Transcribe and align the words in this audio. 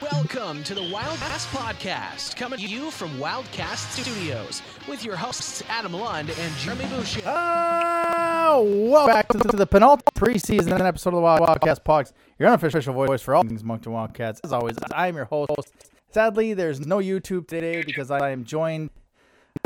Welcome 0.00 0.62
to 0.64 0.76
the 0.76 0.80
Wildcast 0.80 1.46
Podcast, 1.46 2.36
coming 2.36 2.60
to 2.60 2.64
you 2.64 2.92
from 2.92 3.10
Wildcast 3.18 3.90
Studios 4.00 4.62
with 4.88 5.04
your 5.04 5.16
hosts 5.16 5.60
Adam 5.68 5.92
Lund 5.92 6.30
and 6.30 6.56
Jeremy 6.58 6.84
Boucher. 6.84 7.22
Oh, 7.26 8.62
welcome 8.88 9.12
back 9.12 9.26
to, 9.30 9.38
the 9.38 9.66
penultimate 9.66 10.14
preseason 10.14 10.78
episode 10.78 11.10
of 11.10 11.14
the 11.16 11.20
Wild 11.22 11.40
Wildcast 11.40 11.82
Podcast, 11.82 12.12
your 12.38 12.48
unofficial 12.48 12.94
voice 12.94 13.22
for 13.22 13.34
all 13.34 13.42
things 13.42 13.64
Moncton 13.64 13.90
Wildcats. 13.90 14.40
As 14.44 14.52
always, 14.52 14.76
I 14.94 15.08
am 15.08 15.16
your 15.16 15.24
host. 15.24 15.72
Sadly, 16.12 16.54
there's 16.54 16.78
no 16.86 16.98
YouTube 16.98 17.48
today 17.48 17.82
because 17.82 18.12
I 18.12 18.30
am 18.30 18.44
joined 18.44 18.90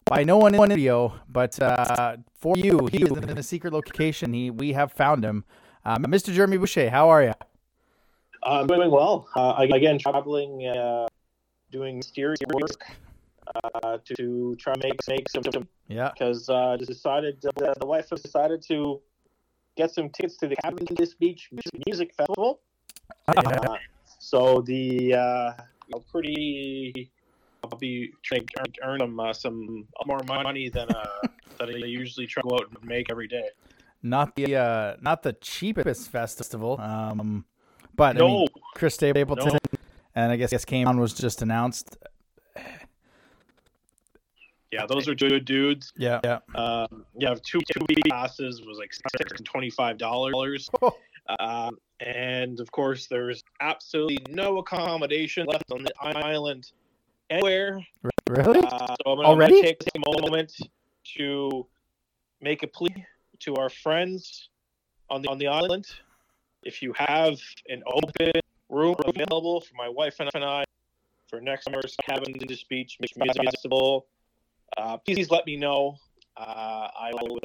by 0.06 0.24
no 0.24 0.38
one 0.38 0.54
in 0.54 0.62
the 0.62 0.68
video, 0.68 1.12
but 1.28 1.60
uh, 1.60 2.16
for 2.32 2.56
you, 2.56 2.88
he 2.90 3.02
is 3.02 3.10
in 3.10 3.36
a 3.36 3.42
secret 3.42 3.74
location. 3.74 4.32
He, 4.32 4.50
we 4.50 4.72
have 4.72 4.92
found 4.92 5.26
him. 5.26 5.44
Uh, 5.84 5.98
Mr. 5.98 6.32
Jeremy 6.32 6.56
Boucher, 6.56 6.88
how 6.88 7.10
are 7.10 7.22
you? 7.22 7.32
Uh, 8.42 8.60
I'm 8.60 8.66
doing 8.66 8.90
well. 8.90 9.28
Uh, 9.34 9.66
again, 9.70 9.98
traveling, 9.98 10.66
uh, 10.66 11.06
doing 11.70 11.96
mysterious 11.96 12.40
work 12.52 12.84
uh, 13.54 13.98
to 14.16 14.56
try 14.58 14.72
and 14.74 14.82
make 14.82 15.08
make 15.08 15.28
some. 15.28 15.66
Yeah. 15.88 16.10
Because 16.12 16.48
uh, 16.48 16.76
decided 16.76 17.44
uh, 17.46 17.74
the 17.78 17.86
wife 17.86 18.10
has 18.10 18.20
decided 18.20 18.62
to 18.68 19.00
get 19.76 19.90
some 19.92 20.08
tickets 20.10 20.36
to 20.38 20.48
the 20.48 20.56
Cavendish 20.56 21.14
Beach 21.14 21.50
Music 21.86 22.14
Festival. 22.14 22.60
Uh, 23.28 23.76
so 24.20 24.62
the 24.62 25.14
uh, 25.14 25.52
you 25.86 25.92
know, 25.92 26.04
pretty. 26.10 27.10
I'll 27.64 27.78
be 27.78 28.12
trying 28.22 28.46
to 28.46 28.82
earn 28.84 28.98
them 28.98 29.18
uh, 29.18 29.32
some 29.32 29.86
more 30.06 30.20
money 30.24 30.68
than 30.68 30.88
uh, 30.90 31.04
than 31.58 31.70
I 31.70 31.86
usually 31.86 32.26
try 32.26 32.42
to 32.42 32.48
go 32.48 32.54
out 32.54 32.68
and 32.70 32.84
make 32.84 33.10
every 33.10 33.26
day. 33.26 33.48
Not 34.02 34.36
the 34.36 34.56
uh, 34.56 34.96
not 35.00 35.22
the 35.22 35.32
cheapest 35.34 36.10
festival. 36.10 36.80
Um, 36.80 37.44
but 37.96 38.16
I 38.16 38.20
mean, 38.20 38.48
Chris 38.74 38.94
Stapleton, 38.94 39.52
No. 39.52 39.58
and 40.14 40.32
I 40.32 40.36
guess, 40.36 40.50
guess 40.50 40.64
came 40.64 40.86
on 40.88 41.00
was 41.00 41.14
just 41.14 41.42
announced. 41.42 41.96
Yeah, 44.72 44.84
those 44.86 45.08
are 45.08 45.14
good 45.14 45.44
dudes. 45.44 45.92
Yeah, 45.96 46.20
yeah. 46.24 46.38
Um, 46.54 47.04
you 47.16 47.26
have 47.26 47.40
two 47.42 47.60
two 47.72 47.84
week 47.88 48.00
passes 48.10 48.60
was 48.66 48.78
like 48.78 48.92
six 48.92 49.04
hundred 49.16 49.38
and 49.38 49.46
twenty 49.46 49.70
five 49.70 49.98
dollars. 49.98 50.70
Um, 51.40 51.78
and 51.98 52.60
of 52.60 52.70
course, 52.70 53.08
there's 53.08 53.42
absolutely 53.60 54.18
no 54.28 54.58
accommodation 54.58 55.44
left 55.46 55.72
on 55.72 55.82
the 55.82 55.90
island 56.00 56.70
anywhere. 57.30 57.84
Really? 58.28 58.60
Uh, 58.60 58.86
so 58.86 59.10
I'm 59.10 59.16
gonna, 59.16 59.28
Already? 59.28 59.54
I'm 59.56 59.62
gonna 59.62 59.66
take 59.66 59.80
this 59.80 60.22
moment 60.22 60.52
to 61.16 61.66
make 62.40 62.62
a 62.62 62.68
plea 62.68 63.04
to 63.40 63.56
our 63.56 63.68
friends 63.68 64.50
on 65.10 65.22
the 65.22 65.28
on 65.28 65.38
the 65.38 65.48
island. 65.48 65.86
If 66.66 66.82
you 66.82 66.92
have 66.96 67.38
an 67.68 67.84
open 67.86 68.32
room 68.68 68.96
available 69.06 69.60
for 69.60 69.74
my 69.76 69.88
wife 69.88 70.16
and 70.18 70.28
I 70.44 70.64
for 71.28 71.40
next 71.40 71.64
summer's 71.64 71.94
Cavendish 72.02 72.64
Beach 72.68 72.98
Music 72.98 73.44
Festival, 73.44 74.08
uh, 74.76 74.96
please 74.96 75.30
let 75.30 75.46
me 75.46 75.56
know. 75.56 75.96
Uh, 76.36 76.88
I 77.00 77.12
will 77.12 77.38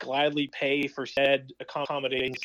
gladly 0.00 0.50
pay 0.52 0.88
for 0.88 1.06
said 1.06 1.52
accommodations 1.60 2.40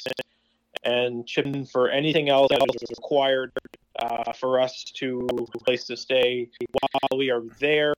and 0.84 1.26
chip 1.26 1.48
in 1.48 1.66
for 1.66 1.90
anything 1.90 2.30
else 2.30 2.50
that 2.52 2.62
is 2.76 2.90
required 2.92 3.52
uh, 3.98 4.32
for 4.34 4.62
us 4.62 4.84
to 4.98 5.28
place 5.66 5.86
to 5.86 5.98
stay 5.98 6.48
while 6.72 7.18
we 7.18 7.32
are 7.32 7.42
there. 7.60 7.96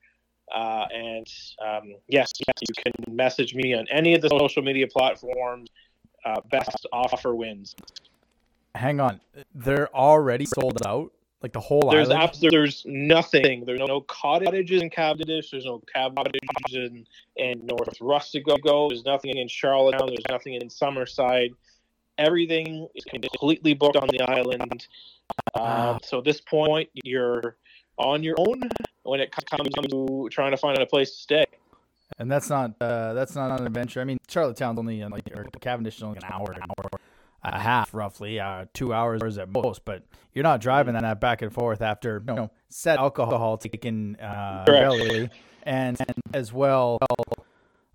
Uh, 0.56 0.86
and 0.94 1.28
um, 1.66 1.96
yes, 2.08 2.32
yes, 2.48 2.56
you 2.62 2.74
can 2.82 3.14
message 3.14 3.54
me 3.56 3.74
on 3.74 3.86
any 3.92 4.14
of 4.16 4.22
the 4.22 4.30
social 4.30 4.64
media 4.64 4.88
platforms. 4.88 5.68
Uh, 6.24 6.40
best 6.50 6.88
offer 6.94 7.36
wins. 7.36 7.76
Hang 8.76 9.00
on, 9.00 9.20
they're 9.54 9.94
already 9.96 10.46
sold 10.46 10.86
out. 10.86 11.12
Like 11.42 11.54
the 11.54 11.60
whole 11.60 11.90
There's 11.90 12.12
island. 12.12 12.38
there's 12.52 12.84
nothing. 12.86 13.66
There's 13.66 13.80
no 13.80 14.02
cottages 14.02 14.80
in 14.84 14.92
Cavendish. 14.92 15.50
There's 15.50 15.66
no 15.66 15.82
cottages 15.92 16.36
in, 16.72 17.04
in 17.36 17.66
North 17.66 17.98
Rustico. 18.00 18.90
There's 18.90 19.06
nothing 19.06 19.36
in 19.36 19.48
Charlottetown. 19.48 20.10
There's 20.10 20.24
nothing 20.30 20.54
in 20.54 20.70
Summerside. 20.70 21.50
Everything 22.20 22.88
is 22.94 23.04
completely 23.06 23.74
booked 23.74 23.96
on 23.96 24.08
the 24.10 24.22
island. 24.22 24.88
Uh, 25.56 25.98
so 26.04 26.20
at 26.20 26.26
this 26.26 26.42
point, 26.42 26.90
you're 27.04 27.58
on 27.98 28.22
your 28.22 28.36
own 28.38 28.62
when 29.02 29.20
it 29.20 29.34
comes 29.50 29.70
to 29.90 30.30
trying 30.31 30.52
to 30.52 30.58
find 30.58 30.78
a 30.78 30.86
place 30.86 31.10
to 31.10 31.18
stay. 31.18 31.46
and 32.20 32.31
that's 32.31 32.50
not 32.50 32.76
uh, 32.81 33.14
that's 33.14 33.36
not 33.36 33.60
an 33.60 33.66
adventure. 33.66 34.00
I 34.00 34.04
mean, 34.04 34.20
Charlottetown's 34.28 34.78
only 34.78 35.02
uh, 35.02 35.10
like 35.10 35.24
or 35.36 35.48
Cavendish 35.60 35.98
is 35.98 36.04
only 36.04 36.18
an 36.18 36.31
hour, 36.31 36.52
an 36.52 36.62
hour, 36.62 36.90
a 37.44 37.59
half 37.59 37.94
roughly, 37.94 38.40
uh, 38.40 38.66
two 38.74 38.94
hours 38.94 39.22
is 39.24 39.38
at 39.38 39.50
most. 39.50 39.85
But 39.85 40.03
you're 40.34 40.44
not 40.44 40.62
driving 40.62 40.94
that 40.94 41.19
back 41.19 41.41
and 41.41 41.53
forth 41.53 41.81
after 41.81 42.24
you 42.28 42.34
know 42.34 42.52
set 42.69 43.00
alcohol 43.00 43.57
taken 43.57 44.16
uh, 44.18 44.63
belly, 44.66 45.29
and, 45.63 45.97
and 46.00 46.18
as 46.34 46.53
well. 46.53 47.00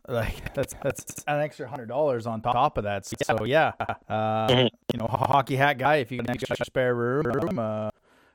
Like 0.08 0.54
that's 0.54 0.72
that's 0.84 1.24
an 1.26 1.40
extra 1.40 1.66
hundred 1.68 1.86
dollars 1.88 2.26
on 2.28 2.40
top 2.40 2.78
of 2.78 2.84
that. 2.84 3.06
So 3.06 3.42
yeah, 3.44 3.72
uh, 4.08 4.46
Mhm. 4.48 4.68
you 4.92 4.98
know, 5.00 5.06
hockey 5.08 5.56
hat 5.56 5.78
guy. 5.78 5.96
If 5.96 6.12
you 6.12 6.18
can 6.18 6.30
extra 6.30 6.64
spare 6.64 6.94
room, 6.94 7.58
uh, 7.58 7.90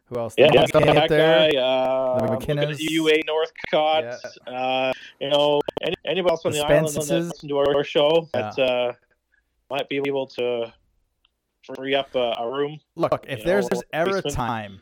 who 0.08 0.20
else? 0.20 0.34
Yeah, 0.38 0.50
yeah, 0.54 0.64
up 0.64 0.70
that 0.72 1.08
there? 1.08 1.50
guy. 1.52 1.58
Uh, 1.58 2.20
The 2.20 2.36
McKinnos. 2.36 2.78
UA 2.80 3.14
Northcott. 3.26 4.04
Uh, 4.46 4.92
you 5.22 5.30
know, 5.30 5.62
any, 5.82 5.96
anybody 6.04 6.32
else 6.32 6.46
on 6.46 6.52
The 6.52 6.58
the, 6.58 6.66
island 6.66 6.88
that 6.90 7.10
listen 7.10 7.48
to 7.50 7.58
our, 7.58 7.84
show 7.86 8.28
that 8.34 8.60
uh, 8.60 8.92
might 9.70 9.88
be 9.88 10.02
able 10.06 10.28
to 10.28 10.74
free 11.76 11.96
up 11.96 12.14
a, 12.16 12.36
a 12.38 12.50
room. 12.50 12.80
Look, 12.96 13.26
if 13.28 13.44
there's, 13.44 13.66
know, 13.66 13.70
there's 13.72 13.84
ever 13.94 14.18
a 14.18 14.22
time 14.22 14.82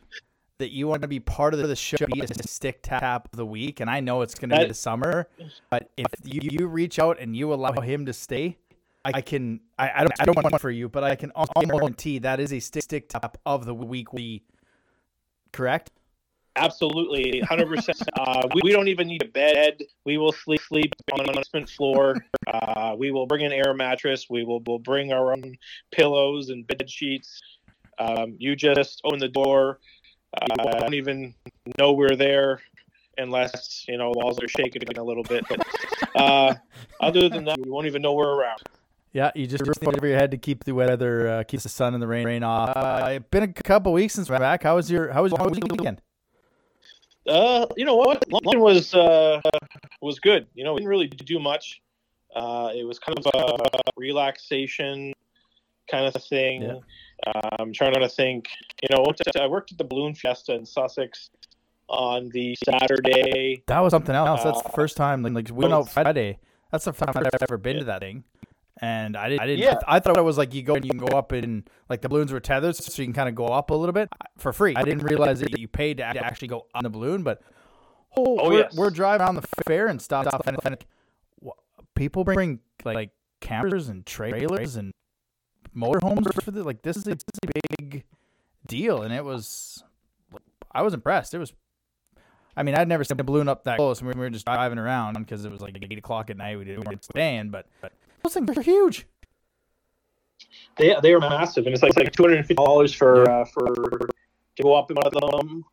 that 0.58 0.72
you 0.72 0.88
want 0.88 1.02
to 1.02 1.08
be 1.08 1.20
part 1.20 1.54
of 1.54 1.68
the 1.68 1.76
show, 1.76 1.98
be 2.12 2.22
a 2.22 2.28
stick 2.48 2.82
tap 2.84 3.30
of 3.32 3.38
the 3.38 3.46
week, 3.46 3.80
and 3.80 3.90
I 3.90 4.00
know 4.02 4.22
it's 4.22 4.36
going 4.36 4.50
to 4.50 4.58
be 4.58 4.66
the 4.66 4.74
summer, 4.74 5.28
but 5.70 5.90
if 5.98 6.08
you, 6.24 6.42
you 6.44 6.68
reach 6.68 7.00
out 7.00 7.20
and 7.20 7.36
you 7.36 7.54
allow 7.54 7.80
him 7.82 8.06
to 8.06 8.14
stay, 8.14 8.58
I 9.06 9.22
can. 9.22 9.62
I, 9.78 9.92
I 9.96 10.00
don't. 10.00 10.14
I 10.20 10.26
don't 10.26 10.36
want 10.36 10.52
one 10.52 10.60
for 10.60 10.70
you, 10.70 10.90
but 10.90 11.04
I 11.04 11.16
can 11.16 11.32
almost 11.32 11.54
guarantee 11.72 12.20
that 12.20 12.40
is 12.40 12.52
a 12.52 12.60
stick 12.60 12.84
stick 12.84 13.10
tap 13.10 13.38
of 13.46 13.66
the 13.66 13.74
week. 13.74 14.12
We 14.12 14.44
correct? 15.54 15.92
Absolutely, 16.60 17.40
hundred 17.40 17.70
percent. 17.70 18.02
Uh, 18.20 18.48
we, 18.54 18.62
we 18.66 18.72
don't 18.72 18.90
even 18.90 19.08
need 19.08 19.24
a 19.24 19.28
bed. 19.28 19.82
We 20.06 20.18
will 20.18 20.34
sleep 20.34 20.60
sleep 20.60 20.94
on 21.14 21.26
the 21.26 21.32
basement 21.32 21.70
floor. 21.70 22.16
Uh, 22.48 22.96
we 22.98 23.12
will 23.12 23.26
bring 23.26 23.46
an 23.46 23.54
air 23.54 23.74
mattress. 23.74 24.28
We 24.30 24.44
will 24.44 24.62
we'll 24.68 24.80
bring 24.80 25.14
our 25.14 25.32
own 25.32 25.58
pillows 25.92 26.50
and 26.50 26.68
bed 26.68 26.90
sheets. 26.90 27.42
Um, 27.98 28.36
you 28.40 28.56
just 28.56 29.02
open 29.06 29.20
the 29.20 29.30
door. 29.30 29.80
Uh, 30.34 30.68
I 30.76 30.80
don't 30.80 30.96
even 30.96 31.34
know 31.78 31.94
we're 31.94 32.16
there 32.16 32.60
unless 33.18 33.86
you 33.88 33.98
know 33.98 34.12
walls 34.14 34.38
are 34.44 34.48
shaking 34.50 34.82
a 34.98 35.04
little 35.04 35.24
bit. 35.24 35.46
But 35.48 35.66
uh, 36.16 36.56
other 37.00 37.30
than 37.30 37.46
that, 37.46 37.58
we 37.60 37.70
won't 37.70 37.88
even 37.88 38.02
know 38.02 38.14
we're 38.14 38.36
around. 38.36 38.60
Yeah, 39.14 39.32
you 39.34 39.48
just 39.48 39.66
roof 39.66 39.78
over 39.88 40.06
your 40.06 40.18
head 40.18 40.32
to 40.32 40.38
keep 40.38 40.66
the 40.66 40.74
weather, 40.74 41.28
uh, 41.28 41.44
the 41.50 41.58
sun 41.58 41.94
and 41.94 42.04
the 42.04 42.08
rain, 42.08 42.26
rain 42.26 42.44
off. 42.44 42.76
Uh, 42.76 43.08
it's 43.14 43.30
been 43.32 43.44
a 43.44 43.48
couple 43.48 43.92
weeks 43.92 44.14
since 44.14 44.30
we're 44.30 44.38
back. 44.38 44.64
How 44.64 44.76
was 44.76 44.92
your 44.92 45.12
How 45.12 45.24
was 45.24 45.32
your 45.32 45.50
weekend? 45.50 46.02
Uh, 47.30 47.66
you 47.78 47.86
know 47.86 47.96
what? 47.96 48.30
London 48.32 48.60
was 48.60 48.94
uh, 48.94 49.40
was 50.02 50.20
good. 50.20 50.48
You 50.56 50.64
know, 50.64 50.74
we 50.74 50.80
didn't 50.80 50.90
really 50.90 51.08
do 51.08 51.40
much. 51.40 51.82
Uh, 52.36 52.72
it 52.76 52.84
was 52.86 53.00
kind 53.00 53.18
of 53.18 53.26
a 53.26 53.92
relaxation 53.98 55.14
kind 55.90 56.06
of 56.14 56.22
thing. 56.24 56.62
Yeah. 56.64 56.76
Uh, 57.26 57.50
I'm 57.60 57.74
trying 57.74 57.94
to 57.94 58.10
think. 58.10 58.48
You 58.82 58.90
know, 58.96 59.06
I 59.40 59.48
worked 59.48 59.72
at 59.72 59.78
the 59.78 59.84
Balloon 59.84 60.16
Fiesta 60.16 60.54
in 60.54 60.66
Sussex 60.66 61.30
on 61.88 62.30
the 62.30 62.56
Saturday. 62.64 63.64
That 63.68 63.80
was 63.80 63.92
something 63.92 64.16
else. 64.16 64.44
That's 64.44 64.62
the 64.62 64.70
Uh, 64.70 64.74
first 64.74 64.98
time. 64.98 65.24
Like, 65.24 65.34
like 65.34 65.50
we 65.50 65.64
went 65.64 65.74
out 65.74 65.90
Friday. 65.90 66.40
That's 66.72 66.86
the 66.86 66.94
first 66.94 67.14
time 67.14 67.24
I've 67.26 67.42
ever 67.42 67.58
been 67.58 67.80
to 67.80 67.86
that 67.86 68.02
thing. 68.02 68.24
And 68.82 69.18
I 69.18 69.30
didn't. 69.30 69.42
I 69.42 69.46
didn't. 69.48 69.60
Yeah. 69.60 69.80
I 69.88 70.00
thought 70.00 70.18
it 70.18 70.24
was 70.24 70.38
like 70.38 70.54
you 70.54 70.64
go 70.64 70.76
and 70.76 70.86
you 70.86 70.92
can 70.92 71.00
go 71.00 71.18
up 71.18 71.32
and 71.34 71.70
like 71.90 72.02
the 72.02 72.10
balloons 72.10 72.32
were 72.32 72.40
tethered, 72.40 72.76
so 72.76 73.02
you 73.02 73.06
can 73.06 73.14
kind 73.14 73.28
of 73.28 73.36
go 73.36 73.48
up 73.48 73.72
a 73.72 73.74
little 73.76 73.94
bit 73.94 74.10
for 74.38 74.54
free. 74.54 74.74
I 74.76 74.84
didn't 74.84 75.04
realize 75.04 75.42
that 75.42 75.60
you 75.60 75.68
paid 75.68 75.98
to 75.98 76.04
actually 76.06 76.48
go 76.48 76.66
on 76.74 76.84
the 76.84 76.90
balloon, 76.90 77.24
but 77.24 77.42
oh, 78.16 78.38
Oh, 78.40 78.50
we're, 78.50 78.60
yes. 78.60 78.76
we're 78.76 78.90
driving 78.90 79.26
around 79.26 79.36
the 79.36 79.48
fair 79.66 79.88
and 79.88 80.02
stuff, 80.02 80.28
and, 80.46 80.58
and 80.64 80.78
people 81.96 82.24
bring 82.24 82.60
like, 82.86 82.96
like 82.96 83.12
campers 83.42 83.90
and 83.90 84.06
trailers 84.06 84.78
and 84.78 84.94
motorhomes 85.76 86.42
for 86.42 86.52
the 86.52 86.64
like. 86.64 86.82
This 86.82 86.96
is 86.96 87.06
a, 87.08 87.12
this 87.12 87.24
is 87.44 87.50
a 87.50 87.52
big 87.78 88.04
deal, 88.66 89.02
and 89.02 89.14
it 89.14 89.26
was. 89.26 89.84
I 90.72 90.84
was 90.84 90.94
impressed. 90.94 91.34
It 91.34 91.40
was 91.40 91.52
I 92.60 92.64
mean, 92.64 92.76
I'd 92.76 92.88
never 92.90 93.06
seen 93.06 93.20
a 93.20 93.24
balloon 93.24 93.48
up 93.48 93.64
that 93.64 93.78
close, 93.78 94.02
and 94.02 94.14
we 94.14 94.20
were 94.20 94.30
just 94.30 94.46
driving 94.46 94.80
around 94.80 95.14
because 95.14 95.46
it 95.46 95.52
was 95.52 95.62
like 95.62 95.78
eight 95.82 95.98
o'clock 95.98 96.30
at 96.30 96.36
night. 96.36 96.58
We 96.58 96.66
didn't 96.66 96.86
weren't 96.86 97.04
staying, 97.06 97.52
but, 97.52 97.68
but 97.82 97.94
those 98.34 98.46
things 98.46 98.58
are 98.58 98.62
huge. 98.62 99.06
They 100.78 100.96
they 101.02 101.14
were 101.14 101.20
massive, 101.20 101.66
and 101.66 101.74
it's 101.74 101.84
like, 101.84 101.90
it's 101.90 101.98
like 101.98 102.12
two 102.12 102.24
hundred 102.24 102.38
and 102.38 102.48
fifty 102.48 102.56
dollars 102.56 102.94
for 102.94 103.30
uh, 103.30 103.46
for 103.46 103.74
to 103.76 104.64
go 104.64 104.74
up 104.74 104.90
in 104.90 104.98
one 104.98 105.08
of 105.08 105.48
them, 105.48 105.66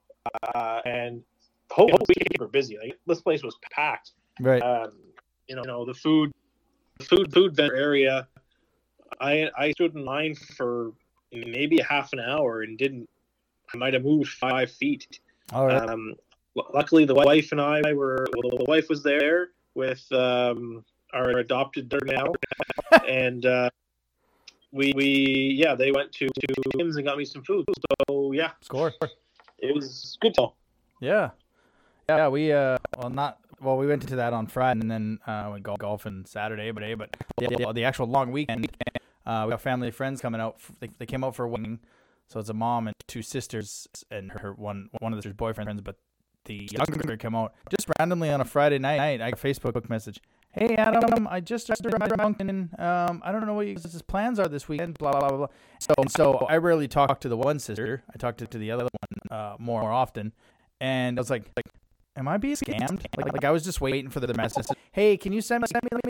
uh, 0.55 0.81
and 0.85 1.23
whole 1.71 1.87
weekend 1.87 2.39
were 2.39 2.49
busy. 2.49 2.79
Like 2.79 2.99
this 3.07 3.21
place 3.21 3.43
was 3.43 3.57
packed. 3.71 4.13
Right. 4.41 4.63
um, 4.63 4.93
you 5.49 5.57
know, 5.57 5.63
know 5.63 5.85
the 5.85 5.95
food, 5.95 6.33
food, 7.01 7.33
food 7.33 7.55
vendor 7.55 7.77
area. 7.77 8.27
I 9.21 9.49
I 9.57 9.71
stood 9.73 9.95
in 9.95 10.05
line 10.05 10.35
for 10.35 10.93
maybe 11.33 11.79
a 11.79 11.85
half 11.85 12.13
an 12.13 12.21
hour 12.21 12.63
and 12.63 12.77
didn't 12.77 13.09
I 13.73 13.77
might 13.77 13.95
have 13.95 14.05
moved 14.05 14.31
five 14.31 14.71
feet. 14.71 15.21
All 15.53 15.67
right. 15.67 15.89
Um, 15.89 16.15
luckily, 16.75 17.05
the 17.05 17.15
wife 17.15 17.53
and 17.53 17.61
I 17.61 17.93
were. 17.93 18.27
Well, 18.37 18.59
the 18.59 18.65
wife 18.65 18.89
was 18.89 19.03
there 19.03 19.51
with 19.75 20.05
um, 20.13 20.85
our 21.17 21.39
adopted 21.39 21.89
daughter 21.89 22.07
now, 22.07 22.33
and 23.09 23.45
uh, 23.47 23.71
we 24.73 24.93
we 24.95 25.57
yeah 25.59 25.75
they 25.75 25.91
went 25.91 26.13
to 26.13 26.27
to 26.29 26.55
Tim's 26.77 26.97
and 26.97 27.07
got 27.07 27.19
me 27.19 27.25
some 27.25 27.43
food. 27.43 27.65
So 28.09 28.33
yeah, 28.33 28.53
Score. 28.61 28.93
it 29.59 29.75
was 29.75 30.19
good. 30.21 30.35
To 30.35 30.49
Yeah. 31.01 31.31
Yeah, 32.09 32.29
we 32.29 32.53
uh 32.53 32.79
well 32.99 33.11
not 33.11 33.39
well 33.61 33.77
we 33.77 33.87
went 33.87 34.07
to 34.09 34.17
that 34.17 34.33
on 34.33 34.47
Friday 34.47 34.81
and 34.81 34.91
then 34.91 35.19
uh 35.27 35.49
went 35.51 35.65
golf 35.65 35.79
golfing 35.79 36.25
Saturday 36.27 36.71
but 36.71 36.85
but 36.99 37.17
the, 37.39 37.73
the, 37.75 37.85
actual 37.85 38.07
long 38.07 38.31
weekend 38.31 38.69
uh 39.27 39.43
we 39.47 39.51
got 39.51 39.61
family 39.61 39.91
friends 39.91 40.21
coming 40.21 40.41
out 40.41 40.57
they, 40.79 40.89
they 40.99 41.07
came 41.07 41.25
out 41.25 41.35
for 41.35 41.45
a 41.45 41.49
wedding 41.49 41.81
so 42.29 42.39
it's 42.39 42.49
a 42.49 42.55
mom 42.55 42.87
and 42.87 42.95
two 43.09 43.23
sisters 43.23 43.89
and 44.11 44.31
her 44.31 44.53
one 44.53 44.89
one 45.01 45.13
of 45.13 45.17
the 45.17 45.23
sisters 45.23 45.37
boyfriends 45.37 45.83
but 45.83 45.97
the 46.45 46.69
younger 46.71 47.17
came 47.17 47.35
out 47.35 47.55
just 47.71 47.89
randomly 47.99 48.31
on 48.31 48.41
a 48.41 48.45
Friday 48.45 48.79
night 48.79 49.21
I 49.21 49.31
got 49.31 49.41
a 49.41 49.43
Facebook 49.43 49.91
message 49.91 50.21
Hey 50.59 50.75
Adam, 50.77 51.29
I 51.29 51.41
just 51.41 51.67
started 51.67 51.99
my. 51.99 52.07
Um, 52.07 53.21
I 53.23 53.31
don't 53.31 53.45
know 53.45 53.53
what 53.53 53.67
your 53.67 53.75
guys' 53.75 54.01
plans 54.01 54.39
are 54.39 54.49
this 54.49 54.67
weekend. 54.67 54.97
Blah 54.97 55.13
blah 55.13 55.29
blah 55.29 55.37
blah. 55.37 55.47
So 55.79 55.95
so 56.09 56.47
I 56.49 56.57
rarely 56.57 56.89
talk 56.89 57.21
to 57.21 57.29
the 57.29 57.37
one 57.37 57.59
sister. 57.59 58.03
I 58.15 58.17
talk 58.17 58.39
to, 58.39 58.47
to 58.47 58.57
the 58.57 58.71
other 58.71 58.85
one 58.85 59.39
uh, 59.39 59.57
more, 59.59 59.83
more 59.83 59.93
often. 59.93 60.33
And 60.81 61.19
I 61.19 61.21
was 61.21 61.29
like, 61.29 61.51
like, 61.57 61.67
am 62.17 62.27
I 62.27 62.39
being 62.39 62.57
scammed? 62.57 63.05
Like, 63.19 63.35
like 63.35 63.45
I 63.45 63.51
was 63.51 63.65
just 63.65 63.83
waiting 63.83 64.09
for 64.09 64.21
the 64.21 64.33
message. 64.33 64.65
Hey, 64.93 65.19
can 65.19 65.35
you 65.35 65.43
send 65.43 65.61
me, 65.61 65.67
send 65.71 65.85
me 65.93 66.01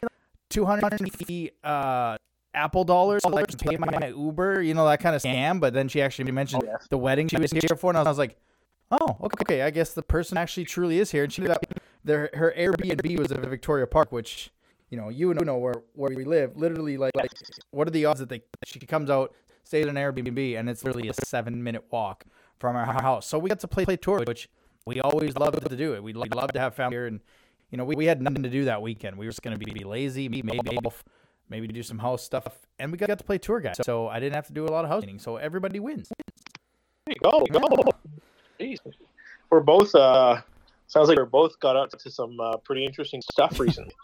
two 0.49 0.65
hundred 0.65 0.97
fifty 1.01 1.51
uh, 1.65 2.17
Apple 2.55 2.85
dollars 2.85 3.23
so 3.25 3.37
I 3.37 3.43
can 3.43 3.59
pay 3.59 3.77
my 3.77 4.09
Uber? 4.11 4.63
You 4.63 4.75
know 4.75 4.87
that 4.87 5.01
kind 5.01 5.17
of 5.17 5.23
scam. 5.23 5.59
But 5.59 5.75
then 5.75 5.89
she 5.89 6.01
actually 6.01 6.31
mentioned 6.31 6.63
Oh, 6.65 6.69
yes. 6.71 6.87
the 6.89 6.99
wedding 6.99 7.27
she 7.27 7.37
was 7.37 7.51
here 7.51 7.77
for, 7.77 7.91
and 7.91 7.99
I 7.99 8.03
was 8.03 8.19
like, 8.19 8.37
oh, 8.93 9.17
okay, 9.23 9.43
okay. 9.43 9.63
I 9.63 9.71
guess 9.71 9.93
the 9.93 10.03
person 10.03 10.39
actually 10.39 10.67
truly 10.67 11.01
is 11.01 11.11
here. 11.11 11.25
And 11.25 11.33
she 11.33 11.43
got 11.43 11.67
their 12.07 12.31
her 12.35 12.55
Airbnb 12.57 13.19
was 13.19 13.33
at 13.33 13.41
Victoria 13.41 13.87
Park, 13.87 14.13
which 14.13 14.51
you 14.91 14.97
know 14.97 15.09
you 15.09 15.35
know 15.35 15.59
where 15.59 15.83
where 15.95 16.15
we 16.15 16.25
live. 16.25 16.57
Literally, 16.57 16.97
like, 16.97 17.15
like 17.17 17.31
what 17.71 17.87
are 17.87 17.91
the 17.91 18.07
odds 18.07 18.21
that 18.21 18.29
they 18.29 18.43
she 18.65 18.79
comes 18.81 19.11
out, 19.11 19.35
stays 19.65 19.87
an 19.87 19.97
Airbnb, 19.97 20.59
and 20.59 20.71
it's 20.71 20.85
literally 20.85 21.09
a 21.09 21.15
seven 21.15 21.63
minute 21.63 21.85
walk 21.91 22.25
from 22.59 22.77
our 22.77 22.87
house. 22.87 23.27
So 23.27 23.39
we 23.39 23.49
got 23.49 23.61
to 23.61 23.69
play 23.69 23.85
play 23.85 23.97
tour, 23.97 24.23
which 24.27 24.49
we 24.87 25.01
always 25.01 25.37
love 25.37 25.61
to 25.61 25.77
do 25.77 25.95
it. 25.95 26.03
We'd 26.03 26.17
love 26.17 26.53
to 26.53 26.61
have 26.61 26.75
family 26.75 26.95
here, 26.95 27.07
and 27.07 27.21
you 27.71 27.77
know 27.77 27.85
we, 27.85 27.97
we 27.97 28.07
had 28.07 28.23
nothing 28.23 28.45
to 28.45 28.51
do 28.51 28.65
that 28.67 28.81
weekend. 28.81 29.19
We 29.19 29.27
were 29.27 29.33
just 29.33 29.43
gonna 29.43 29.59
be, 29.59 29.73
be 29.73 29.85
lazy, 29.85 30.29
maybe 30.29 30.61
golf, 30.83 31.03
maybe 31.51 31.67
to 31.67 31.73
do 31.73 31.83
some 31.83 31.99
house 31.99 32.23
stuff, 32.23 32.47
and 32.79 32.93
we 32.93 32.99
got 32.99 33.07
to 33.07 33.17
play 33.25 33.39
tour 33.39 33.61
guide. 33.61 33.85
So 33.85 34.09
I 34.09 34.21
didn't 34.21 34.37
have 34.37 34.47
to 34.47 34.53
do 34.53 34.65
a 34.65 34.71
lot 34.71 34.85
of 34.85 34.91
house 34.91 35.03
cleaning. 35.03 35.19
So 35.19 35.37
everybody 35.37 35.81
wins. 35.81 36.09
You 37.09 37.15
go, 37.23 37.45
go. 37.51 37.61
Jeez. 38.61 38.79
We're 39.51 39.61
both. 39.61 39.95
uh 39.95 40.41
Sounds 40.89 41.09
like 41.09 41.19
we're 41.19 41.25
both 41.25 41.59
got 41.61 41.77
up 41.77 41.91
to 41.91 42.11
some 42.11 42.39
uh, 42.41 42.57
pretty 42.59 42.85
interesting 42.85 43.23
stuff 43.23 43.59
recently. 43.61 43.95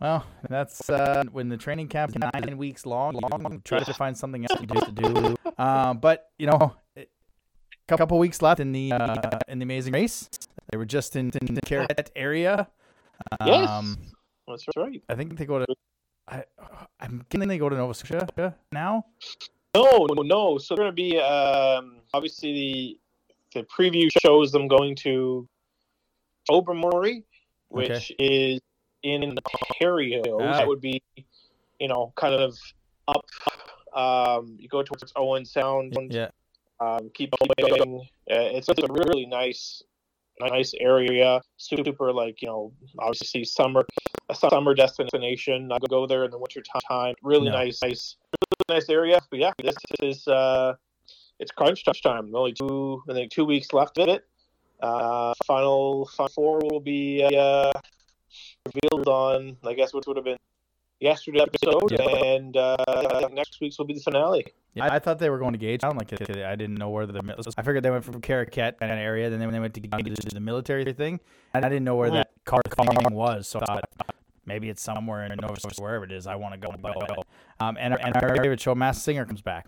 Well, 0.00 0.26
that's 0.48 0.90
uh, 0.90 1.24
when 1.32 1.48
the 1.48 1.56
training 1.56 1.88
camp's 1.88 2.14
nine 2.16 2.58
weeks 2.58 2.84
long. 2.84 3.14
long 3.14 3.62
try 3.64 3.80
to 3.80 3.94
find 3.94 4.16
something 4.16 4.44
else 4.44 4.60
to 4.60 4.66
do. 4.66 4.80
To 4.80 4.92
do. 4.92 5.36
Um, 5.62 5.98
but 5.98 6.30
you 6.38 6.46
know, 6.46 6.74
a 6.96 7.06
couple 7.88 8.18
weeks 8.18 8.42
left 8.42 8.60
in 8.60 8.72
the 8.72 8.92
uh, 8.92 9.38
in 9.48 9.58
the 9.58 9.62
Amazing 9.62 9.94
Race. 9.94 10.28
They 10.70 10.76
were 10.76 10.84
just 10.84 11.16
in, 11.16 11.30
in 11.40 11.54
the 11.54 11.62
Carrot 11.62 12.10
area. 12.16 12.68
Yes. 13.44 13.68
Um, 13.68 13.96
That's 14.48 14.64
right. 14.76 15.02
I 15.08 15.14
think 15.14 15.36
they 15.38 15.46
go 15.46 15.60
to. 15.60 15.66
I, 16.28 16.44
I'm 17.00 17.24
getting 17.30 17.48
they 17.48 17.58
go 17.58 17.68
to 17.68 17.76
Nova 17.76 17.94
Scotia 17.94 18.54
now. 18.72 19.06
No, 19.74 20.06
no, 20.12 20.22
no. 20.22 20.58
So 20.58 20.74
they're 20.74 20.84
going 20.84 20.96
to 20.96 21.02
be 21.02 21.20
um, 21.20 22.00
obviously 22.12 22.52
the 22.52 23.00
the 23.54 23.66
preview 23.66 24.08
shows 24.20 24.52
them 24.52 24.68
going 24.68 24.96
to 24.96 25.48
Tobermory, 26.48 27.24
which 27.68 28.12
is 28.18 28.60
in 29.02 29.22
Ontario. 29.22 30.22
Ah. 30.40 30.58
That 30.58 30.68
would 30.68 30.80
be, 30.80 31.02
you 31.78 31.88
know, 31.88 32.12
kind 32.16 32.34
of 32.34 32.56
up. 33.08 33.24
Um, 33.94 34.56
you 34.58 34.68
go 34.68 34.82
towards 34.82 35.12
Owen 35.16 35.44
Sound. 35.44 35.96
Yeah, 36.10 36.28
Um, 36.80 37.10
keep 37.14 37.32
going. 37.60 38.00
Uh, 38.30 38.34
it's 38.56 38.68
a 38.68 38.74
really 38.90 39.24
nice, 39.26 39.82
nice 40.40 40.74
area. 40.78 41.40
Super, 41.56 42.12
like 42.12 42.42
you 42.42 42.48
know, 42.48 42.72
obviously 42.98 43.44
summer, 43.44 43.86
a 44.28 44.34
summer 44.34 44.74
destination. 44.74 45.70
I 45.72 45.78
go 45.88 46.06
there 46.06 46.24
in 46.24 46.30
the 46.30 46.38
winter 46.38 46.62
time. 46.90 47.14
Really 47.22 47.48
No. 47.48 47.52
nice, 47.56 47.80
nice, 47.82 48.16
really 48.68 48.80
nice 48.80 48.88
area. 48.90 49.18
But 49.30 49.38
yeah, 49.38 49.52
this 49.62 49.76
is 50.02 50.28
uh, 50.28 50.74
it's 51.38 51.52
crunch 51.52 51.84
time. 52.02 52.34
Only 52.34 52.52
two, 52.52 53.02
I 53.08 53.14
think, 53.14 53.30
two 53.32 53.44
weeks 53.44 53.72
left 53.72 53.98
of 53.98 54.08
it. 54.08 54.24
Uh, 54.80 55.32
final, 55.46 56.06
final 56.16 56.28
four 56.28 56.60
will 56.70 56.80
be 56.80 57.24
uh, 57.24 57.72
revealed 58.74 59.08
on, 59.08 59.56
I 59.64 59.74
guess, 59.74 59.94
which 59.94 60.06
would 60.06 60.16
have 60.16 60.24
been 60.24 60.36
yesterday 61.00 61.40
episode, 61.40 61.92
Yeah. 61.92 62.02
and 62.34 62.56
uh, 62.56 63.28
next 63.32 63.60
week's 63.60 63.78
will 63.78 63.86
be 63.86 63.94
the 63.94 64.00
finale. 64.00 64.46
yeah. 64.74 64.88
I 64.92 64.98
thought 64.98 65.18
they 65.18 65.30
were 65.30 65.38
going 65.38 65.52
to 65.52 65.58
Gagetown. 65.58 65.96
Like 65.96 66.12
I 66.12 66.56
didn't 66.56 66.76
know 66.76 66.90
where 66.90 67.06
the 67.06 67.20
I 67.56 67.62
figured 67.62 67.82
they 67.82 67.90
went 67.90 68.04
from 68.04 68.20
Caraquet 68.20 68.72
an 68.80 68.90
area, 68.90 69.30
then 69.30 69.40
they 69.40 69.46
they 69.46 69.60
went 69.60 69.74
to 69.74 69.80
Gage, 69.80 70.14
the 70.32 70.40
military 70.40 70.90
thing, 70.92 71.20
and 71.54 71.64
I 71.64 71.68
didn't 71.68 71.84
know 71.84 71.96
where 71.96 72.10
that 72.10 72.30
car 72.44 72.60
thing 72.68 73.14
was. 73.14 73.48
So 73.48 73.60
I 73.60 73.64
thought 73.66 73.84
maybe 74.44 74.68
it's 74.68 74.82
somewhere 74.82 75.24
in 75.24 75.36
Nova 75.40 75.58
Scotia, 75.58 75.82
wherever 75.82 76.04
it 76.04 76.12
is. 76.12 76.26
I 76.26 76.34
want 76.36 76.54
to 76.54 76.60
go. 76.60 76.74
Um, 77.60 77.76
and 77.80 77.94
and 78.00 78.16
our 78.16 78.36
favorite 78.36 78.60
show, 78.60 78.74
Masked 78.74 79.04
Singer, 79.04 79.24
comes 79.24 79.40
back 79.42 79.66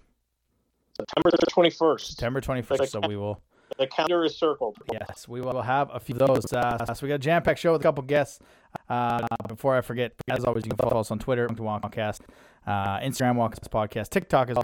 September 0.96 1.30
the 1.30 1.46
twenty 1.50 1.70
first. 1.70 2.08
September 2.08 2.40
21st. 2.40 2.88
So 2.88 3.00
we 3.06 3.16
will. 3.16 3.40
The 3.76 3.86
calendar 3.86 4.24
is 4.24 4.36
circled. 4.36 4.76
Yes, 4.92 5.28
we 5.28 5.40
will 5.40 5.62
have 5.62 5.90
a 5.92 6.00
few 6.00 6.16
of 6.16 6.26
those. 6.26 6.52
Uh, 6.52 6.84
so 6.94 7.04
we 7.04 7.08
got 7.08 7.16
a 7.16 7.18
jam 7.18 7.42
packed 7.42 7.60
show 7.60 7.72
with 7.72 7.80
a 7.80 7.84
couple 7.84 8.02
guests. 8.02 8.40
Uh, 8.88 9.26
before 9.46 9.76
I 9.76 9.80
forget, 9.80 10.12
as 10.28 10.44
always, 10.44 10.64
you 10.64 10.70
can 10.70 10.78
follow 10.78 11.00
us 11.00 11.10
on 11.10 11.18
Twitter, 11.18 11.46
to 11.46 11.54
Wonkalcast, 11.54 12.20
uh, 12.66 12.98
Instagram, 13.00 13.36
Wonkalcast 13.36 13.68
Podcast, 13.68 14.08
TikTok 14.10 14.50
is 14.50 14.56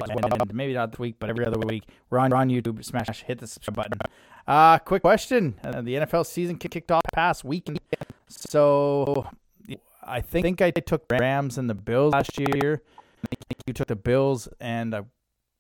maybe 0.53 0.75
not 0.75 0.93
this 0.93 0.99
week, 0.99 1.17
but 1.19 1.31
every 1.31 1.45
other 1.45 1.59
week. 1.59 1.85
We're 2.11 2.19
on, 2.19 2.31
we're 2.31 2.37
on 2.37 2.49
YouTube. 2.49 2.85
Smash, 2.85 3.23
hit 3.23 3.39
the 3.39 3.47
subscribe 3.47 3.77
button. 3.77 3.99
Uh, 4.47 4.79
quick 4.79 5.03
question: 5.03 5.55
uh, 5.65 5.81
The 5.81 5.95
NFL 5.95 6.27
season 6.27 6.59
kicked 6.59 6.91
off 6.91 7.03
past 7.15 7.45
weekend, 7.45 7.81
so 8.29 9.27
I 10.03 10.21
think 10.21 10.61
I 10.61 10.71
took 10.71 11.05
Rams 11.11 11.59
and 11.59 11.69
the 11.69 11.75
Bills 11.75 12.13
last 12.13 12.39
year. 12.39 12.83
I 13.25 13.37
think 13.49 13.63
you 13.67 13.73
took 13.73 13.89
the 13.89 13.97
Bills, 13.97 14.49
and 14.61 14.95
I 14.95 15.03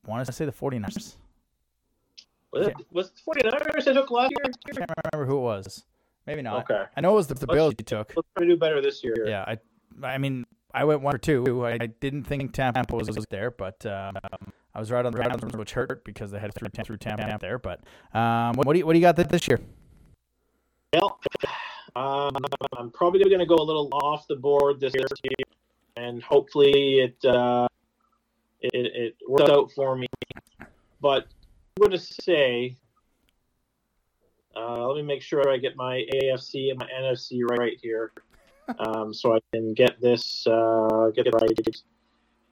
want 0.06 0.26
to 0.26 0.32
say 0.32 0.44
the 0.44 0.52
49ers. 0.52 1.17
Was 2.54 2.68
it 2.68 2.75
was 2.92 3.06
it 3.08 3.44
49ers 3.44 3.88
I 3.88 3.92
took 3.92 4.11
last 4.11 4.30
year? 4.30 4.52
I 4.66 4.70
can't 4.70 4.90
remember 5.12 5.30
who 5.30 5.38
it 5.38 5.42
was. 5.42 5.84
Maybe 6.26 6.40
not. 6.40 6.70
Okay. 6.70 6.84
I 6.96 7.00
know 7.00 7.12
it 7.12 7.16
was 7.16 7.26
the, 7.26 7.34
the 7.34 7.46
Bills 7.46 7.75
you 7.78 7.84
took. 7.84 8.12
Let's 8.16 8.28
try 8.37 8.46
to 8.46 8.52
do 8.52 8.56
better 8.56 8.80
this 8.80 9.02
year. 9.04 9.26
Yeah, 9.26 9.42
I, 9.42 9.58
I 10.02 10.18
mean, 10.18 10.46
I 10.73 10.84
went 10.84 11.02
one 11.02 11.14
or 11.14 11.18
two. 11.18 11.66
I, 11.66 11.73
I 11.80 11.87
didn't 11.87 12.25
think 12.25 12.52
Tampa 12.52 12.94
was, 12.94 13.08
was 13.08 13.26
there, 13.30 13.50
but 13.50 13.84
um, 13.84 14.16
I 14.75 14.78
was 14.78 14.90
right 14.90 15.04
on 15.04 15.12
the 15.12 15.18
right 15.18 15.30
on 15.30 15.38
the 15.38 15.58
which 15.58 15.73
hurt 15.73 16.04
because 16.04 16.30
they 16.30 16.38
had 16.38 16.54
through 16.54 16.68
through 16.84 16.99
Tampa 16.99 17.38
there. 17.40 17.58
But 17.58 17.80
um, 18.12 18.54
what, 18.54 18.66
what 18.66 18.73
do 18.73 18.78
you 18.78 18.87
what 18.87 18.92
do 18.92 18.99
you 18.99 19.02
got 19.02 19.16
this 19.16 19.49
year? 19.49 19.61
Well, 20.92 21.20
um, 21.96 22.37
I'm 22.78 22.90
probably 22.90 23.25
going 23.25 23.40
to 23.40 23.46
go 23.46 23.56
a 23.56 23.62
little 23.62 23.88
off 23.92 24.26
the 24.28 24.37
board 24.37 24.80
this 24.80 24.94
year, 24.94 25.06
and 25.96 26.23
hopefully 26.23 27.00
it 27.00 27.25
uh, 27.25 27.66
it, 28.61 28.73
it 28.75 29.16
works 29.28 29.50
out 29.50 29.73
for 29.73 29.96
me. 29.96 30.06
But 31.00 31.26
going 31.81 31.90
to 31.90 31.99
say, 31.99 32.76
uh, 34.57 34.87
let 34.87 34.97
me 34.97 35.02
make 35.02 35.23
sure 35.23 35.49
I 35.50 35.57
get 35.57 35.76
my 35.76 36.04
AFC 36.23 36.71
and 36.71 36.78
my 36.78 36.87
NFC 36.87 37.40
right 37.43 37.76
here, 37.83 38.12
um, 38.78 39.12
so 39.12 39.35
I 39.35 39.40
can 39.52 39.75
get 39.75 40.00
this 40.00 40.47
uh, 40.47 41.11
get 41.14 41.26
it 41.26 41.35
right. 41.35 41.50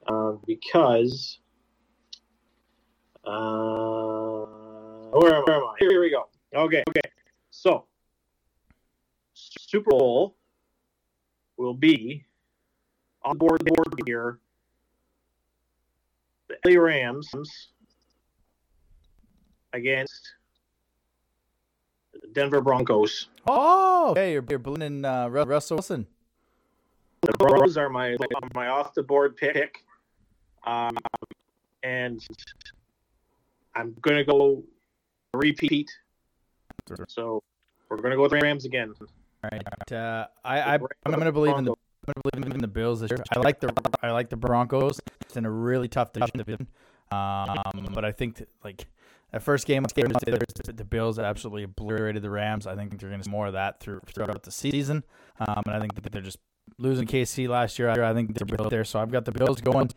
Um, 0.09 0.41
because 0.45 1.39
uh, 3.25 4.43
where, 5.11 5.41
where 5.41 5.55
am 5.55 5.63
I? 5.63 5.75
Here, 5.79 6.01
we 6.01 6.09
go. 6.09 6.27
Okay, 6.53 6.83
okay. 6.89 7.09
So 7.51 7.85
Super 9.33 9.89
Bowl 9.89 10.35
will 11.55 11.73
be 11.73 12.25
on 13.23 13.37
board 13.37 13.61
the 13.61 13.71
board 13.71 13.87
here. 14.05 14.39
The 16.49 16.57
LA 16.69 16.81
Rams 16.81 17.31
against 19.73 20.33
Denver 22.33 22.61
Broncos. 22.61 23.27
Oh, 23.47 24.11
okay, 24.11 24.33
you're, 24.33 24.45
you're 24.49 25.05
uh, 25.05 25.27
Russell 25.27 25.77
Wilson. 25.77 26.07
The 27.21 27.33
Bros 27.33 27.77
are 27.77 27.89
my 27.89 28.15
my 28.53 28.67
off 28.67 28.93
the 28.93 29.03
board 29.03 29.37
pick, 29.37 29.83
um, 30.65 30.97
and 31.81 32.25
I'm 33.75 33.95
gonna 34.01 34.25
go 34.25 34.63
repeat. 35.33 35.89
So 37.07 37.41
we're 37.89 37.97
gonna 37.97 38.15
go 38.15 38.23
with 38.23 38.31
the 38.31 38.39
Rams 38.39 38.65
again. 38.65 38.93
All 38.99 39.49
right, 39.51 39.91
uh, 39.91 40.27
I, 40.43 40.61
I 40.61 40.73
I'm 40.75 41.11
gonna 41.11 41.31
believe 41.31 41.57
in 41.57 41.65
the 41.65 41.71
I'm 42.07 42.13
gonna 42.23 42.41
believe 42.41 42.55
in 42.55 42.61
the 42.61 42.67
Bills 42.67 42.99
this 42.99 43.11
year. 43.11 43.23
I 43.33 43.39
like 43.39 43.61
the 43.61 43.73
I 44.01 44.11
like 44.11 44.29
the 44.29 44.35
Broncos. 44.35 44.99
It's 45.21 45.37
in 45.37 45.45
a 45.45 45.51
really 45.51 45.87
tough 45.87 46.11
division. 46.11 46.67
Um, 47.11 47.87
but 47.93 48.03
I 48.03 48.11
think 48.11 48.35
that, 48.37 48.49
like 48.63 48.87
that 49.33 49.41
first 49.41 49.65
game, 49.65 49.81
the 49.81 50.85
Bills 50.87 51.17
absolutely 51.17 51.63
obliterated 51.63 52.21
the 52.21 52.29
Rams. 52.29 52.67
I 52.67 52.75
think 52.75 52.99
they're 52.99 53.09
going 53.09 53.19
to 53.19 53.25
see 53.25 53.31
more 53.31 53.47
of 53.47 53.53
that 53.53 53.79
through 53.79 54.01
throughout 54.05 54.43
the 54.43 54.51
season. 54.51 55.03
Um, 55.39 55.63
and 55.65 55.75
I 55.75 55.79
think 55.79 55.95
that 55.95 56.11
they're 56.11 56.21
just 56.21 56.37
losing 56.77 57.07
KC 57.07 57.49
last 57.49 57.79
year. 57.79 57.89
I 57.89 58.13
think 58.13 58.37
they're 58.37 58.45
built 58.45 58.69
there. 58.69 58.83
So 58.83 58.99
I've 58.99 59.11
got 59.11 59.25
the 59.25 59.31
Bills 59.31 59.59
going. 59.59 59.89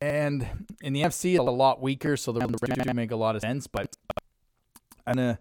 And 0.00 0.46
in 0.80 0.92
the 0.92 1.02
FC, 1.02 1.32
it's 1.32 1.40
a 1.40 1.42
lot 1.42 1.82
weaker, 1.82 2.16
so 2.16 2.30
the 2.30 2.38
Rams 2.38 2.94
make 2.94 3.10
a 3.10 3.16
lot 3.16 3.34
of 3.34 3.42
sense. 3.42 3.66
But 3.66 3.94
I'm. 5.04 5.36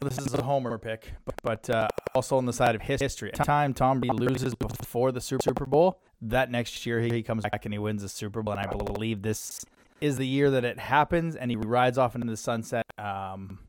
This 0.00 0.18
is 0.18 0.34
a 0.34 0.42
homer 0.42 0.76
pick, 0.76 1.12
but, 1.24 1.34
but 1.42 1.70
uh, 1.70 1.88
also 2.14 2.36
on 2.36 2.44
the 2.44 2.52
side 2.52 2.74
of 2.74 2.82
history. 2.82 3.30
Time 3.30 3.72
Tom 3.72 4.00
Brady 4.00 4.16
loses 4.16 4.54
before 4.54 5.12
the 5.12 5.20
Super 5.20 5.64
Bowl, 5.64 6.00
that 6.20 6.50
next 6.50 6.84
year 6.84 7.00
he 7.00 7.22
comes 7.22 7.44
back 7.44 7.64
and 7.64 7.72
he 7.72 7.78
wins 7.78 8.02
the 8.02 8.08
Super 8.08 8.42
Bowl, 8.42 8.54
and 8.54 8.66
I 8.66 8.70
believe 8.70 9.22
this 9.22 9.64
is 10.00 10.16
the 10.16 10.26
year 10.26 10.50
that 10.50 10.64
it 10.64 10.78
happens, 10.78 11.36
and 11.36 11.50
he 11.50 11.56
rides 11.56 11.98
off 11.98 12.14
into 12.14 12.26
the 12.26 12.36
sunset, 12.36 12.84
um, 12.98 13.60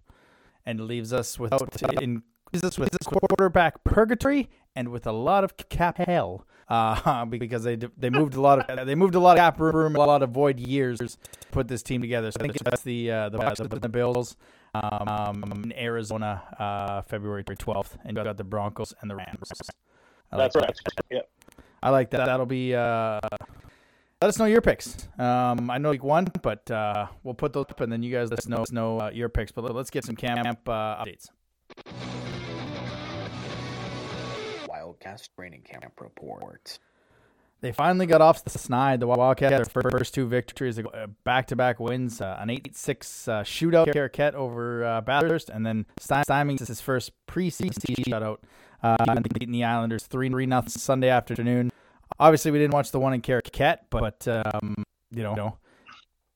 and 0.65 0.81
leaves 0.81 1.13
us 1.13 1.39
without 1.39 1.81
in 2.01 2.23
leaves 2.53 2.63
us 2.63 2.77
with 2.77 2.91
this 2.91 3.07
quarterback 3.07 3.83
purgatory 3.83 4.49
and 4.75 4.89
with 4.89 5.07
a 5.07 5.11
lot 5.11 5.43
of 5.43 5.57
cap 5.69 5.97
hell, 5.97 6.45
uh, 6.69 7.25
because 7.29 7.63
they 7.63 7.75
they 7.75 8.09
moved 8.09 8.35
a 8.35 8.41
lot 8.41 8.69
of 8.69 8.87
they 8.87 8.95
moved 8.95 9.15
a 9.15 9.19
lot 9.19 9.37
of 9.37 9.37
cap 9.37 9.59
room, 9.59 9.95
a 9.95 9.99
lot 9.99 10.23
of 10.23 10.31
void 10.31 10.59
years 10.59 10.99
to 10.99 11.17
put 11.51 11.67
this 11.67 11.83
team 11.83 12.01
together. 12.01 12.31
So 12.31 12.37
I 12.39 12.43
think 12.43 12.57
that's 12.63 12.81
the 12.81 13.11
uh, 13.11 13.29
the, 13.29 13.67
the, 13.69 13.79
the 13.79 13.89
Bills. 13.89 14.35
Um, 14.73 15.63
in 15.63 15.71
Arizona, 15.71 16.43
uh, 16.59 17.01
February 17.03 17.45
12th, 17.45 17.95
and 18.03 18.17
you 18.17 18.21
got 18.21 18.35
the 18.35 18.43
Broncos 18.43 18.93
and 18.99 19.09
the 19.09 19.15
Rams. 19.15 19.49
I 20.33 20.37
That's 20.37 20.53
like 20.53 20.65
right. 20.65 20.75
That. 20.83 21.05
Yep. 21.09 21.29
I 21.81 21.89
like 21.91 22.09
that. 22.09 22.25
That'll 22.25 22.45
be 22.45 22.75
uh, 22.75 23.21
let 24.21 24.29
us 24.29 24.39
know 24.39 24.45
your 24.45 24.61
picks. 24.61 25.07
Um, 25.19 25.69
I 25.69 25.77
know 25.77 25.91
week 25.91 26.03
one, 26.03 26.27
but 26.41 26.69
uh, 26.71 27.07
we'll 27.23 27.33
put 27.33 27.53
those 27.53 27.65
up, 27.69 27.81
and 27.81 27.91
then 27.91 28.01
you 28.01 28.11
guys 28.11 28.29
let 28.29 28.39
us 28.39 28.47
know, 28.47 28.57
us 28.57 28.71
know 28.71 28.99
uh, 28.99 29.11
your 29.13 29.29
picks. 29.29 29.51
But 29.51 29.73
let's 29.75 29.89
get 29.89 30.03
some 30.05 30.15
camp 30.15 30.67
uh, 30.67 31.03
updates. 31.03 31.29
Wildcast 34.67 35.29
training 35.35 35.63
camp 35.63 35.99
report. 35.99 36.79
They 37.61 37.71
finally 37.71 38.05
got 38.05 38.21
off 38.21 38.43
the 38.43 38.49
snide. 38.51 38.99
The 38.99 39.07
Wildcats, 39.07 39.69
their 39.69 39.81
first 39.91 40.13
two 40.13 40.27
victories, 40.27 40.79
back 41.23 41.47
to 41.47 41.55
back 41.55 41.79
wins, 41.79 42.21
uh, 42.21 42.37
an 42.39 42.49
8 42.49 42.75
6 42.75 43.27
uh, 43.27 43.43
shootout, 43.43 43.91
Caraquet 43.91 44.31
over 44.31 44.85
uh, 44.85 45.01
Bathurst, 45.01 45.49
and 45.49 45.65
then 45.65 45.85
Stymings 45.99 46.67
his 46.67 46.81
first 46.81 47.11
preseason 47.27 47.95
shutout, 48.05 48.37
uh, 48.83 49.19
beating 49.33 49.51
the 49.51 49.63
Islanders 49.63 50.05
3 50.05 50.29
3 50.29 50.47
0 50.47 50.63
Sunday 50.67 51.09
afternoon. 51.09 51.71
Obviously, 52.19 52.51
we 52.51 52.59
didn't 52.59 52.73
watch 52.73 52.91
the 52.91 52.99
one 52.99 53.13
in 53.13 53.21
Caraquet, 53.21 53.77
but 53.89 54.27
um, 54.27 54.75
you 55.11 55.23
know, 55.23 55.57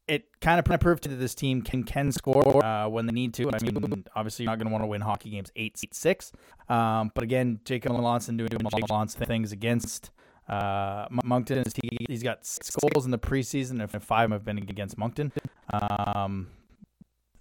it 0.07 0.25
kind 0.41 0.59
of 0.59 0.79
proved 0.79 1.03
to 1.03 1.09
this 1.09 1.35
team 1.35 1.61
can 1.61 1.83
can 1.83 2.11
score 2.11 2.65
uh, 2.65 2.87
when 2.89 3.05
they 3.05 3.13
need 3.13 3.33
to. 3.35 3.49
I 3.49 3.59
mean, 3.61 4.05
obviously, 4.15 4.43
you're 4.43 4.51
not 4.51 4.57
going 4.57 4.67
to 4.67 4.71
want 4.71 4.83
to 4.83 4.87
win 4.87 5.01
hockey 5.01 5.29
games 5.29 5.51
eight 5.55 5.77
six. 5.93 6.31
Um, 6.67 7.11
but 7.13 7.23
again, 7.23 7.59
Jacob 7.63 7.93
Melanson 7.93 8.37
doing 8.37 8.49
Melanson 8.49 9.25
things 9.25 9.51
against 9.51 10.11
uh, 10.47 11.07
Moncton. 11.23 11.63
He, 11.81 12.05
he's 12.07 12.23
got 12.23 12.45
six 12.45 12.75
goals 12.75 13.05
in 13.05 13.11
the 13.11 13.19
preseason, 13.19 13.81
and 13.81 14.03
five 14.03 14.31
have 14.31 14.43
been 14.43 14.57
against 14.57 14.97
Moncton. 14.97 15.31
Um, 15.71 16.47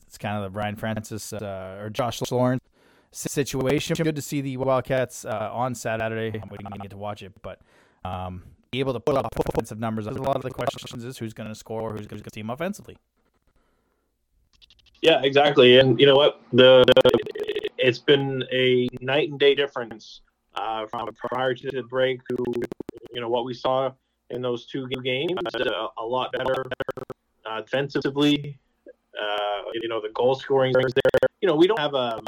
it's 0.07 0.19
kind 0.19 0.37
of 0.37 0.45
the 0.45 0.51
Brian 0.51 0.77
Francis 0.77 1.33
uh, 1.33 1.79
or 1.81 1.91
Josh 1.91 2.21
Lawrence 2.31 2.63
situation. 3.11 3.97
Good 3.97 4.17
to 4.17 4.23
see 4.23 4.41
the 4.41 4.57
Wildcats 4.59 5.25
uh, 5.25 5.51
on 5.53 5.75
Saturday. 5.75 6.39
We 6.51 6.59
didn't 6.59 6.83
get 6.83 6.91
to 6.91 6.97
watch 6.97 7.23
it, 7.23 7.33
but 7.43 7.61
um, 8.09 8.43
be 8.71 8.81
able 8.81 8.93
to 8.93 9.01
put 9.01 9.17
up 9.17 9.27
offensive 9.39 9.79
numbers. 9.79 10.07
A 10.07 10.11
lot 10.11 10.37
of 10.37 10.43
the 10.43 10.51
questions 10.51 11.05
is 11.05 11.19
who's 11.19 11.33
going 11.33 11.49
to 11.49 11.55
score, 11.55 11.93
who's 11.93 12.07
going 12.07 12.23
to 12.23 12.31
team 12.31 12.51
offensively. 12.51 12.97
Yeah, 15.03 15.21
exactly. 15.23 15.79
And 15.79 15.99
you 16.01 16.07
know 16.07 16.17
what? 16.17 16.41
The, 16.53 16.85
the 16.87 17.61
it's 17.79 17.99
been 17.99 18.45
a 18.53 18.89
night 19.01 19.31
and 19.31 19.39
day 19.39 19.55
difference 19.55 20.23
uh, 20.55 20.87
from 20.87 21.09
prior 21.15 21.55
to 21.55 21.71
the 21.71 21.83
break 21.83 22.21
to 22.29 22.37
you 23.13 23.21
know 23.21 23.29
what 23.29 23.45
we 23.45 23.55
saw 23.55 23.93
in 24.31 24.43
those 24.43 24.67
two 24.67 24.89
games. 24.89 25.39
A, 25.55 25.87
a 25.99 26.05
lot 26.05 26.33
better 26.33 26.65
uh, 27.47 27.61
defensively. 27.61 28.59
Uh, 28.87 29.63
you 29.75 29.89
know 29.89 30.01
the 30.01 30.11
goal 30.15 30.35
scoring 30.35 30.75
is 30.85 30.93
there. 30.95 31.29
You 31.41 31.49
know 31.49 31.55
we 31.55 31.69
don't 31.69 31.79
have 31.79 31.95
a 31.95 32.21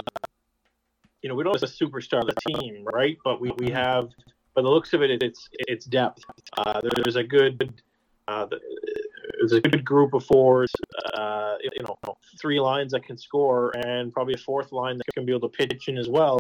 you 1.23 1.29
know 1.29 1.35
we 1.35 1.43
don't 1.43 1.61
have 1.61 1.69
a 1.69 1.73
superstar 1.73 2.21
of 2.21 2.29
the 2.29 2.37
team, 2.47 2.85
right? 2.85 3.19
But 3.25 3.41
we, 3.41 3.51
we 3.59 3.71
have 3.71 4.11
by 4.55 4.63
the 4.63 4.69
looks 4.69 4.93
of 4.93 5.03
it, 5.03 5.23
it's 5.23 5.49
it's 5.53 5.87
depth. 5.87 6.23
Uh, 6.57 6.81
there's 6.97 7.17
a 7.17 7.25
good 7.25 7.83
uh, 8.29 8.47
there's 9.39 9.53
a 9.53 9.61
good 9.61 9.85
group 9.85 10.15
of 10.15 10.25
fours. 10.25 10.71
Uh, 11.15 11.55
you 11.63 11.83
know, 11.83 11.97
three 12.41 12.61
lines 12.61 12.93
that 12.93 13.05
can 13.05 13.17
score, 13.17 13.73
and 13.85 14.13
probably 14.13 14.35
a 14.35 14.39
fourth 14.39 14.73
line 14.73 14.97
that 14.97 15.07
can 15.15 15.25
be 15.25 15.33
able 15.33 15.49
to 15.49 15.57
pitch 15.57 15.89
in 15.89 15.99
as 15.99 16.09
well. 16.09 16.39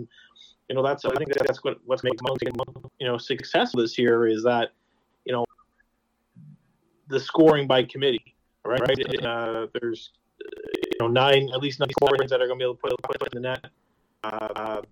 You 0.68 0.76
know, 0.76 0.82
that's 0.82 1.04
I 1.04 1.14
think 1.14 1.32
that's 1.34 1.64
what 1.64 1.78
what's 1.84 2.04
making 2.04 2.20
Moncton 2.22 2.52
you 2.98 3.06
know 3.06 3.18
successful 3.18 3.80
this 3.80 3.98
year 3.98 4.26
is 4.26 4.44
that 4.44 4.70
you 5.24 5.32
know 5.32 5.44
the 7.08 7.18
scoring 7.18 7.66
by 7.66 7.82
committee, 7.84 8.34
right? 8.64 8.80
right? 8.80 9.24
Uh, 9.24 9.66
there's 9.80 10.10
you 10.40 10.98
know 11.00 11.08
nine 11.08 11.48
at 11.52 11.60
least 11.60 11.80
nine 11.80 11.90
scorers 11.90 12.30
that 12.30 12.40
are 12.40 12.46
going 12.46 12.58
to 12.58 12.64
be 12.64 12.64
able 12.64 12.74
to 12.76 12.80
put, 12.80 13.20
put 13.20 13.34
in 13.34 13.42
the 13.42 13.48
net. 13.48 13.66
Uh, 14.22 14.82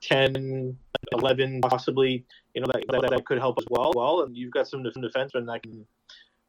10, 0.00 0.76
11, 1.12 1.60
possibly, 1.62 2.24
you 2.54 2.60
know, 2.60 2.66
that, 2.72 2.84
that, 2.88 3.10
that 3.10 3.24
could 3.26 3.38
help 3.38 3.58
as 3.58 3.66
well. 3.70 3.92
Well, 3.94 4.22
and 4.22 4.36
you've 4.36 4.52
got 4.52 4.68
some 4.68 4.82
defensemen 4.82 5.46
that 5.46 5.62
can. 5.62 5.86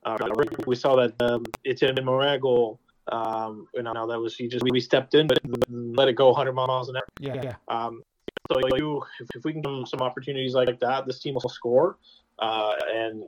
Uh, 0.05 0.17
we 0.65 0.75
saw 0.75 0.95
that 0.95 1.13
um, 1.21 1.43
Etienne 1.65 2.03
Morin 2.03 2.39
Um, 3.11 3.67
you 3.73 3.83
know, 3.83 4.07
that 4.07 4.19
was 4.19 4.35
he 4.35 4.47
just 4.47 4.63
we 4.63 4.79
stepped 4.79 5.13
in, 5.13 5.27
but 5.27 5.39
let 5.69 6.07
it 6.07 6.13
go 6.13 6.27
100 6.27 6.53
miles 6.53 6.89
an 6.89 6.95
hour. 6.95 7.03
Yeah. 7.19 7.41
yeah. 7.43 7.55
Um, 7.67 8.03
so 8.51 8.59
you, 8.75 9.03
if, 9.19 9.27
if 9.35 9.43
we 9.43 9.51
can 9.51 9.61
give 9.61 9.71
them 9.71 9.85
some 9.85 10.01
opportunities 10.01 10.53
like 10.53 10.79
that, 10.79 11.05
this 11.05 11.19
team 11.19 11.35
will 11.35 11.49
score. 11.49 11.97
Uh, 12.39 12.71
and 12.93 13.23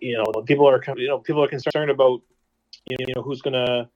you 0.00 0.16
know, 0.16 0.42
people 0.42 0.66
are 0.66 0.82
you 0.96 1.08
know 1.08 1.18
people 1.18 1.44
are 1.44 1.48
concerned 1.48 1.90
about 1.90 2.22
you 2.88 3.06
know 3.14 3.22
who's 3.22 3.42
gonna 3.42 3.88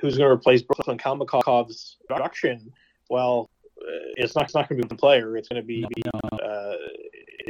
who's 0.00 0.16
gonna 0.16 0.30
replace 0.30 0.62
Brooklyn 0.62 0.98
Kalmikov's 0.98 1.96
production. 2.08 2.72
Well, 3.10 3.50
it's 4.16 4.34
not, 4.34 4.44
it's 4.44 4.54
not 4.54 4.68
going 4.68 4.80
to 4.80 4.86
be 4.86 4.94
the 4.94 4.98
player. 4.98 5.36
It's 5.36 5.48
going 5.48 5.60
to 5.60 5.66
be 5.66 5.84
uh, 6.14 6.74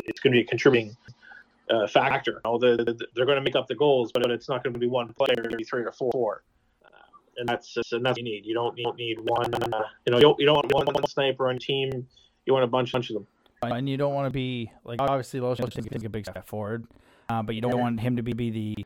it's 0.09 0.21
going 0.21 0.33
to 0.33 0.39
be 0.39 0.41
a 0.41 0.45
contributing 0.45 0.97
uh, 1.71 1.87
factor. 1.87 2.41
You 2.45 2.51
know, 2.53 2.59
the, 2.59 2.85
the, 2.85 3.07
they're 3.15 3.27
going 3.27 3.37
to 3.37 3.43
make 3.43 3.57
up 3.57 3.67
the 3.67 3.75
goals, 3.75 4.13
but 4.13 4.31
it's 4.31 4.49
not 4.49 4.63
going 4.63 4.75
to 4.75 4.79
be 4.79 4.87
one 4.87 5.13
player. 5.15 5.33
It's 5.33 5.41
going 5.41 5.51
to 5.51 5.57
be 5.57 5.65
three 5.65 5.83
or 5.83 5.93
four. 5.93 6.43
Uh, 6.85 6.89
and 7.39 7.49
that's 7.49 7.73
just, 7.73 7.93
and 7.93 8.05
that's 8.05 8.13
what 8.13 8.19
you 8.19 8.25
need. 8.25 8.47
You 8.47 8.55
don't, 8.55 8.77
you 8.77 8.85
don't 8.85 8.97
need 8.97 9.19
one. 9.21 9.53
Uh, 9.55 9.83
you 10.05 10.13
know, 10.13 10.19
you 10.19 10.23
don't, 10.23 10.41
you 10.41 10.47
don't 10.47 10.57
want 10.57 10.73
one, 10.73 10.87
one 10.95 11.07
sniper 11.07 11.49
on 11.49 11.59
team. 11.59 12.07
You 12.45 12.53
want 12.53 12.65
a 12.65 12.69
bunch, 12.69 12.93
bunch 12.93 13.11
of 13.11 13.15
them. 13.15 13.27
And 13.63 13.89
you 13.89 13.97
don't 13.97 14.15
want 14.15 14.27
to 14.27 14.31
be 14.31 14.71
like 14.85 15.01
obviously 15.01 15.41
Lotion 15.41 15.69
think, 15.69 15.91
think 15.91 16.05
a 16.05 16.09
big 16.09 16.27
step 16.27 16.47
forward, 16.47 16.87
uh, 17.29 17.43
but 17.43 17.55
you 17.57 17.61
don't 17.61 17.81
want 17.81 17.99
him 17.99 18.15
to 18.17 18.23
be, 18.23 18.33
be 18.33 18.51
the 18.51 18.77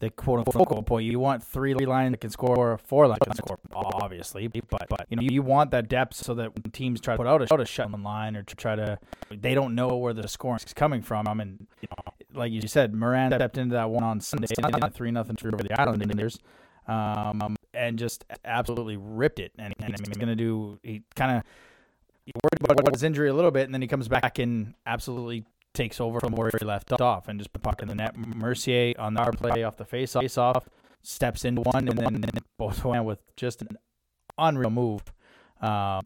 the 0.00 0.10
quote 0.10 0.40
unquote 0.40 0.54
focal 0.54 0.82
point. 0.82 1.06
You 1.06 1.20
want 1.20 1.44
three 1.44 1.74
lines 1.74 2.12
that 2.12 2.20
can 2.20 2.30
score, 2.30 2.78
four 2.78 3.06
lines 3.06 3.18
that 3.20 3.26
can 3.26 3.36
score, 3.36 3.58
obviously. 3.72 4.48
But, 4.48 4.88
but 4.88 5.06
you 5.08 5.16
know 5.16 5.22
you 5.22 5.42
want 5.42 5.70
that 5.70 5.88
depth 5.88 6.16
so 6.16 6.34
that 6.34 6.54
when 6.54 6.70
teams 6.72 7.00
try 7.00 7.14
to 7.14 7.18
put 7.18 7.26
out 7.26 7.42
a, 7.42 7.52
out 7.52 7.60
a 7.60 7.66
shut 7.66 7.90
line 7.90 8.36
or 8.36 8.42
to 8.42 8.56
try 8.56 8.74
to, 8.74 8.98
they 9.30 9.54
don't 9.54 9.74
know 9.74 9.96
where 9.96 10.14
the 10.14 10.26
scoring 10.26 10.60
is 10.66 10.72
coming 10.72 11.02
from. 11.02 11.28
I 11.28 11.34
mean, 11.34 11.66
you 11.82 11.88
know, 11.90 12.12
like 12.40 12.50
you 12.50 12.62
said, 12.62 12.94
Morin 12.94 13.30
stepped 13.30 13.58
into 13.58 13.74
that 13.74 13.90
one 13.90 14.02
on 14.02 14.20
Sunday, 14.20 14.46
three 14.92 15.10
nothing 15.10 15.36
over 15.44 15.62
the 15.62 15.78
Islanders, 15.78 16.38
um, 16.88 17.56
and 17.74 17.98
just 17.98 18.24
absolutely 18.44 18.96
ripped 18.96 19.38
it. 19.38 19.52
And, 19.58 19.74
and 19.78 19.94
I 19.94 19.98
mean 19.98 20.08
he's 20.08 20.16
going 20.16 20.28
to 20.28 20.36
do. 20.36 20.78
He 20.82 21.02
kind 21.14 21.36
of 21.36 21.42
worried 22.42 22.80
about 22.80 22.94
his 22.94 23.02
injury 23.02 23.28
a 23.28 23.34
little 23.34 23.50
bit, 23.50 23.64
and 23.64 23.74
then 23.74 23.82
he 23.82 23.88
comes 23.88 24.08
back 24.08 24.38
and 24.38 24.74
absolutely 24.86 25.44
takes 25.74 26.00
over 26.00 26.20
from 26.20 26.32
where 26.32 26.50
he 26.58 26.64
left 26.64 26.92
off 27.00 27.28
and 27.28 27.38
just 27.38 27.52
puck 27.62 27.82
in 27.82 27.88
the 27.88 27.94
net. 27.94 28.16
Mercier 28.16 28.94
on 28.98 29.14
the 29.14 29.22
play 29.32 29.62
off 29.62 29.76
the 29.76 29.84
face 29.84 30.16
off 30.16 30.68
steps 31.02 31.44
into 31.44 31.62
one 31.62 31.88
and 31.88 31.98
then 31.98 32.30
both 32.58 32.84
went 32.84 33.04
with 33.04 33.20
just 33.36 33.62
an 33.62 33.78
unreal 34.38 34.70
move 34.70 35.02
um, 35.60 36.02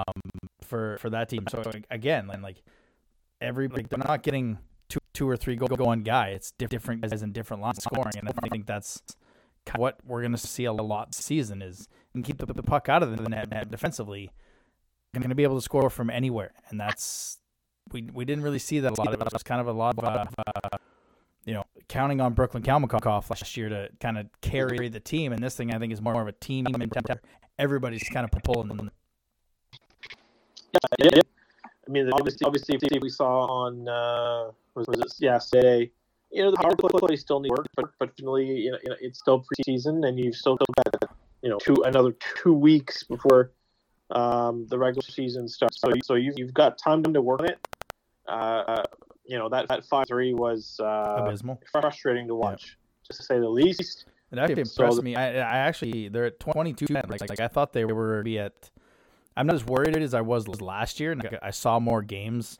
for 0.62 0.98
for 0.98 1.10
that 1.10 1.28
team. 1.28 1.44
So 1.48 1.62
again, 1.90 2.28
like 2.42 2.62
every 3.40 3.68
like 3.68 3.88
they're 3.88 3.98
not 3.98 4.22
getting 4.22 4.58
two 4.88 5.00
two 5.12 5.28
or 5.28 5.36
three 5.36 5.56
go 5.56 5.66
going 5.66 6.02
guy. 6.02 6.28
It's 6.28 6.52
different 6.52 7.02
guys 7.02 7.22
in 7.22 7.32
different 7.32 7.62
lines 7.62 7.82
scoring, 7.82 8.12
and 8.16 8.28
I 8.42 8.48
think 8.48 8.66
that's 8.66 9.02
what 9.76 9.98
we're 10.04 10.20
going 10.20 10.32
to 10.32 10.38
see 10.38 10.64
a 10.64 10.72
lot 10.72 11.12
this 11.12 11.24
season 11.24 11.62
is 11.62 11.88
and 12.14 12.22
keep 12.24 12.38
the, 12.38 12.46
the 12.46 12.62
puck 12.62 12.88
out 12.88 13.02
of 13.02 13.16
the 13.16 13.28
net, 13.28 13.50
net 13.50 13.70
defensively. 13.70 14.30
Going 15.14 15.28
to 15.28 15.36
be 15.36 15.44
able 15.44 15.56
to 15.56 15.62
score 15.62 15.90
from 15.90 16.10
anywhere, 16.10 16.50
and 16.68 16.80
that's 16.80 17.38
we 17.92 18.08
we 18.12 18.24
didn't 18.24 18.44
really 18.44 18.58
see 18.58 18.80
that 18.80 18.98
a 18.98 19.00
lot. 19.00 19.12
It 19.12 19.32
was 19.32 19.42
kind 19.42 19.60
of 19.60 19.66
a 19.66 19.72
lot 19.72 19.98
of 19.98 20.34
uh, 20.38 20.78
you 21.44 21.54
know 21.54 21.64
counting 21.88 22.20
on 22.20 22.32
Brooklyn 22.32 22.62
Kalmikov 22.62 23.30
last 23.30 23.56
year 23.56 23.68
to 23.68 23.88
kind 24.00 24.18
of 24.18 24.26
carry 24.40 24.88
the 24.88 25.00
team, 25.00 25.32
and 25.32 25.42
this 25.42 25.56
thing 25.56 25.74
I 25.74 25.78
think 25.78 25.92
is 25.92 26.00
more 26.00 26.20
of 26.20 26.28
a 26.28 26.32
team. 26.32 26.66
Everybody's 27.58 28.08
kind 28.08 28.24
of 28.24 28.42
pulling 28.42 28.68
them. 28.68 28.90
Yeah, 30.98 31.08
yeah. 31.14 31.20
I 31.86 31.90
mean, 31.90 32.10
obviously, 32.12 32.44
obviously, 32.44 32.78
we 33.00 33.10
saw 33.10 33.44
on 33.46 33.88
uh, 33.88 34.50
was, 34.74 34.86
was 34.88 34.98
it 35.00 35.12
yesterday 35.20 35.90
you 36.34 36.42
know 36.42 36.50
the 36.50 36.56
power 36.56 36.74
play 36.76 37.16
still 37.16 37.40
needs 37.40 37.52
work, 37.52 37.66
but 37.76 37.86
but 37.98 38.10
finally, 38.18 38.44
you 38.44 38.72
know, 38.72 38.78
it's 39.00 39.20
still 39.20 39.44
preseason, 39.44 40.06
and 40.06 40.18
you've 40.18 40.34
still 40.34 40.56
got 40.56 41.10
you 41.42 41.48
know 41.48 41.58
two 41.58 41.76
another 41.84 42.12
two 42.42 42.52
weeks 42.52 43.04
before 43.04 43.52
um, 44.10 44.66
the 44.68 44.78
regular 44.78 45.02
season 45.08 45.48
starts. 45.48 45.80
So 45.80 45.90
so 46.04 46.14
you've, 46.14 46.34
you've 46.38 46.54
got 46.54 46.78
time 46.78 47.02
to 47.02 47.20
work 47.22 47.40
on 47.40 47.46
it. 47.50 47.68
Uh, 48.28 48.82
you 49.26 49.38
know 49.38 49.48
that 49.48 49.68
that 49.68 49.84
five 49.84 50.06
three 50.06 50.34
was 50.34 50.78
uh, 50.80 51.16
Abysmal. 51.18 51.60
frustrating 51.70 52.26
to 52.28 52.34
watch, 52.34 52.76
just 53.06 53.20
to 53.20 53.26
say 53.26 53.38
the 53.38 53.48
least. 53.48 54.06
It 54.32 54.38
actually 54.38 54.64
So 54.64 54.82
impressed 54.84 54.96
the- 54.98 55.02
me. 55.02 55.16
I, 55.16 55.36
I 55.36 55.58
actually 55.58 56.08
they're 56.08 56.24
at 56.26 56.40
22 56.40 56.86
men. 56.90 57.04
Like, 57.08 57.20
like 57.28 57.40
I 57.40 57.48
thought 57.48 57.72
they 57.72 57.84
were 57.84 58.22
be 58.22 58.38
at. 58.38 58.70
I'm 59.36 59.46
not 59.46 59.56
as 59.56 59.64
worried 59.64 59.96
as 59.96 60.14
I 60.14 60.20
was 60.20 60.46
last 60.60 61.00
year, 61.00 61.12
and 61.12 61.22
I, 61.26 61.48
I 61.48 61.50
saw 61.50 61.80
more 61.80 62.02
games 62.02 62.58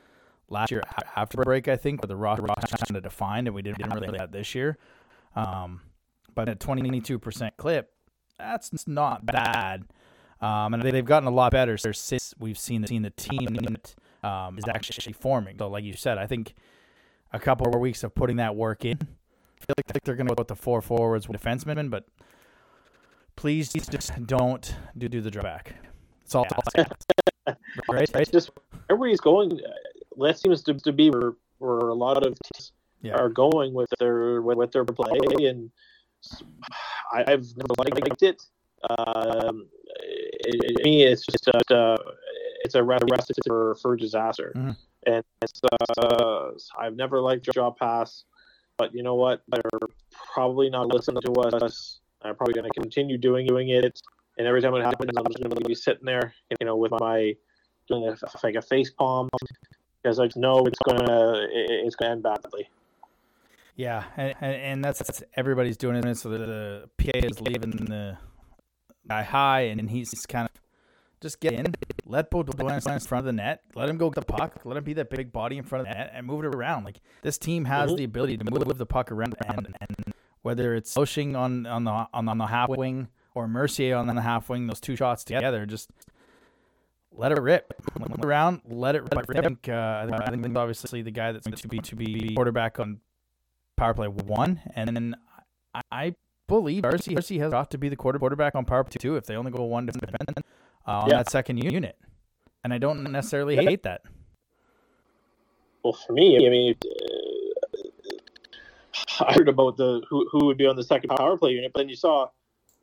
last 0.48 0.70
year 0.72 0.82
after 1.16 1.38
break. 1.42 1.68
I 1.68 1.76
think 1.76 2.02
where 2.02 2.08
the 2.08 2.16
roster 2.16 2.42
was 2.42 2.80
kind 2.88 2.96
of 2.96 3.02
defined, 3.02 3.46
and 3.46 3.54
we 3.54 3.62
didn't 3.62 3.92
really 3.94 4.06
have 4.06 4.16
that 4.16 4.32
this 4.32 4.54
year. 4.54 4.76
Um, 5.36 5.82
but 6.34 6.48
at 6.48 6.58
22 6.60 7.18
percent 7.18 7.56
clip, 7.56 7.92
that's 8.38 8.86
not 8.88 9.24
bad. 9.26 9.84
Um, 10.40 10.74
and 10.74 10.82
they- 10.82 10.90
they've 10.90 11.04
gotten 11.04 11.26
a 11.28 11.32
lot 11.32 11.52
better 11.52 11.76
since 11.78 12.34
we've 12.38 12.58
seen 12.58 12.86
seen 12.86 13.02
the 13.02 13.10
team 13.10 13.54
that 13.54 13.94
um, 14.22 14.58
is 14.58 14.64
actually 14.68 15.12
forming. 15.12 15.56
So, 15.58 15.68
like 15.68 15.84
you 15.84 15.94
said, 15.94 16.18
I 16.18 16.26
think 16.26 16.54
a 17.32 17.38
couple 17.38 17.66
more 17.70 17.80
weeks 17.80 18.02
of 18.04 18.14
putting 18.14 18.36
that 18.36 18.54
work 18.56 18.84
in. 18.84 18.98
I 19.00 19.64
feel 19.64 19.74
like 19.94 20.02
they're 20.04 20.14
going 20.14 20.26
to 20.28 20.34
go 20.34 20.40
with 20.40 20.48
the 20.48 20.56
four 20.56 20.80
forwards 20.82 21.28
with 21.28 21.40
defensemen, 21.40 21.88
but 21.90 22.06
please 23.36 23.72
just 23.72 24.12
don't 24.26 24.74
do, 24.96 25.08
do 25.08 25.20
the 25.20 25.30
drop 25.30 25.44
back. 25.44 25.74
That's 26.22 26.34
all. 26.34 26.46
I'll 26.52 26.62
say. 27.46 27.54
right? 27.90 28.10
It's 28.14 28.30
just 28.30 28.50
everybody's 28.90 29.20
going. 29.20 29.52
uh, 29.52 29.70
That 30.24 30.38
seems 30.38 30.62
to, 30.64 30.74
to 30.74 30.92
be 30.92 31.10
where, 31.10 31.32
where 31.58 31.78
a 31.88 31.94
lot 31.94 32.18
of 32.26 32.36
teams 32.52 32.72
Yeah. 33.02 33.14
are 33.14 33.28
going 33.28 33.72
with 33.74 33.88
their 33.98 34.40
with, 34.42 34.56
with 34.58 34.72
their 34.72 34.84
play, 34.84 35.10
and 35.48 35.70
I, 37.12 37.24
have 37.30 37.44
never 37.56 37.74
liked 37.78 38.22
it. 38.22 38.42
Um, 38.90 39.66
it, 40.00 40.64
it- 40.64 40.76
to 40.76 40.84
me, 40.84 41.02
it's 41.04 41.24
just 41.26 41.48
a, 41.48 41.74
uh, 41.74 41.96
it's 42.64 42.74
a 42.74 42.82
recipe 42.82 43.34
for 43.46 43.74
for 43.76 43.96
disaster, 43.96 44.52
Mhm. 44.56 44.76
and 45.06 45.24
it's, 45.42 45.60
uh, 45.98 46.50
I've 46.78 46.96
never 46.96 47.20
liked 47.20 47.50
job 47.52 47.76
pass. 47.78 48.24
But 48.76 48.94
you 48.94 49.02
know 49.02 49.14
what? 49.14 49.42
They're 49.48 49.88
probably 50.34 50.68
not 50.70 50.88
listening 50.88 51.22
to 51.26 51.32
us. 51.42 52.00
I'm 52.22 52.34
probably 52.34 52.54
going 52.54 52.68
to 52.70 52.80
continue 52.80 53.16
doing 53.18 53.46
doing 53.46 53.68
it. 53.68 54.00
And 54.38 54.46
every 54.48 54.60
time 54.62 54.74
it 54.74 54.82
happens, 54.82 55.10
I'm 55.16 55.24
just 55.26 55.38
going 55.42 55.54
to 55.54 55.68
be 55.68 55.74
sitting 55.76 56.04
there, 56.04 56.34
you 56.58 56.66
know, 56.66 56.74
with 56.76 56.90
my 56.98 57.36
doing 57.86 58.08
a, 58.08 58.16
like 58.42 58.56
a 58.56 58.62
face 58.62 58.90
palm 58.90 59.28
because 60.02 60.18
I 60.18 60.24
just 60.26 60.36
know 60.36 60.64
it's 60.66 60.78
gonna 60.88 61.46
it's 61.50 61.94
gonna 61.94 62.12
end 62.12 62.22
badly. 62.24 62.68
Yeah, 63.76 64.04
and, 64.16 64.34
and, 64.40 64.54
and 64.54 64.84
that's, 64.84 64.98
that's 65.00 65.22
everybody's 65.36 65.76
doing 65.76 65.96
it. 65.96 66.14
So 66.16 66.28
the, 66.30 66.38
the 66.38 66.88
PA 66.98 67.18
is 67.18 67.40
leaving 67.40 67.72
the 67.72 68.16
guy 69.08 69.22
high, 69.22 69.62
and 69.62 69.90
he's 69.90 70.10
kind 70.26 70.48
of 70.52 70.60
just 71.20 71.40
get 71.40 71.54
in, 71.54 71.74
let 72.04 72.30
Baudouin 72.30 72.80
stand 72.82 73.00
in 73.00 73.06
front 73.06 73.20
of 73.20 73.24
the 73.26 73.32
net, 73.32 73.62
let 73.74 73.88
him 73.88 73.96
go 73.96 74.10
get 74.10 74.26
the 74.26 74.32
puck, 74.32 74.60
let 74.64 74.76
him 74.76 74.84
be 74.84 74.92
that 74.94 75.08
big 75.08 75.32
body 75.32 75.56
in 75.56 75.64
front 75.64 75.86
of 75.86 75.92
the 75.92 75.98
net, 75.98 76.10
and 76.14 76.26
move 76.26 76.44
it 76.44 76.54
around. 76.54 76.84
Like 76.84 77.00
this 77.22 77.38
team 77.38 77.64
has 77.64 77.90
Mhm. 77.92 77.96
the 77.96 78.04
ability 78.04 78.36
to 78.38 78.44
move 78.50 78.76
the 78.76 78.86
puck 78.86 79.10
around, 79.10 79.34
and, 79.46 79.74
and 79.80 80.14
whether 80.42 80.74
it's 80.74 80.94
Loshing 80.96 81.34
on 81.36 81.64
on 81.66 81.84
the 81.84 81.90
on, 81.90 82.28
on 82.28 82.38
the 82.38 82.46
half 82.46 82.68
wing 82.68 83.08
or 83.34 83.48
Mercier 83.48 83.96
on 83.96 84.06
the 84.06 84.20
half 84.20 84.48
wing, 84.50 84.66
those 84.66 84.80
two 84.80 84.96
shots 84.96 85.24
together, 85.24 85.64
just 85.64 85.90
let 87.16 87.32
it 87.32 87.40
rip, 87.40 87.72
let 87.98 88.10
it 88.18 88.24
around, 88.24 88.60
let 88.66 88.94
it 88.96 89.02
rip. 89.02 89.16
I 89.16 89.40
think, 89.40 89.68
uh, 89.68 90.06
I 90.20 90.30
think 90.30 90.56
obviously 90.56 91.00
the 91.02 91.10
guy 91.12 91.32
that's 91.32 91.46
going 91.46 91.56
to 91.56 91.68
be 91.68 91.78
to 91.78 91.96
be 91.96 92.34
quarterback 92.34 92.78
on 92.80 93.00
power 93.76 93.94
play 93.94 94.08
one, 94.08 94.60
and 94.74 94.94
then 94.94 95.16
I 95.90 96.14
believe 96.46 96.82
RC 96.82 97.16
RC 97.16 97.38
has 97.40 97.52
got 97.52 97.70
to 97.70 97.78
be 97.78 97.88
the 97.88 97.96
quarter 97.96 98.18
quarterback 98.18 98.54
on 98.54 98.64
power 98.64 98.84
play 98.84 98.96
two 98.98 99.16
if 99.16 99.26
they 99.26 99.36
only 99.36 99.50
go 99.50 99.64
one 99.64 99.86
defense 99.86 100.14
uh, 100.86 100.90
on 100.90 101.10
Yeah. 101.10 101.18
that 101.18 101.30
second 101.30 101.58
unit, 101.58 101.96
and 102.62 102.72
I 102.72 102.78
don't 102.78 103.02
necessarily 103.10 103.56
hate 103.56 103.82
that. 103.84 104.02
Well, 105.82 105.92
for 105.92 106.12
me, 106.12 106.46
I 106.46 106.50
mean, 106.50 106.74
uh, 106.84 108.14
I 109.24 109.32
heard 109.34 109.48
about 109.48 109.76
the 109.76 110.02
who 110.08 110.28
who 110.30 110.46
would 110.46 110.56
be 110.56 110.66
on 110.66 110.76
the 110.76 110.84
second 110.84 111.10
power 111.10 111.36
play 111.36 111.52
unit, 111.52 111.72
but 111.72 111.80
then 111.80 111.88
you 111.88 111.96
saw, 111.96 112.28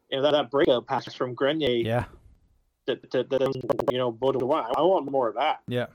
you 0.10 0.18
know, 0.18 0.24
that, 0.24 0.32
that 0.32 0.52
breakup 0.52 0.88
pass 0.88 1.12
from 1.14 1.34
Grenier 1.34 1.70
Yeah, 1.70 2.06
that 2.86 3.10
that, 3.12 3.30
that 3.30 3.42
you 3.92 3.98
know, 3.98 4.12
Baudouin. 4.12 4.72
I 4.76 4.82
want 4.82 5.10
more 5.12 5.30
of 5.30 5.36
that. 5.36 5.60
yeah, 5.68 5.88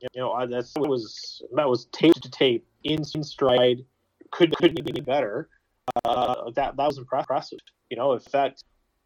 You 0.00 0.08
know, 0.16 0.32
I, 0.32 0.46
that's 0.46 0.72
that 0.74 0.88
was 0.88 1.42
that 1.54 1.68
was 1.68 1.86
tape 1.86 2.14
to 2.14 2.30
tape 2.30 2.66
in 2.84 3.04
stride. 3.04 3.84
Could 4.30 4.56
couldn't 4.56 4.84
be 4.84 5.00
better. 5.00 5.48
Uh, 6.04 6.50
that 6.50 6.76
that 6.76 6.86
was 6.86 6.98
impressive. 6.98 7.58
You 7.90 7.96
know, 7.96 8.12
if 8.12 8.24
that 8.26 8.62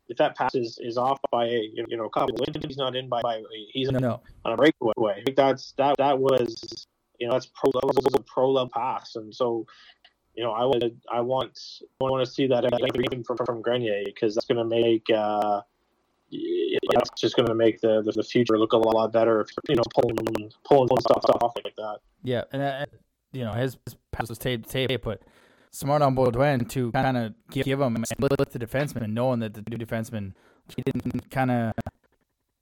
if 0.09 0.17
that 0.17 0.37
pass 0.37 0.55
is, 0.55 0.79
is 0.81 0.97
off 0.97 1.19
by 1.31 1.47
a 1.47 1.71
you 1.75 1.97
know 1.97 2.07
a 2.07 2.11
couple 2.11 2.35
of 2.35 2.49
inches, 2.49 2.65
he's 2.67 2.77
not 2.77 2.97
in 2.97 3.09
by, 3.09 3.21
by 3.23 3.43
he's 3.73 3.91
no, 3.91 4.21
on 4.45 4.53
a 4.53 4.57
breakaway. 4.57 5.21
I 5.21 5.23
think 5.25 5.37
that's 5.37 5.73
that 5.73 5.97
that 5.99 6.19
was 6.19 6.87
you 7.19 7.27
know 7.27 7.35
that's 7.35 7.47
pro 7.47 7.71
that 7.73 7.85
was 7.85 8.15
a 8.15 8.23
pro 8.23 8.51
level 8.51 8.71
pass, 8.75 9.17
and 9.17 9.35
so 9.35 9.67
you 10.35 10.43
know 10.43 10.53
I 10.53 10.65
would 10.65 11.01
I 11.13 11.21
want 11.21 11.59
I 12.01 12.05
want 12.05 12.25
to 12.25 12.33
see 12.33 12.47
that 12.47 12.65
even 13.05 13.25
from 13.25 13.37
from 13.45 13.61
Grenier 13.61 14.03
because 14.05 14.35
that's 14.35 14.47
going 14.47 14.59
to 14.59 14.65
make 14.65 15.05
uh 15.15 15.61
that's 16.93 17.11
just 17.19 17.37
going 17.37 17.49
to 17.49 17.55
make 17.55 17.81
the, 17.81 18.03
the 18.03 18.13
the 18.13 18.23
future 18.23 18.59
look 18.59 18.73
a 18.73 18.77
lot 18.77 19.13
better 19.13 19.41
if 19.41 19.49
you 19.69 19.77
know 19.77 19.83
pulling 19.95 20.17
pulling 20.65 20.89
stuff 21.01 21.25
off 21.25 21.53
like 21.65 21.75
that. 21.77 21.99
yeah, 22.23 22.45
and 22.53 22.63
uh, 22.63 22.87
you 23.33 23.45
know 23.45 23.53
his, 23.53 23.77
his 23.85 23.97
pass 24.13 24.29
was 24.29 24.39
tape 24.39 24.67
tape, 24.67 25.03
but 25.03 25.23
smart 25.71 26.03
on 26.03 26.15
Baudouin 26.15 26.69
to 26.71 26.93
kind 26.93 27.17
of 27.17 27.35
give, 27.51 27.67
him 27.67 27.97
and 27.97 28.07
split 28.07 28.33
the 28.37 28.59
defenseman, 28.59 29.13
knowing 29.13 29.41
that 29.41 29.55
the 29.55 29.63
defenseman 29.63 30.33
he 30.77 30.83
didn't 30.83 31.31
kind 31.31 31.51
of 31.51 31.73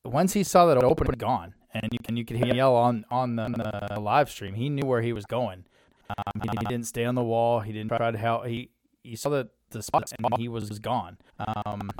once 0.05 0.33
he 0.33 0.45
saw 0.45 0.66
that 0.66 0.83
open 0.83 1.07
gone, 1.19 1.55
and 1.75 1.88
you 1.92 1.99
can 1.99 2.16
you 2.16 2.25
could 2.25 2.37
hear 2.37 2.47
him 2.47 2.57
yell 2.57 2.77
on 2.77 3.05
on 3.11 3.37
the, 3.37 3.88
the 3.95 4.01
live 4.01 4.31
stream. 4.31 4.55
He 4.55 4.69
knew 4.69 4.87
where 4.87 5.03
he 5.03 5.12
was 5.12 5.27
going. 5.27 5.64
Um, 6.09 6.40
he, 6.42 6.49
he 6.61 6.66
didn't 6.66 6.87
stay 6.87 7.05
on 7.05 7.16
the 7.16 7.25
wall. 7.25 7.61
He 7.61 7.73
didn't 7.73 7.88
try 7.88 8.11
to 8.11 8.19
help. 8.19 8.47
He 8.47 8.71
he 9.03 9.16
saw 9.16 9.31
the 9.31 9.49
the 9.71 9.83
spots 9.83 10.12
and 10.12 10.27
he 10.38 10.49
was 10.49 10.79
gone. 10.79 11.19
Um, 11.38 11.90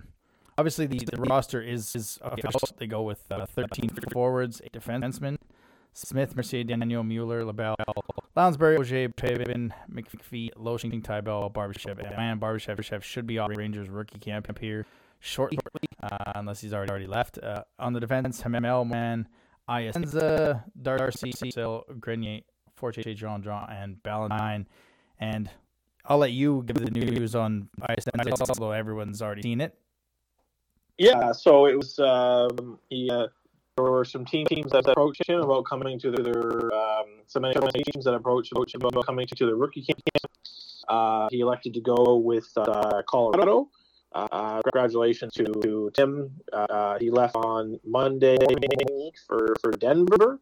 obviously 0.57 0.87
the, 0.87 0.99
the 0.99 1.21
roster 1.23 1.61
is 1.61 1.95
is 1.97 2.19
official. 2.23 2.61
They 2.77 2.87
go 2.87 3.03
with 3.03 3.21
uh, 3.31 3.47
13 3.47 3.90
forwards, 4.12 4.62
eight 4.64 4.73
defensemen. 4.73 5.38
Smith, 5.96 6.37
Mercier, 6.37 6.62
Daniel, 6.62 7.02
Mueller, 7.02 7.42
LaBelle, 7.42 7.74
Lounsbury, 8.37 8.78
Auger, 8.78 9.09
Pavin, 9.09 9.72
McPhee, 9.90 10.50
Loshing, 10.54 11.02
Tybell, 11.02 11.50
Barbashev, 11.50 11.98
and 11.98 12.38
Barbashev 12.38 12.76
Barbashev 12.76 13.02
should 13.02 13.26
be 13.26 13.38
off 13.38 13.50
Rangers 13.56 13.88
rookie 13.88 14.18
camp 14.18 14.59
here 14.59 14.85
shortly, 15.20 15.59
uh, 16.02 16.32
unless 16.35 16.61
he's 16.61 16.74
already 16.74 16.90
already 16.90 17.06
left. 17.06 17.38
Uh, 17.42 17.64
on 17.78 17.94
the 17.94 18.00
defense, 18.00 18.42
Hamel, 18.42 18.85
Man, 18.85 19.26
Iasenza, 19.70 20.64
Darcy, 20.80 21.32
Sil, 21.32 21.88
Grenier, 21.98 22.42
Forte, 22.74 23.02
Jean 23.14 23.42
Jean, 23.42 23.64
and 23.70 24.02
Ballantyne. 24.02 24.68
And 25.18 25.48
I'll 26.04 26.18
let 26.18 26.32
you 26.32 26.62
give 26.66 26.76
the 26.76 26.90
news 26.90 27.35
on 27.35 27.70
Iasenza, 27.80 28.50
although 28.50 28.72
everyone's 28.72 29.22
already 29.22 29.42
seen 29.42 29.62
it. 29.62 29.74
Yeah, 30.98 31.32
so 31.32 31.64
it 31.64 31.76
was 31.76 31.98
um, 31.98 32.78
he. 32.90 33.11
Uh, 33.11 33.28
there 33.77 33.85
were 33.85 34.05
some 34.05 34.25
team 34.25 34.47
teams 34.47 34.73
that 34.73 34.89
approached 34.89 35.29
him 35.29 35.41
about 35.41 35.65
coming 35.67 35.99
to 36.01 36.11
their 36.11 36.73
um, 36.73 37.07
some 37.27 37.43
teams 37.43 38.05
that 38.05 38.15
approached, 38.15 38.53
him 38.53 38.83
about 38.83 39.05
coming 39.07 39.27
to 39.27 39.47
the 39.47 39.55
rookie 39.55 39.83
camp. 39.83 40.01
Uh, 40.89 41.29
he 41.31 41.41
elected 41.41 41.75
to 41.75 41.81
go 41.81 42.17
with 42.17 42.49
uh, 42.57 43.03
Colorado. 43.09 43.69
Uh, 44.12 44.62
congratulations 44.62 45.35
to, 45.35 45.45
to 45.45 45.91
Tim. 45.95 46.31
Uh, 46.53 46.97
he 46.99 47.11
left 47.11 47.37
on 47.37 47.79
Monday 47.85 48.39
for 49.27 49.55
for 49.61 49.73
Denver. 49.73 50.41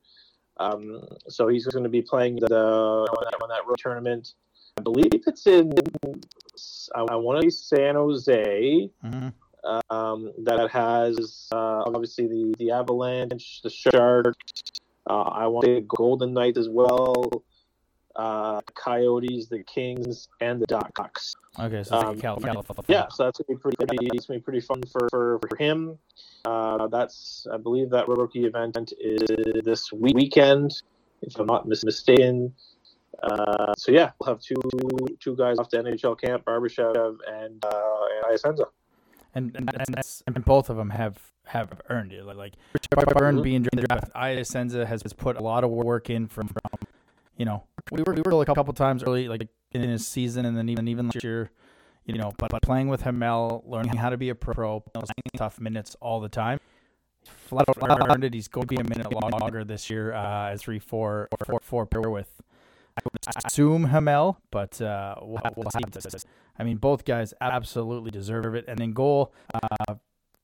Um, 0.59 1.01
so 1.29 1.49
he's 1.49 1.67
going 1.67 1.83
to 1.83 1.91
be 1.91 2.03
playing 2.03 2.37
the 2.37 2.55
on 2.55 3.25
that, 3.25 3.43
on 3.43 3.49
that 3.49 3.67
road 3.67 3.79
tournament. 3.79 4.35
I 4.79 4.83
believe 4.83 5.11
it's 5.13 5.47
in. 5.47 5.73
I 6.95 7.17
want 7.17 7.43
to 7.43 7.51
say 7.51 7.77
San 7.77 7.97
Jose 7.97 8.91
Mm-hmm. 9.05 9.29
Um, 9.91 10.33
that 10.45 10.71
has 10.71 11.49
uh, 11.53 11.83
obviously 11.87 12.27
the, 12.27 12.55
the 12.59 12.71
Avalanche, 12.71 13.61
the 13.63 13.71
Sharks. 13.71 14.63
Uh, 15.09 15.23
I 15.23 15.47
want 15.47 15.67
the 15.67 15.81
Golden 15.83 16.33
Knights 16.33 16.59
as 16.59 16.69
well. 16.69 17.31
Uh, 18.17 18.61
Coyotes, 18.75 19.49
the 19.49 19.63
Kings, 19.65 20.29
and 20.41 20.61
the 20.61 20.67
Ducks. 20.67 21.35
Okay, 21.59 21.83
so 21.83 21.97
Um, 21.97 22.21
Cal, 22.21 22.37
Cal, 22.37 22.65
Yeah, 22.87 23.09
so 23.09 23.25
that's 23.25 23.41
gonna 23.41 23.57
be 23.57 23.61
pretty. 23.61 23.77
It's 24.13 24.27
gonna 24.27 24.39
be 24.39 24.43
pretty 24.45 24.61
fun 24.61 24.83
for 24.85 25.09
for, 25.11 25.41
for 25.49 25.57
him. 25.57 25.99
Uh, 26.45 26.87
that's 26.87 27.47
I 27.53 27.57
believe 27.57 27.91
that 27.91 28.07
rookie 28.09 28.45
event 28.45 28.93
is 29.01 29.21
this 29.65 29.93
week- 29.93 30.15
weekend, 30.15 30.81
if 31.23 31.37
I'm 31.41 31.47
not 31.47 31.67
mis- 31.67 31.85
mistaken. 31.85 32.55
Uh, 33.23 33.73
so 33.77 33.91
yeah, 33.91 34.11
we'll 34.21 34.29
have 34.29 34.41
two 34.41 34.55
two 35.19 35.35
guys 35.37 35.59
off 35.59 35.69
to 35.71 35.79
NHL 35.79 36.21
camp, 36.21 36.45
Barbashev 36.45 37.17
and 37.27 37.65
uh, 37.65 38.01
and 38.15 38.25
Iasenza. 38.39 38.67
And 39.35 39.55
and, 39.57 39.71
and, 39.75 39.95
that's, 39.95 40.23
and 40.27 40.45
both 40.45 40.71
of 40.71 40.77
them 40.77 40.91
have 40.91 41.19
have 41.47 41.81
earned 41.91 42.13
it. 42.13 42.25
Like, 42.25 42.37
like 42.37 42.55
Richard 42.73 43.15
Byrne 43.15 43.43
being 43.43 43.63
drafted, 43.63 44.13
Iasenza 44.15 44.87
has, 44.87 45.03
has 45.03 45.13
put 45.13 45.37
a 45.37 45.43
lot 45.43 45.65
of 45.65 45.71
work 45.71 46.09
in 46.11 46.27
from, 46.27 46.49
from 46.49 46.61
you 47.37 47.45
know 47.45 47.65
we 47.91 48.03
were 48.03 48.15
we 48.15 48.23
were 48.25 48.43
a 48.43 48.47
couple 48.47 48.73
times 48.73 49.03
early 49.03 49.29
like 49.29 49.49
in 49.73 49.83
his 49.83 50.07
season, 50.07 50.47
and 50.47 50.57
then 50.57 50.69
even 50.69 50.89
even 50.89 51.07
last 51.07 51.23
year, 51.25 51.51
you 52.05 52.15
know, 52.15 52.33
but, 52.39 52.51
but 52.51 52.63
playing 52.63 52.89
with 52.89 53.03
Hamel, 53.03 53.65
learning 53.67 53.97
how 53.97 54.11
to 54.11 54.17
be 54.17 54.29
a 54.29 54.35
pro, 54.35 54.81
playing 54.81 55.07
tough 55.37 55.61
minutes 55.61 55.97
all 56.01 56.21
the 56.21 56.29
time. 56.29 56.61
Flat 57.25 57.65
out 57.69 58.11
earned 58.11 58.25
it. 58.25 58.35
He's 58.35 58.49
going 58.49 58.67
to 58.67 58.75
be 58.75 58.81
a 58.81 58.85
minute 58.85 59.11
longer 59.13 59.65
this 59.65 59.89
year 59.89 60.13
uh, 60.13 60.51
as 60.51 60.63
three 60.63 60.79
four 60.79 61.29
four 61.47 61.61
four 61.63 61.87
pair 61.87 62.11
with. 62.11 62.31
I 62.97 63.01
would 63.05 63.45
assume 63.45 63.85
Hamel, 63.85 64.39
but 64.51 64.81
uh, 64.81 65.17
we'll, 65.23 65.41
we'll. 65.57 65.67
I 66.59 66.63
mean, 66.63 66.77
both 66.77 67.05
guys 67.05 67.35
absolutely 67.41 68.11
deserve 68.11 68.55
it. 68.55 68.65
And 68.69 68.79
then 68.79 68.93
goal, 68.93 69.33
uh, 69.53 69.95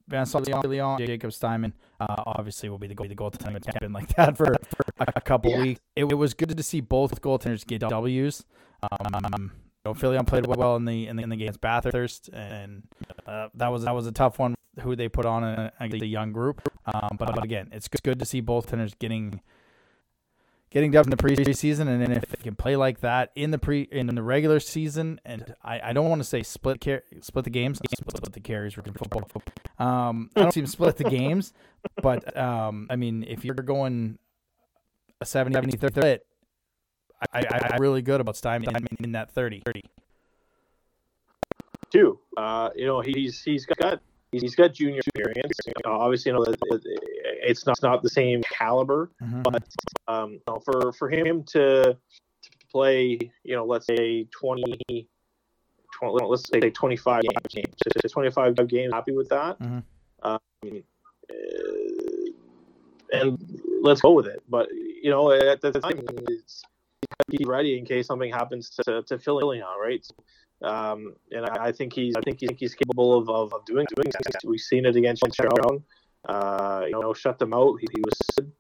Vincent 0.09 0.49
Leon, 0.67 0.99
Jacob 0.99 1.33
Steinman, 1.33 1.73
uh, 2.01 2.23
obviously 2.27 2.69
will 2.69 2.79
be 2.79 2.89
the 2.89 2.95
goal. 2.95 3.07
The 3.07 3.15
goaltender. 3.15 3.57
It's 3.57 3.67
been 3.81 3.93
like 3.93 4.09
that 4.17 4.37
for, 4.37 4.57
a, 4.99 5.07
a 5.17 5.21
couple 5.21 5.53
Yeah. 5.53 5.61
weeks. 5.61 5.81
It, 5.95 6.05
it 6.11 6.15
was 6.17 6.35
good 6.35 6.57
to 6.57 6.63
see 6.63 6.81
both 6.81 7.21
goaltenders 7.21 7.65
get 7.65 7.81
W's. 7.83 8.45
Um, 8.83 9.53
you 9.85 9.91
know, 9.91 9.95
Filion 9.95 10.25
played 10.25 10.47
well 10.47 10.77
in 10.77 10.85
the 10.85 11.07
in 11.07 11.17
the, 11.17 11.23
in 11.23 11.29
the 11.29 11.37
game 11.37 11.45
against 11.45 11.61
Bathurst, 11.61 12.29
and 12.33 12.83
uh, 13.27 13.49
that 13.55 13.69
was 13.69 13.85
that 13.85 13.95
was 13.95 14.07
a 14.07 14.13
tough 14.13 14.39
one. 14.39 14.55
Who 14.81 14.97
they 14.97 15.09
put 15.09 15.27
on 15.27 15.43
a, 15.45 15.73
against 15.81 16.03
a 16.03 16.07
young 16.07 16.33
group, 16.33 16.63
um, 16.87 17.17
but, 17.19 17.35
but 17.35 17.45
again, 17.45 17.69
it's 17.73 17.89
good 17.89 18.19
to 18.21 18.25
see 18.25 18.41
both 18.41 18.69
tenders 18.69 18.95
getting 18.95 19.41
getting 20.71 20.91
done 20.91 21.05
in 21.05 21.11
the 21.11 21.17
preseason, 21.17 21.89
and 21.89 22.01
then 22.01 22.13
if 22.13 22.27
they 22.27 22.43
can 22.43 22.55
play 22.55 22.77
like 22.77 23.01
that 23.01 23.33
in 23.35 23.51
the 23.51 23.59
pre 23.59 23.83
in 23.83 24.07
the 24.07 24.23
regular 24.23 24.61
season, 24.61 25.21
and 25.25 25.55
I, 25.63 25.81
I 25.91 25.93
don't 25.93 26.09
want 26.09 26.21
to 26.21 26.29
say 26.29 26.43
split 26.43 26.81
car- 26.81 27.03
split 27.21 27.45
the 27.45 27.51
games, 27.51 27.79
split 27.79 28.33
the 28.33 28.41
carries 28.41 28.75
for 28.75 28.83
football. 28.83 29.43
Um, 29.79 30.31
I 30.37 30.43
don't 30.43 30.53
see 30.53 30.61
them 30.61 30.67
split 30.67 30.97
the 30.97 31.05
games, 31.05 31.53
but 32.03 32.37
um, 32.37 32.87
I 32.91 32.97
mean, 32.97 33.25
if 33.29 33.45
you're 33.45 33.55
going 33.55 34.19
a 35.21 35.27
70 35.27 35.55
70 35.55 35.77
split, 35.77 36.27
I, 37.33 37.41
I, 37.41 37.69
I'm 37.73 37.81
really 37.81 38.03
good 38.03 38.21
about 38.21 38.37
Steinman 38.37 38.75
in 39.01 39.13
that 39.13 39.33
30. 39.33 39.63
too. 41.91 42.19
Uh, 42.37 42.71
you 42.75 42.87
know, 42.87 43.01
he's 43.01 43.43
he's 43.43 43.67
got 43.67 44.01
he's 44.33 44.55
got 44.55 44.73
junior 44.75 45.01
experience. 45.01 45.59
You 45.67 45.73
know, 45.85 45.93
obviously, 45.93 46.31
you 46.33 46.37
know, 46.39 46.43
it- 46.45 46.59
it- 46.67 46.83
it's 47.43 47.67
not, 47.67 47.73
it's 47.73 47.83
not 47.83 48.03
the 48.03 48.09
same 48.09 48.43
caliber, 48.43 49.11
Mhm. 49.23 49.43
but 49.43 49.63
um, 50.09 50.33
you 50.35 50.41
know, 50.47 50.61
for 50.61 50.93
for 50.93 51.09
him 51.09 51.43
to 51.45 51.97
to 52.43 52.51
play, 52.71 53.19
you 53.45 53.55
know, 53.57 53.65
let's 53.65 53.87
say 53.87 54.25
20, 54.25 55.09
20 55.93 56.25
let's 56.27 56.49
say 56.49 56.71
25 56.71 57.23
games, 57.51 57.75
just 58.03 58.13
25 58.13 58.55
games, 58.69 58.93
happy 58.93 59.13
with 59.13 59.29
that. 59.29 59.59
Mhm. 59.59 59.83
Um, 60.23 60.39
uh, 61.31 62.31
and 63.13 63.61
let's 63.83 64.01
go 64.01 64.13
with 64.13 64.27
it. 64.27 64.43
But 64.49 64.69
you 64.73 65.11
know, 65.11 65.31
at 65.33 65.61
the 65.61 65.73
time, 65.73 66.05
it's, 66.29 66.63
he's 67.31 67.47
ready 67.47 67.79
in 67.79 67.85
case 67.85 68.07
something 68.07 68.33
happens 68.33 68.71
to 68.71 69.03
to 69.03 69.19
Philly 69.19 69.59
now, 69.59 69.79
right? 69.79 70.07
Um, 70.63 71.15
and 71.33 71.47
I, 71.47 71.67
I 71.69 71.73
think 71.73 71.93
he's 71.93 72.15
I 72.17 72.21
think 72.21 72.41
he's, 72.41 72.51
he's 72.59 72.75
capable 72.75 73.17
of, 73.17 73.29
of, 73.31 73.53
of 73.55 73.65
doing 73.65 73.87
doing 73.97 74.11
that. 74.13 74.41
We've 74.45 74.61
seen 74.61 74.85
it 74.87 74.97
against 74.97 75.23
Young. 75.39 75.83
Uh, 76.29 76.83
you 76.87 76.93
know, 77.01 77.15
shut 77.15 77.39
them 77.39 77.55
out. 77.55 77.77
He, 77.81 77.87
he 77.95 78.03
was 78.03 78.53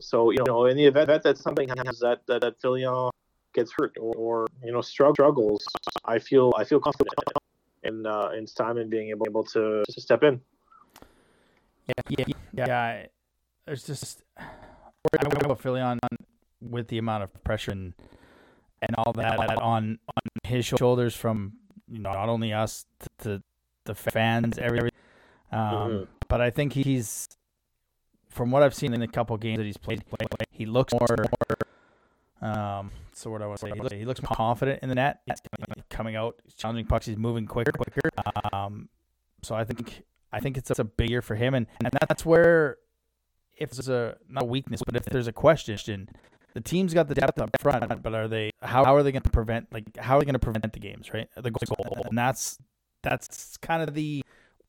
so 0.00 0.30
you 0.30 0.44
know 0.46 0.66
in 0.66 0.76
the 0.76 0.84
event 0.86 1.22
that 1.22 1.38
something 1.38 1.68
happens 1.68 2.00
that 2.00 2.20
that, 2.26 2.40
that 2.42 2.60
Filion 2.60 3.10
gets 3.54 3.72
hurt 3.76 3.96
or, 3.98 4.14
or 4.14 4.46
you 4.62 4.72
know 4.72 4.80
struggles, 4.80 5.64
I 6.04 6.18
feel 6.18 6.52
I 6.56 6.64
feel 6.64 6.80
confident 6.80 7.14
in 7.84 8.06
uh, 8.06 8.30
in 8.36 8.46
Simon 8.46 8.88
being 8.90 9.08
able 9.10 9.26
able 9.26 9.44
to, 9.44 9.82
to 9.88 10.00
step 10.00 10.22
in. 10.22 10.40
Yeah, 11.86 11.94
yeah, 12.18 12.24
yeah. 12.52 12.80
I- 12.82 13.08
There's 13.66 13.84
just 13.84 14.22
I 14.38 14.44
worry 15.24 15.44
about 15.44 15.60
Filion 15.60 15.98
with 16.60 16.88
the 16.88 16.98
amount 16.98 17.22
of 17.24 17.44
pressure 17.44 17.70
and 17.72 17.94
and 18.82 18.94
all 18.96 19.12
that 19.12 19.38
on 19.58 19.98
on 20.16 20.22
his 20.44 20.64
shoulders 20.64 21.14
from 21.14 21.54
you 21.88 21.98
know 21.98 22.12
not 22.12 22.28
only 22.28 22.52
us 22.52 22.86
to, 23.18 23.42
the 23.84 23.94
fans, 23.94 24.58
every. 24.58 24.90
Um, 25.52 25.58
Mhm. 25.58 26.08
But 26.28 26.40
I 26.40 26.50
think 26.50 26.74
he's 26.74 27.28
from 28.28 28.50
what 28.52 28.62
I've 28.62 28.74
seen 28.74 28.94
in 28.94 29.02
a 29.02 29.08
couple 29.08 29.36
games 29.36 29.58
that 29.58 29.64
he's 29.66 29.76
played, 29.76 30.04
he 30.52 30.64
looks 30.66 30.92
more. 30.92 31.26
Um, 32.40 32.90
so 33.12 33.30
what 33.30 33.42
I 33.42 33.46
want 33.46 33.58
to 33.60 33.66
say, 33.66 33.72
he 33.74 33.80
looks, 33.80 33.92
he 33.94 34.04
looks 34.04 34.20
confident 34.20 34.82
in 34.82 34.88
the 34.88 34.94
net. 34.94 35.20
He's 35.26 35.40
coming 35.90 36.16
out, 36.16 36.36
he's 36.44 36.54
challenging 36.54 36.86
pucks, 36.86 37.04
he's 37.06 37.16
moving 37.18 37.46
quicker, 37.46 37.72
quicker. 37.72 38.08
Um, 38.52 38.88
so 39.42 39.54
I 39.54 39.64
think 39.64 40.04
I 40.32 40.40
think 40.40 40.56
it's 40.56 40.70
a 40.78 40.84
big 40.84 41.10
year 41.10 41.22
for 41.22 41.34
him, 41.34 41.54
and, 41.54 41.66
and 41.82 41.92
that's 42.08 42.24
where 42.24 42.76
if 43.56 43.70
there's 43.70 43.88
a 43.88 44.16
not 44.28 44.44
a 44.44 44.46
weakness, 44.46 44.82
but 44.86 44.94
if 44.96 45.04
there's 45.04 45.26
a 45.26 45.32
question, 45.32 46.08
the 46.54 46.60
team's 46.60 46.94
got 46.94 47.08
the 47.08 47.14
depth 47.14 47.40
up 47.40 47.50
front, 47.60 48.02
but 48.02 48.14
are 48.14 48.28
they 48.28 48.50
how, 48.62 48.84
how 48.84 48.94
are 48.94 49.02
they 49.02 49.12
going 49.12 49.22
to 49.22 49.30
prevent 49.30 49.72
like 49.72 49.96
how 49.96 50.16
are 50.16 50.20
they 50.20 50.26
going 50.26 50.34
to 50.34 50.38
prevent 50.38 50.72
the 50.72 50.80
games, 50.80 51.12
right? 51.12 51.28
The 51.36 51.50
goal, 51.50 52.04
and 52.08 52.16
that's 52.16 52.58
that's 53.02 53.56
kind 53.58 53.82
of 53.82 53.94
the 53.94 54.22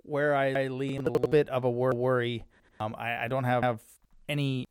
where 0.04 0.36
I, 0.36 0.64
I 0.64 0.68
lean 0.68 1.02
a 1.02 1.10
little 1.10 1.30
bit 1.30 1.50
of 1.50 1.64
a 1.64 1.70
wor- 1.70 1.96
worry. 1.96 2.46
Um, 2.80 2.96
I, 2.98 3.26
I 3.26 3.28
don't 3.28 3.44
have, 3.44 3.64
have 3.64 3.80
any 4.28 4.66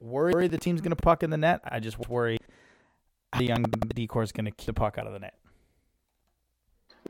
worry 0.00 0.48
the 0.48 0.58
team's 0.58 0.80
going 0.80 0.90
to 0.90 0.96
puck 0.96 1.22
in 1.22 1.30
the 1.30 1.36
net. 1.36 1.60
I 1.64 1.80
just 1.80 1.98
worry 2.08 2.38
the 3.36 3.44
young 3.44 3.62
decor 3.94 4.22
is 4.22 4.32
going 4.32 4.46
to 4.46 4.50
keep 4.50 4.66
the 4.66 4.72
puck 4.72 4.98
out 4.98 5.06
of 5.06 5.12
the 5.12 5.18
net. 5.18 5.34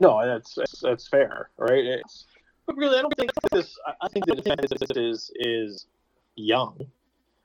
No, 0.01 0.25
that's 0.25 0.55
that's, 0.55 0.79
that's 0.79 1.07
fair, 1.07 1.49
right? 1.57 1.85
It's, 1.85 2.25
but 2.65 2.77
really, 2.77 2.97
I 2.97 3.01
don't 3.01 3.15
think 3.15 3.31
this. 3.51 3.77
I 4.01 4.07
think 4.09 4.25
the 4.25 4.35
defense 4.35 4.71
is 4.95 5.31
is 5.35 5.85
young. 6.35 6.79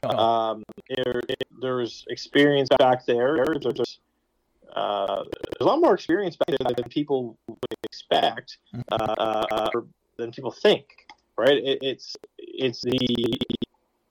Um, 0.05 0.63
there, 0.89 1.21
there's 1.61 2.05
experience 2.09 2.69
back 2.79 3.05
there. 3.07 3.37
There's 3.61 3.99
uh, 4.75 5.25
there's 5.25 5.61
a 5.61 5.65
lot 5.65 5.81
more 5.81 5.95
experience 5.95 6.37
back 6.37 6.57
there 6.59 6.73
than 6.77 6.89
people 6.89 7.37
would 7.49 7.59
expect, 7.83 8.59
uh, 8.93 8.95
uh, 8.97 9.71
than 10.17 10.31
people 10.31 10.53
think. 10.53 11.07
Right? 11.37 11.57
It, 11.57 11.79
it's 11.83 12.17
it's 12.39 12.83
the 12.83 13.39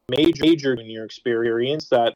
major 0.09 0.43
major 0.43 0.73
in 0.73 0.89
your 0.89 1.05
experience 1.05 1.89
that 1.89 2.15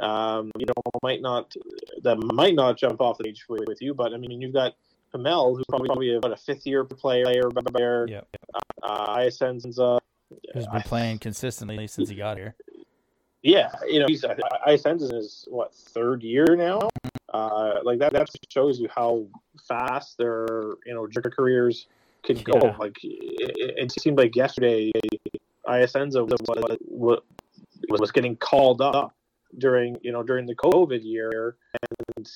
um, 0.00 0.50
you 0.58 0.66
know 0.66 0.74
might 1.02 1.20
not 1.20 1.54
that 2.02 2.16
might 2.18 2.54
not 2.54 2.76
jump 2.76 3.00
off 3.00 3.18
the 3.18 3.24
page 3.24 3.44
with, 3.48 3.80
you. 3.80 3.94
But 3.94 4.14
I 4.14 4.16
mean, 4.16 4.40
you've 4.40 4.52
got 4.52 4.74
Hamel, 5.12 5.56
who's 5.56 5.66
probably, 5.68 5.88
probably 5.88 6.14
about 6.14 6.32
a 6.32 6.36
fifth 6.36 6.66
year 6.66 6.84
player 6.84 7.42
there. 7.72 8.06
Yeah, 8.08 8.22
Uh, 8.54 8.58
uh, 8.82 9.98
who's 10.54 10.66
been 10.66 10.82
playing 10.82 11.18
consistently 11.18 11.86
since 11.86 12.08
he 12.08 12.16
got 12.16 12.36
here. 12.36 12.54
Yeah, 13.42 13.72
you 13.88 13.98
know, 13.98 14.06
he's 14.06 14.22
ISN's 14.22 15.02
in 15.02 15.14
his 15.14 15.46
what 15.48 15.74
third 15.74 16.22
year 16.22 16.56
now. 16.56 16.88
Uh, 17.32 17.80
like 17.82 17.98
that, 17.98 18.12
that 18.12 18.28
shows 18.50 18.78
you 18.78 18.88
how 18.94 19.24
fast 19.66 20.18
their 20.18 20.46
you 20.86 20.94
know 20.94 21.06
careers 21.30 21.86
can 22.22 22.36
go. 22.38 22.58
Yeah. 22.62 22.76
Like 22.78 22.98
it, 23.02 23.74
it 23.76 23.92
seemed 24.00 24.18
like 24.18 24.36
yesterday, 24.36 24.92
ISN's 25.66 26.16
was, 26.16 27.20
was 27.88 28.00
was 28.00 28.12
getting 28.12 28.36
called 28.36 28.80
up 28.80 29.14
during 29.58 29.96
you 30.02 30.12
know 30.12 30.22
during 30.22 30.46
the 30.46 30.54
COVID 30.54 31.00
year 31.02 31.56
and 32.16 32.30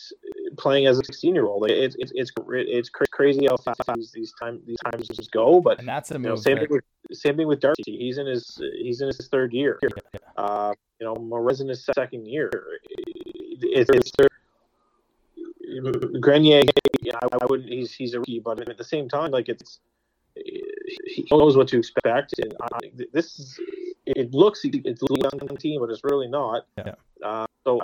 playing 0.56 0.86
as 0.86 0.98
a 0.98 1.04
16 1.04 1.34
year 1.34 1.46
old. 1.46 1.70
It's 1.70 1.96
it's 1.98 2.12
it's 2.14 2.30
it's 2.48 2.88
crazy 2.88 3.46
how 3.46 3.56
fast 3.56 3.80
these 3.94 4.12
these 4.12 4.32
time 4.40 4.60
these 4.66 4.78
times 4.90 5.08
just 5.08 5.30
go. 5.30 5.60
But 5.60 5.78
And 5.78 5.88
that's 5.88 6.10
a 6.10 6.14
you 6.14 6.20
know, 6.20 6.36
same 6.36 6.58
thing 6.58 6.68
with 6.70 6.84
same 7.12 7.36
thing 7.36 7.46
with 7.46 7.60
Darcy. 7.60 7.82
He's 7.84 8.18
in 8.18 8.26
his 8.26 8.60
he's 8.76 9.00
in 9.00 9.08
his 9.08 9.28
third 9.28 9.52
year. 9.52 9.78
Uh, 10.36 10.72
you 11.00 11.06
know, 11.06 11.14
Moret's 11.14 11.60
in 11.60 11.68
his 11.68 11.84
second 11.84 12.26
year. 12.26 12.50
It's, 12.88 13.90
it's 13.90 14.10
Grenier. 16.20 16.62
You 17.02 17.12
know, 17.12 17.18
I, 17.22 17.38
I 17.40 17.46
wouldn't. 17.46 17.68
He's 17.68 17.92
he's 17.92 18.14
a 18.14 18.20
rookie, 18.20 18.40
but 18.40 18.68
at 18.68 18.78
the 18.78 18.84
same 18.84 19.08
time, 19.08 19.30
like 19.30 19.48
it's 19.48 19.80
he 20.34 21.26
knows 21.30 21.56
what 21.56 21.68
to 21.68 21.78
expect. 21.78 22.38
And 22.38 22.54
I, 22.60 22.78
this 23.12 23.38
is 23.38 23.58
it 24.06 24.32
looks 24.32 24.60
it's 24.64 25.02
a 25.02 25.06
young 25.10 25.56
team, 25.58 25.80
but 25.80 25.90
it's 25.90 26.04
really 26.04 26.28
not. 26.28 26.66
Yeah. 26.78 26.94
Uh, 27.24 27.46
so 27.64 27.80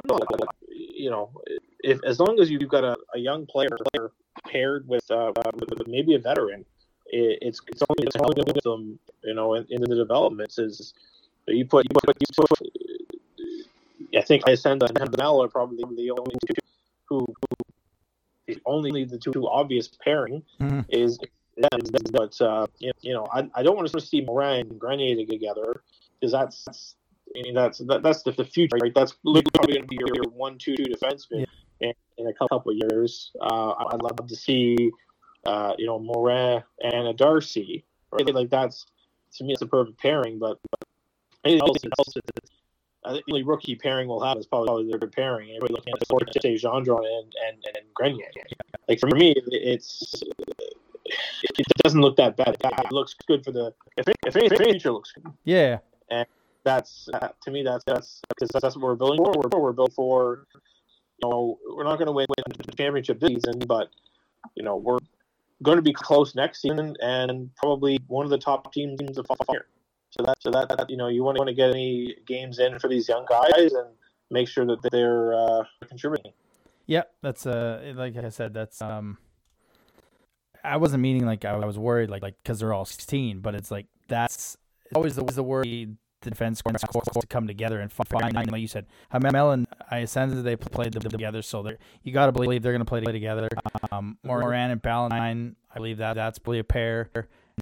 you 0.95 1.11
know, 1.11 1.31
if 1.81 1.99
as 2.05 2.21
long 2.21 2.41
as 2.41 2.51
you've 2.51 2.69
got 2.69 2.85
a, 2.85 2.97
a 3.15 3.19
young 3.19 3.47
player 3.47 3.77
paired 4.47 4.87
with, 4.89 5.11
uh, 5.11 5.33
with 5.55 5.87
maybe 5.87 6.15
a 6.15 6.19
veteran, 6.19 6.65
it, 7.07 7.39
it's 7.43 7.61
it's 7.69 7.83
only 7.89 8.05
it's 8.07 8.17
only 8.17 8.43
with 8.47 8.63
them, 8.63 8.99
you 9.25 9.35
know, 9.35 9.55
in, 9.55 9.67
in 9.71 9.81
the 9.81 9.95
developments 9.95 10.59
is 10.59 10.95
you 11.49 11.65
put 11.65 11.85
you 11.85 11.91
put, 12.05 12.17
you 12.21 12.27
put 12.37 12.49
I 14.17 14.23
think 14.23 14.45
Iasenza 14.45 14.89
and 15.01 15.17
Mel 15.19 15.43
are 15.43 15.49
probably 15.49 15.79
the 15.97 16.11
only 16.11 16.37
two 16.47 16.55
who, 17.09 17.19
who 17.21 17.35
the 18.47 18.61
only 18.67 19.05
the 19.05 19.19
two 19.19 19.49
obvious 19.49 19.89
pairing 19.89 20.43
Mhm. 20.61 20.85
is. 20.89 21.19
But 22.13 22.41
uh, 22.41 22.67
you 22.79 22.93
you 23.03 23.13
know, 23.13 23.27
I, 23.33 23.49
I 23.55 23.63
don't 23.63 23.77
want 23.77 23.91
to 23.93 24.01
see 24.01 24.23
Morin 24.23 24.69
and 24.71 24.81
Grenier 24.81 25.27
together 25.27 25.83
because 26.19 26.33
that's, 26.33 26.65
that's 26.65 26.97
I 27.37 27.43
mean, 27.43 27.55
that's 27.55 27.79
that, 27.79 28.03
that's 28.03 28.23
the, 28.23 28.33
the 28.33 28.45
future, 28.45 28.77
right? 28.81 28.95
That's 28.95 29.13
probably 29.13 29.43
going 29.43 29.83
to 29.83 29.87
be 29.89 29.99
your 29.99 30.31
one, 30.33 30.59
two, 30.59 30.77
two 30.77 30.85
defenseman 30.85 31.47
in, 31.81 31.93
in 32.19 32.27
a 32.27 32.35
couple 32.35 32.73
of 32.73 32.77
years. 32.77 33.33
Uh, 33.41 33.73
I'd 33.73 34.03
love 34.03 34.27
to 34.27 34.37
see, 34.37 34.91
uh, 35.47 35.75
you 35.79 35.87
know, 35.87 35.99
Morin 35.99 36.63
and 36.83 37.09
a 37.09 37.13
Darcy, 37.13 37.85
right? 38.11 38.27
Like 38.35 38.51
that's 38.51 38.87
to 39.37 39.45
me, 39.45 39.53
it's 39.53 39.63
a 39.63 39.67
perfect 39.67 39.99
pairing. 39.99 40.39
But, 40.39 40.59
but 40.71 40.89
anything 41.45 41.63
else, 41.63 41.79
else 41.99 42.17
it's, 42.17 42.51
I 43.05 43.13
think 43.13 43.25
the 43.27 43.33
only 43.33 43.45
rookie 43.45 43.75
pairing 43.75 44.09
we'll 44.09 44.21
have 44.21 44.37
is 44.37 44.47
probably 44.47 44.89
their 44.91 45.09
pairing. 45.09 45.51
Everybody 45.51 45.75
looking 45.75 45.95
at 45.95 46.07
Forte, 46.07 46.57
Gendron, 46.57 47.05
and 47.05 47.35
and 47.49 47.65
and 47.77 47.95
Grenier. 47.95 48.31
Like 48.89 49.01
for 49.01 49.09
me, 49.09 49.35
it's 49.47 50.23
it 51.05 51.67
doesn't 51.83 52.01
look 52.01 52.17
that 52.17 52.37
bad. 52.37 52.57
It 52.63 52.93
looks 52.93 53.15
good 53.27 53.45
for 53.45 53.51
the 53.51 53.75
if 53.97 54.07
it, 54.07 54.17
if 54.25 54.37
anything, 54.37 54.59
future 54.59 54.93
looks 54.93 55.13
good. 55.13 55.33
Yeah, 55.45 55.79
That's 56.65 57.09
uh, 57.13 57.29
to 57.43 57.51
me 57.51 57.63
that's 57.63 57.85
that's 57.85 58.21
because 58.29 58.49
that's 58.61 58.77
what 58.77 58.83
we're 58.83 58.95
building 58.95 59.25
for. 59.25 59.33
We're, 59.37 59.61
we're 59.61 59.73
built 59.73 59.93
for. 59.95 60.47
You 61.23 61.29
know, 61.29 61.59
we're 61.77 61.85
not 61.85 61.99
going 61.99 62.07
to 62.07 62.13
win, 62.13 62.27
win 62.29 62.45
the 62.65 62.73
championship 62.73 63.21
this 63.21 63.31
season, 63.31 63.61
but 63.67 63.89
you 64.55 64.63
know 64.63 64.77
we're 64.77 64.99
going 65.63 65.77
to 65.77 65.83
be 65.83 65.93
close 65.93 66.35
next 66.35 66.63
season 66.63 66.97
and 67.01 67.51
probably 67.57 67.99
one 68.09 68.25
of 68.25 68.31
the 68.31 68.39
top 68.39 68.73
teams 68.73 69.19
of 69.19 69.27
fire. 69.27 69.67
So 70.11 70.25
that 70.25 70.37
so 70.43 70.51
that, 70.51 70.69
that 70.69 70.91
you 70.91 70.97
know 70.97 71.09
you 71.09 71.23
want 71.23 71.39
to 71.39 71.55
get 71.55 71.71
any 71.71 72.17
games 72.27 72.59
in 72.59 72.79
for 72.79 72.89
these 72.89 73.09
young 73.09 73.25
guys 73.29 73.73
and 73.73 73.89
make 74.31 74.49
sure 74.49 74.67
that 74.67 74.79
they're 74.91 75.35
uh, 75.35 75.65
contributing. 75.89 76.33
yeah. 76.87 77.03
That's 77.23 77.47
uh, 77.47 77.93
like 77.97 78.17
I 78.17 78.29
said, 78.29 78.55
that's 78.55 78.83
um. 78.83 79.19
I 80.65 80.77
wasn't 80.77 81.03
meaning 81.03 81.27
like 81.27 81.45
I 81.45 81.57
was 81.57 81.77
worried 81.77 82.09
like 82.09 82.23
like 82.23 82.37
because 82.43 82.61
they're 82.61 82.73
all 82.73 82.85
sixteen, 82.85 83.41
but 83.41 83.55
it's 83.55 83.71
like 83.71 83.87
that's 84.07 84.57
always 84.95 85.17
the, 85.17 85.23
always 85.23 85.37
the 85.37 85.43
worry 85.43 85.89
the 86.23 86.31
defense 86.31 86.59
score 86.59 86.73
to 86.73 87.27
come 87.29 87.47
together 87.47 87.81
and 87.81 87.93
find 87.93 88.35
like 88.35 88.61
you 88.61 88.69
said 88.69 88.87
Hamel 89.11 89.51
and 89.51 89.67
Iasenza 89.91 90.43
they 90.43 90.57
played 90.57 90.93
them 90.93 91.03
together 91.03 91.43
so 91.43 91.69
you 92.03 92.13
got 92.13 92.27
to 92.27 92.33
believe 92.33 92.63
they're 92.63 92.73
going 92.73 92.81
to 92.81 92.85
play 92.85 93.01
together. 93.01 93.49
Um 93.91 94.19
Morin 94.25 94.71
and 94.71 94.81
Ballantyne 94.81 95.57
I 95.71 95.77
believe 95.77 95.99
that 95.99 96.15
that's 96.15 96.39
probably 96.39 96.61
a 96.61 96.65
pair. 96.65 97.11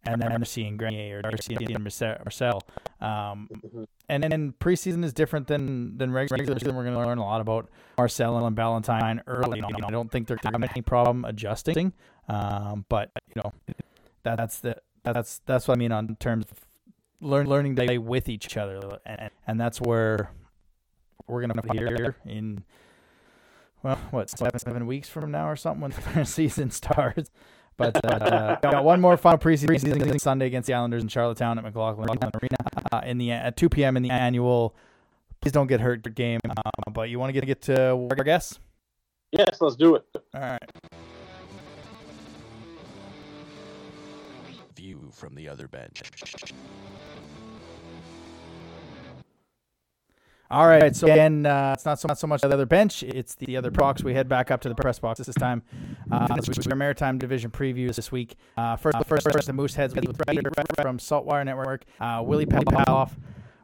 And 0.04 0.22
then 0.22 0.30
Darcy 0.30 0.66
and 0.66 0.78
Grenier 0.78 1.18
or 1.18 1.22
Darcy 1.22 1.56
and 1.58 1.84
Marcel 1.84 2.62
um 3.00 3.48
and 4.08 4.22
then 4.22 4.54
preseason 4.60 5.04
is 5.04 5.12
different 5.12 5.46
than 5.46 5.98
than 5.98 6.12
regular 6.12 6.58
season. 6.58 6.76
We're 6.76 6.84
going 6.84 6.94
to 6.94 7.06
learn 7.06 7.18
a 7.18 7.24
lot 7.24 7.40
about 7.40 7.68
Marcel 7.98 8.44
and 8.46 8.56
Ballantyne 8.56 9.22
early 9.26 9.60
on. 9.60 9.84
I 9.84 9.90
don't 9.90 10.10
think 10.10 10.28
they're 10.28 10.36
going 10.36 10.54
to 10.54 10.60
have 10.60 10.70
any 10.70 10.82
problem 10.82 11.24
adjusting. 11.24 11.92
Um 12.28 12.84
but 12.88 13.10
you 13.34 13.42
know 13.42 13.52
that, 14.22 14.36
that's 14.36 14.60
the 14.60 14.76
that's 15.02 15.40
that's 15.46 15.66
what 15.66 15.74
I 15.74 15.78
mean 15.78 15.92
on 15.92 16.16
terms 16.16 16.46
of 16.50 16.69
learn 17.20 17.46
learning 17.46 17.76
to 17.76 17.84
play 17.84 17.98
with 17.98 18.28
each 18.28 18.56
other, 18.56 18.98
and, 19.04 19.30
and 19.46 19.60
that's 19.60 19.80
where 19.80 20.30
we're 21.26 21.40
gonna 21.40 21.62
be 21.62 21.78
here 21.78 22.16
in 22.24 22.64
well, 23.82 23.96
what 24.10 24.30
seven 24.30 24.58
seven 24.58 24.86
weeks 24.86 25.08
from 25.08 25.30
now 25.30 25.48
or 25.48 25.56
something 25.56 25.80
when 25.82 25.92
the 26.14 26.24
season 26.24 26.70
starts. 26.70 27.30
But 27.76 28.04
uh, 28.04 28.56
got 28.62 28.84
one 28.84 29.00
more 29.00 29.16
final 29.16 29.38
preseason 29.38 30.20
Sunday 30.20 30.46
against 30.46 30.66
the 30.66 30.74
Islanders 30.74 31.02
in 31.02 31.08
Charlottetown 31.08 31.58
at 31.58 31.64
MacLauchlan 31.64 32.08
Arena 32.42 32.56
uh, 32.92 33.00
in 33.06 33.16
the 33.16 33.30
at 33.30 33.56
2 33.56 33.70
p.m. 33.70 33.96
in 33.96 34.02
the 34.02 34.10
annual. 34.10 34.76
Please 35.40 35.52
don't 35.52 35.66
get 35.66 35.80
hurt 35.80 36.14
game. 36.14 36.40
Uh, 36.46 36.90
but 36.92 37.08
you 37.08 37.18
want 37.18 37.30
to 37.30 37.32
get 37.32 37.46
get 37.46 37.62
to 37.62 37.92
our 37.92 38.24
guess? 38.24 38.58
Yes, 39.32 39.58
let's 39.60 39.76
do 39.76 39.94
it. 39.94 40.04
All 40.34 40.40
right. 40.40 40.58
View 44.74 45.08
from 45.12 45.34
the 45.34 45.48
other 45.48 45.66
bench. 45.68 46.02
All 50.50 50.66
right. 50.66 50.96
So 50.96 51.06
again, 51.06 51.46
uh, 51.46 51.74
it's 51.74 51.84
not 51.84 52.00
so 52.00 52.08
not 52.08 52.18
so 52.18 52.26
much 52.26 52.40
the 52.40 52.52
other 52.52 52.66
bench; 52.66 53.04
it's 53.04 53.36
the 53.36 53.56
other 53.56 53.70
box. 53.70 54.02
We 54.02 54.14
head 54.14 54.28
back 54.28 54.50
up 54.50 54.60
to 54.62 54.68
the 54.68 54.74
press 54.74 54.98
box 54.98 55.20
this 55.20 55.36
time. 55.36 55.62
Uh, 56.10 56.34
this 56.34 56.48
was 56.48 56.66
our 56.66 56.74
Maritime 56.74 57.18
Division 57.18 57.52
previews 57.52 57.94
this 57.94 58.10
week. 58.10 58.34
Uh, 58.56 58.74
first, 58.74 58.96
first, 59.06 59.30
first, 59.30 59.46
the 59.46 59.52
Mooseheads 59.52 59.92
from 60.82 60.98
Saltwire 60.98 61.44
Network. 61.44 61.84
Uh, 62.00 62.22
Willie 62.24 62.46
Palov. 62.46 63.12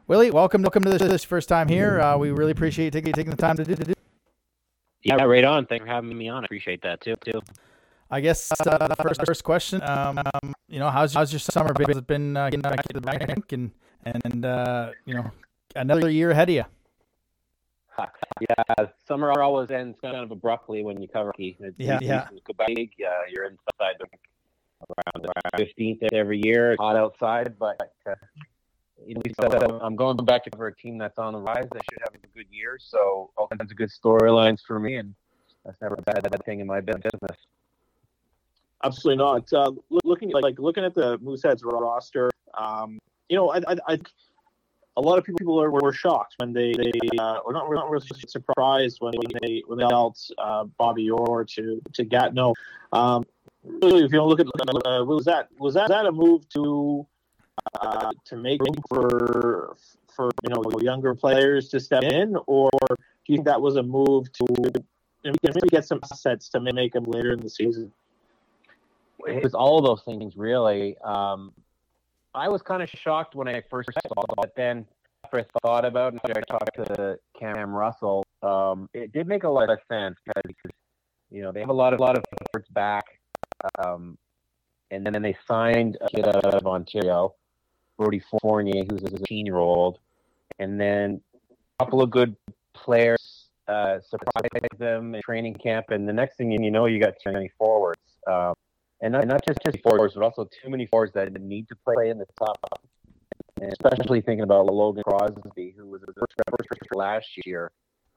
Willie, 0.07 0.31
welcome, 0.31 0.61
welcome 0.61 0.83
to 0.83 0.89
this, 0.89 1.01
this 1.01 1.23
first 1.25 1.49
time 1.49 1.67
here. 1.67 1.99
Uh, 1.99 2.17
we 2.17 2.31
really 2.31 2.53
appreciate 2.53 2.85
you 2.85 2.91
taking, 2.91 3.11
taking 3.11 3.31
the 3.31 3.35
time 3.35 3.57
to 3.57 3.65
do. 3.65 3.75
To 3.75 3.83
do. 3.83 3.93
Yeah, 5.03 5.21
right 5.23 5.43
on. 5.43 5.65
Thanks 5.65 5.83
for 5.83 5.91
having 5.91 6.17
me 6.17 6.29
on. 6.29 6.43
I 6.43 6.45
appreciate 6.45 6.81
that 6.83 7.01
too. 7.01 7.17
Too. 7.25 7.41
I 8.09 8.21
guess 8.21 8.49
uh, 8.65 8.95
first 8.95 9.25
first 9.25 9.43
question. 9.43 9.81
Um, 9.81 10.19
um, 10.19 10.53
you 10.69 10.79
know, 10.79 10.89
how's 10.89 11.13
how's 11.13 11.33
your 11.33 11.41
summer 11.41 11.73
been? 11.73 11.89
Has 11.89 11.97
it 11.97 12.07
been 12.07 12.37
uh, 12.37 12.45
getting 12.45 12.61
back 12.61 12.81
to 12.83 12.93
the 12.93 13.01
bank 13.01 13.51
and 13.51 13.71
and 14.05 14.45
uh, 14.45 14.91
you 15.05 15.15
know 15.15 15.31
another 15.75 16.09
year 16.09 16.31
ahead 16.31 16.47
of 16.47 16.55
you? 16.55 16.63
Yeah, 18.41 18.85
summer 19.07 19.31
always 19.41 19.71
ends 19.71 19.97
kind 20.01 20.15
of 20.15 20.31
abruptly 20.31 20.83
when 20.83 21.01
you 21.01 21.07
cover 21.07 21.29
hockey. 21.29 21.57
It's 21.59 21.75
Yeah, 21.79 21.99
yeah. 22.01 22.27
in 22.31 22.39
Quebec, 22.39 22.69
uh, 22.69 23.09
you're 23.29 23.45
inside 23.45 23.95
the 23.99 24.05
around 24.89 25.25
the 25.25 25.57
fifteenth 25.57 26.03
every 26.13 26.39
year. 26.43 26.73
It's 26.73 26.79
hot 26.79 26.95
outside, 26.95 27.57
but 27.57 27.79
uh, 28.07 28.13
you 29.05 29.15
know, 29.15 29.79
I'm 29.81 29.95
going 29.95 30.17
back 30.17 30.43
to 30.45 30.49
cover 30.49 30.67
a 30.67 30.75
team 30.75 30.97
that's 30.97 31.17
on 31.17 31.33
the 31.33 31.39
rise. 31.39 31.67
They 31.71 31.79
should 31.89 31.99
have 32.01 32.13
a 32.13 32.27
good 32.35 32.47
year. 32.51 32.77
So 32.79 33.31
all 33.37 33.47
kinds 33.47 33.71
of 33.71 33.77
good 33.77 33.89
storylines 33.89 34.59
for 34.65 34.79
me, 34.79 34.97
and 34.97 35.15
that's 35.65 35.79
never 35.81 35.95
a 35.95 36.01
bad 36.01 36.29
thing 36.45 36.59
in 36.59 36.67
my 36.67 36.81
business. 36.81 37.37
Absolutely 38.83 39.23
not. 39.23 39.51
Uh, 39.51 39.71
loo- 39.89 39.99
looking 40.03 40.29
like 40.31 40.59
looking 40.59 40.83
at 40.83 40.93
the 40.93 41.17
Mooseheads 41.19 41.61
roster, 41.63 42.29
um, 42.53 42.99
you 43.29 43.35
know, 43.35 43.49
I, 43.49 43.57
I, 43.67 43.75
I, 43.87 43.99
a 44.97 45.01
lot 45.01 45.17
of 45.19 45.23
people 45.23 45.61
are, 45.61 45.69
were 45.69 45.93
shocked 45.93 46.33
when 46.39 46.51
they, 46.51 46.73
they 46.73 46.91
uh, 47.19 47.37
were 47.45 47.53
not, 47.53 47.69
were 47.69 47.75
not 47.75 47.89
really 47.89 48.07
surprised 48.27 48.97
when 48.99 49.13
they 49.41 49.63
when 49.67 49.77
they 49.77 49.85
dealt 49.85 50.19
uh, 50.39 50.65
Bobby 50.77 51.09
Orr 51.09 51.45
to 51.45 51.81
to 51.93 52.03
Gatineau. 52.03 52.53
Um, 52.91 53.23
really, 53.63 54.03
if 54.03 54.11
you 54.11 54.23
look 54.23 54.39
at 54.39 54.47
uh, 54.47 55.05
was 55.05 55.25
that 55.25 55.49
was 55.59 55.75
that, 55.75 55.89
that 55.89 56.07
a 56.07 56.11
move 56.11 56.49
to 56.49 57.05
uh, 57.79 58.11
to 58.25 58.35
make 58.35 58.59
room 58.61 58.75
for 58.89 59.77
for 60.13 60.31
you 60.43 60.53
know 60.53 60.63
younger 60.81 61.13
players 61.13 61.69
to 61.69 61.79
step 61.79 62.03
in, 62.03 62.35
or 62.47 62.71
do 62.89 62.97
you 63.27 63.37
think 63.37 63.45
that 63.45 63.61
was 63.61 63.75
a 63.75 63.83
move 63.83 64.31
to 64.33 64.45
maybe 65.23 65.67
get 65.69 65.85
some 65.85 65.99
assets 66.11 66.49
to 66.49 66.59
make 66.59 66.93
them 66.93 67.03
later 67.03 67.31
in 67.33 67.39
the 67.39 67.49
season? 67.49 67.91
it 69.25 69.43
was 69.43 69.53
all 69.53 69.81
those 69.81 70.03
things 70.03 70.37
really. 70.37 70.97
Um, 71.03 71.53
I 72.37 72.47
was 72.47 72.61
kind 72.61 72.83
of 72.83 72.89
shocked 72.89 73.33
when 73.33 73.47
I 73.47 73.63
first 73.67 73.89
saw 73.93 74.21
it, 74.21 74.29
but 74.35 74.53
then 74.55 74.85
after 75.25 75.39
I 75.39 75.45
thought 75.63 75.85
about 75.85 76.13
it, 76.13 76.21
I 76.23 76.41
talked 76.41 76.75
to 76.75 77.17
Cam 77.39 77.73
Russell, 77.73 78.23
um, 78.43 78.87
it 78.93 79.11
did 79.11 79.27
make 79.27 79.43
a 79.43 79.49
lot 79.49 79.71
of 79.71 79.79
sense 79.91 80.17
because 80.23 80.71
you 81.31 81.41
know 81.41 81.51
they 81.51 81.59
have 81.59 81.69
a 81.69 81.73
lot 81.73 81.93
of 81.93 81.99
lot 81.99 82.15
of 82.15 82.23
efforts 82.41 82.69
back, 82.69 83.05
um, 83.79 84.17
and 84.91 85.03
then 85.03 85.19
they 85.21 85.35
signed 85.47 85.97
a 85.99 86.09
kid 86.09 86.27
out 86.27 86.45
of 86.45 86.67
Ontario, 86.67 87.33
Brody 87.97 88.21
Fournier, 88.41 88.83
who's 88.87 89.01
a 89.03 89.09
18 89.23 89.47
year 89.47 89.57
old, 89.57 89.97
and 90.59 90.79
then 90.79 91.19
a 91.79 91.83
couple 91.83 92.03
of 92.03 92.11
good 92.11 92.35
players 92.73 93.47
uh, 93.67 93.97
surprised 94.07 94.77
them 94.77 95.15
in 95.15 95.21
training 95.23 95.55
camp, 95.55 95.87
and 95.89 96.07
the 96.07 96.13
next 96.13 96.37
thing 96.37 96.51
you 96.51 96.69
know, 96.69 96.85
you 96.85 97.01
got 97.01 97.15
too 97.23 97.31
many 97.31 97.49
forwards. 97.57 97.99
Um, 98.27 98.53
and 99.01 99.13
not, 99.13 99.27
not 99.27 99.41
just 99.45 99.59
just 99.65 99.81
forwards, 99.83 100.13
but 100.13 100.23
also 100.23 100.47
too 100.61 100.69
many 100.69 100.85
forwards 100.87 101.13
that 101.13 101.31
need 101.41 101.67
to 101.69 101.75
play 101.75 102.09
in 102.09 102.17
the 102.17 102.25
top. 102.37 102.57
And 103.61 103.71
especially 103.71 104.21
thinking 104.21 104.43
about 104.43 104.65
Logan 104.67 105.03
Crosby, 105.03 105.73
who 105.77 105.87
was 105.87 106.01
the 106.01 106.13
first 106.13 106.33
first 106.47 106.95
last 106.95 107.27
year, 107.45 107.71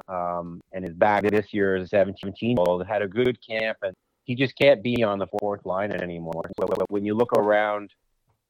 um, 0.08 0.60
and 0.72 0.84
is 0.84 0.94
back 0.94 1.22
this 1.22 1.52
year 1.52 1.76
as 1.76 1.84
a 1.84 1.88
17 1.88 2.34
year 2.40 2.56
old, 2.58 2.86
had 2.86 3.02
a 3.02 3.08
good 3.08 3.38
camp, 3.46 3.78
and 3.82 3.94
he 4.24 4.34
just 4.34 4.56
can't 4.56 4.82
be 4.82 5.02
on 5.02 5.18
the 5.18 5.26
fourth 5.38 5.64
line 5.64 5.92
anymore. 5.92 6.42
So 6.58 6.68
when 6.88 7.04
you 7.04 7.14
look 7.14 7.32
around 7.32 7.90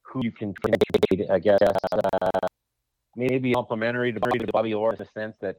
who 0.02 0.20
you 0.24 0.32
can 0.32 0.52
trade, 0.52 1.26
I 1.30 1.38
guess 1.38 1.60
uh, 1.62 2.30
maybe 3.16 3.52
complimentary 3.52 4.12
to 4.12 4.20
Bobby 4.52 4.74
Orr 4.74 4.92
in 4.92 4.98
the 4.98 5.08
sense 5.14 5.36
that 5.40 5.56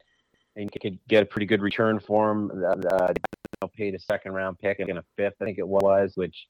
and 0.55 0.69
you 0.73 0.79
could 0.81 0.99
get 1.07 1.23
a 1.23 1.25
pretty 1.25 1.45
good 1.45 1.61
return 1.61 1.99
for 1.99 2.31
him. 2.31 2.51
Uh, 2.51 3.13
paid 3.75 3.95
a 3.95 3.99
second 3.99 4.33
round 4.33 4.59
pick 4.59 4.79
and 4.79 4.97
a 4.97 5.03
fifth, 5.15 5.35
I 5.41 5.45
think 5.45 5.57
it 5.59 5.67
was, 5.67 6.13
which 6.15 6.47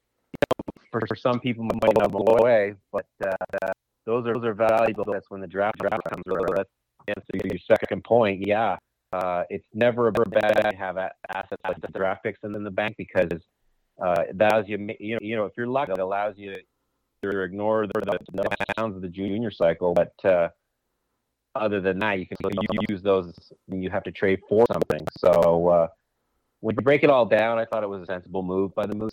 for, 0.92 1.16
some 1.16 1.40
people 1.40 1.64
might 1.64 1.98
not 1.98 2.12
blow 2.12 2.36
away, 2.38 2.74
but 2.92 3.06
uh, 3.24 3.72
those 4.06 4.26
are 4.26 4.34
those 4.34 4.44
are 4.44 4.54
valuable. 4.54 5.04
That's 5.10 5.30
when 5.30 5.40
the 5.40 5.46
draft 5.46 5.78
draft 5.78 6.02
comes 6.08 6.22
around. 6.28 6.66
Answer 7.08 7.48
your 7.48 7.58
second 7.66 8.04
point. 8.04 8.46
Yeah, 8.46 8.76
uh, 9.12 9.42
it's 9.50 9.66
never 9.74 10.08
a 10.08 10.12
bad 10.12 10.58
idea 10.58 10.72
to 10.72 10.76
have 10.76 10.96
assets 10.96 11.60
like 11.66 11.80
the 11.80 11.88
draft 11.88 12.22
picks 12.22 12.38
and 12.42 12.54
in 12.54 12.64
the 12.64 12.70
bank 12.70 12.94
because 12.96 13.42
uh, 14.00 14.22
that 14.34 14.52
allows 14.52 14.68
you, 14.68 14.88
you 15.00 15.14
know, 15.14 15.18
you 15.20 15.36
know, 15.36 15.44
if 15.44 15.52
you're 15.56 15.66
lucky, 15.66 15.92
it 15.92 15.98
allows 15.98 16.38
you 16.38 16.54
to 17.22 17.42
ignore 17.42 17.86
the, 17.86 18.18
the, 18.32 18.56
pounds 18.76 18.96
of 18.96 19.02
the 19.02 19.08
junior 19.08 19.50
cycle, 19.50 19.94
but 19.94 20.12
uh, 20.24 20.48
other 21.54 21.80
than 21.80 21.98
that, 21.98 22.18
you 22.18 22.26
can 22.26 22.36
use 22.88 23.02
those 23.02 23.32
you 23.68 23.90
have 23.90 24.02
to 24.04 24.12
trade 24.12 24.40
for 24.48 24.64
something. 24.72 25.06
So 25.18 25.68
uh, 25.68 25.88
when 26.60 26.74
you 26.76 26.82
break 26.82 27.04
it 27.04 27.10
all 27.10 27.26
down, 27.26 27.58
I 27.58 27.64
thought 27.64 27.82
it 27.82 27.88
was 27.88 28.02
a 28.02 28.06
sensible 28.06 28.42
move 28.42 28.74
by 28.74 28.86
the 28.86 28.94
Moose. 28.94 29.10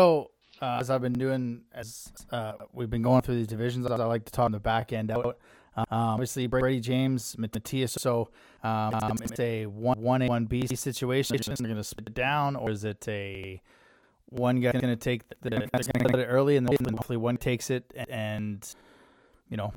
So, 0.00 0.30
uh, 0.62 0.78
as 0.80 0.88
I've 0.88 1.02
been 1.02 1.12
doing, 1.12 1.60
as 1.74 2.10
uh, 2.32 2.54
we've 2.72 2.88
been 2.88 3.02
going 3.02 3.20
through 3.20 3.34
these 3.34 3.48
divisions, 3.48 3.86
I 3.86 3.96
like 3.96 4.24
to 4.24 4.32
talk 4.32 4.46
on 4.46 4.52
the 4.52 4.58
back 4.58 4.94
end 4.94 5.10
out. 5.10 5.36
Um, 5.76 5.84
obviously, 5.90 6.46
Brady 6.46 6.80
James, 6.80 7.36
Matthias. 7.36 7.92
So, 7.92 8.30
um, 8.64 8.94
it's 9.22 9.38
a 9.38 9.66
one 9.66 10.00
one 10.00 10.22
A 10.22 10.28
one 10.28 10.46
B 10.46 10.66
situation. 10.66 11.36
They're 11.36 11.54
going 11.54 11.76
to 11.76 11.84
split 11.84 12.08
it 12.08 12.14
down, 12.14 12.56
or 12.56 12.70
is 12.70 12.82
it 12.84 13.06
a 13.08 13.60
one 14.30 14.60
guy 14.60 14.72
going 14.72 14.84
to 14.84 14.96
take 14.96 15.28
the 15.42 15.50
going 15.50 15.68
to 15.68 15.98
get 15.98 16.18
it 16.18 16.24
early, 16.24 16.56
and 16.56 16.66
then 16.66 16.94
hopefully 16.94 17.18
one 17.18 17.36
takes 17.36 17.68
it 17.68 17.92
and 18.08 18.74
you 19.50 19.58
know 19.58 19.70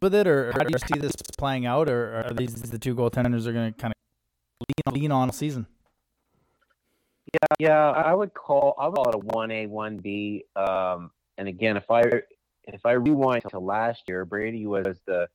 with 0.00 0.14
it, 0.14 0.28
or, 0.28 0.50
or 0.50 0.52
how 0.52 0.60
do 0.60 0.70
you 0.70 0.78
see 0.78 1.00
this 1.00 1.16
playing 1.36 1.66
out, 1.66 1.88
or 1.88 2.22
are 2.26 2.32
these 2.32 2.54
the 2.54 2.78
two 2.78 2.94
goaltenders 2.94 3.44
are 3.44 3.52
going 3.52 3.74
to 3.74 3.80
kind 3.80 3.92
of 3.92 4.92
lean, 4.92 5.02
lean 5.02 5.10
on 5.10 5.30
a 5.30 5.32
season? 5.32 5.66
Yeah, 7.34 7.56
yeah, 7.58 7.90
I 7.90 8.14
would 8.14 8.32
call 8.32 8.74
I 8.78 8.86
would 8.86 8.94
call 8.94 9.08
it 9.08 9.14
a 9.16 9.18
one 9.18 9.50
A, 9.50 9.66
one 9.66 9.96
B. 9.98 10.44
Um, 10.54 11.10
and 11.36 11.48
again, 11.48 11.76
if 11.76 11.90
I 11.90 12.02
if 12.64 12.86
I 12.86 12.92
rewind 12.92 13.42
to 13.50 13.58
last 13.58 14.02
year, 14.06 14.24
Brady 14.24 14.66
was 14.66 14.98
the 15.06 15.28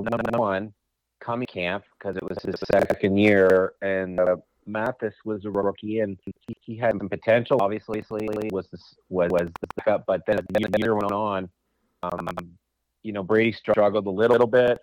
number 0.00 0.38
one 0.38 0.72
coming 1.20 1.46
camp 1.46 1.84
because 1.98 2.16
it 2.16 2.24
was 2.24 2.38
his 2.42 2.56
second 2.72 3.16
year, 3.16 3.74
and 3.82 4.18
uh, 4.18 4.36
Mathis 4.66 5.14
was 5.24 5.44
a 5.44 5.50
rookie, 5.50 6.00
and 6.00 6.18
he, 6.24 6.56
he 6.60 6.76
had 6.76 6.98
some 6.98 7.08
potential. 7.08 7.58
Obviously, 7.60 8.02
was 8.52 8.68
was 8.72 9.30
was 9.30 9.48
the 9.60 9.66
backup, 9.76 10.04
but 10.06 10.22
then 10.26 10.38
the 10.50 10.78
year 10.78 10.94
went 10.94 11.12
on. 11.12 11.48
Um, 12.02 12.28
you 13.02 13.12
know, 13.12 13.22
Brady 13.22 13.52
struggled 13.52 14.06
a 14.06 14.10
little, 14.10 14.34
little 14.34 14.46
bit. 14.46 14.78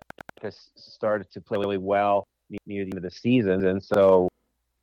Started 0.75 1.31
to 1.31 1.41
play 1.41 1.57
really 1.57 1.77
well 1.77 2.27
near 2.49 2.85
the 2.85 2.91
end 2.91 2.97
of 2.97 3.03
the 3.03 3.11
season, 3.11 3.65
and 3.65 3.83
so 3.83 4.29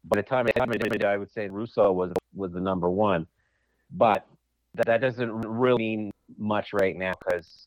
by 0.04 0.16
the 0.16 0.22
time 0.22 0.46
I 0.56 1.16
would 1.16 1.32
say 1.32 1.48
Rousseau 1.48 1.92
was 1.92 2.12
was 2.34 2.52
the 2.52 2.60
number 2.60 2.90
one. 2.90 3.26
But 3.90 4.26
that, 4.74 4.86
that 4.86 5.00
doesn't 5.00 5.30
really 5.30 5.78
mean 5.78 6.12
much 6.38 6.72
right 6.72 6.96
now 6.96 7.12
because 7.24 7.66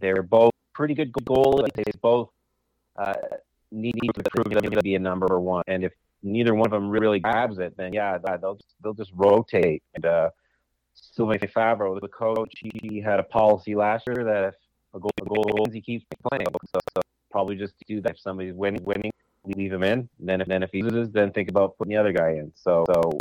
they're 0.00 0.22
both 0.22 0.52
pretty 0.72 0.94
good 0.94 1.12
goalies. 1.12 1.72
They 1.74 1.82
both 2.00 2.30
uh, 2.96 3.14
need 3.70 3.94
to 4.14 4.30
prove 4.30 4.54
them 4.54 4.70
to 4.70 4.82
be 4.82 4.94
a 4.94 4.98
number 4.98 5.38
one. 5.40 5.64
And 5.66 5.84
if 5.84 5.92
neither 6.22 6.54
one 6.54 6.66
of 6.66 6.72
them 6.72 6.88
really 6.88 7.18
grabs 7.18 7.58
it, 7.58 7.76
then 7.76 7.92
yeah, 7.92 8.18
they'll 8.18 8.54
just, 8.54 8.74
they'll 8.82 8.94
just 8.94 9.12
rotate. 9.14 9.82
And 9.94 10.06
uh, 10.06 10.30
Sylvain 10.94 11.38
Favreau, 11.40 12.00
the 12.00 12.08
coach, 12.08 12.52
he 12.60 13.00
had 13.00 13.18
a 13.18 13.24
policy 13.24 13.74
last 13.74 14.04
year 14.06 14.24
that 14.24 14.44
if 14.44 14.54
a 14.94 15.00
goal, 15.00 15.10
a 15.20 15.24
goal 15.24 15.44
wins, 15.54 15.74
he 15.74 15.80
keeps 15.80 16.04
playing. 16.28 16.46
So, 16.72 16.80
so 16.94 17.02
probably 17.30 17.56
just 17.56 17.74
do 17.86 18.00
that 18.02 18.12
if 18.12 18.20
somebody's 18.20 18.54
winning, 18.54 18.84
winning, 18.84 19.12
leave 19.54 19.72
him 19.72 19.82
in. 19.82 20.08
And 20.18 20.28
then 20.28 20.40
if 20.40 20.48
then 20.48 20.62
if 20.62 20.70
he 20.72 20.82
loses, 20.82 21.10
then 21.12 21.32
think 21.32 21.48
about 21.48 21.76
putting 21.78 21.92
the 21.92 21.96
other 21.96 22.12
guy 22.12 22.30
in. 22.30 22.52
So 22.54 22.84
so 22.92 23.18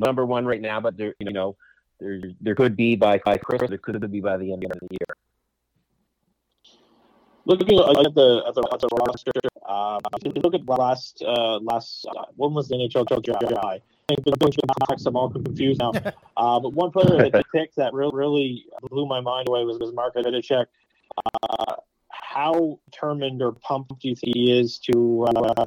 number 0.00 0.24
one 0.24 0.46
right 0.46 0.60
now, 0.60 0.80
but 0.80 0.96
there 0.96 1.14
you 1.18 1.32
know 1.32 1.56
there 2.00 2.20
there 2.40 2.54
could 2.54 2.76
be 2.76 2.96
by 2.96 3.20
by 3.24 3.36
Christmas, 3.36 3.70
there 3.70 3.78
could 3.78 4.10
be 4.10 4.20
by 4.20 4.36
the 4.36 4.52
end 4.52 4.64
of 4.64 4.78
the 4.80 4.88
year. 4.90 5.16
Looking 7.44 7.78
at 7.78 8.14
the 8.14 8.42
at 8.46 8.54
the, 8.54 8.68
at 8.72 8.80
the 8.80 8.88
roster, 9.06 9.32
um, 9.66 10.00
if 10.22 10.36
you 10.36 10.42
look 10.42 10.54
at 10.54 10.68
last 10.68 11.22
uh, 11.26 11.58
last 11.58 12.06
uh, 12.10 12.24
when 12.36 12.52
was 12.52 12.68
the 12.68 12.76
NHL 12.76 13.22
draft? 13.22 13.44
I 13.64 13.80
think 14.08 14.24
the 14.24 14.36
contracts 14.36 15.06
I'm 15.06 15.16
all 15.16 15.30
confused 15.30 15.80
now. 15.80 15.92
uh, 16.36 16.60
but 16.60 16.72
one 16.72 16.90
player 16.90 17.22
that 17.22 17.32
they 17.32 17.42
picked 17.58 17.76
that 17.76 17.92
really 17.94 18.14
really 18.14 18.64
blew 18.90 19.06
my 19.06 19.20
mind 19.20 19.48
away 19.48 19.64
was 19.64 19.78
was 19.78 19.92
Mark 19.94 20.14
Vidicek. 20.14 20.66
Uh, 21.42 21.76
how 22.28 22.78
determined 22.90 23.40
or 23.42 23.52
pumped 23.52 23.98
do 24.00 24.08
you 24.08 24.14
think 24.14 24.36
he 24.36 24.60
is 24.60 24.78
to 24.78 25.26
uh, 25.28 25.64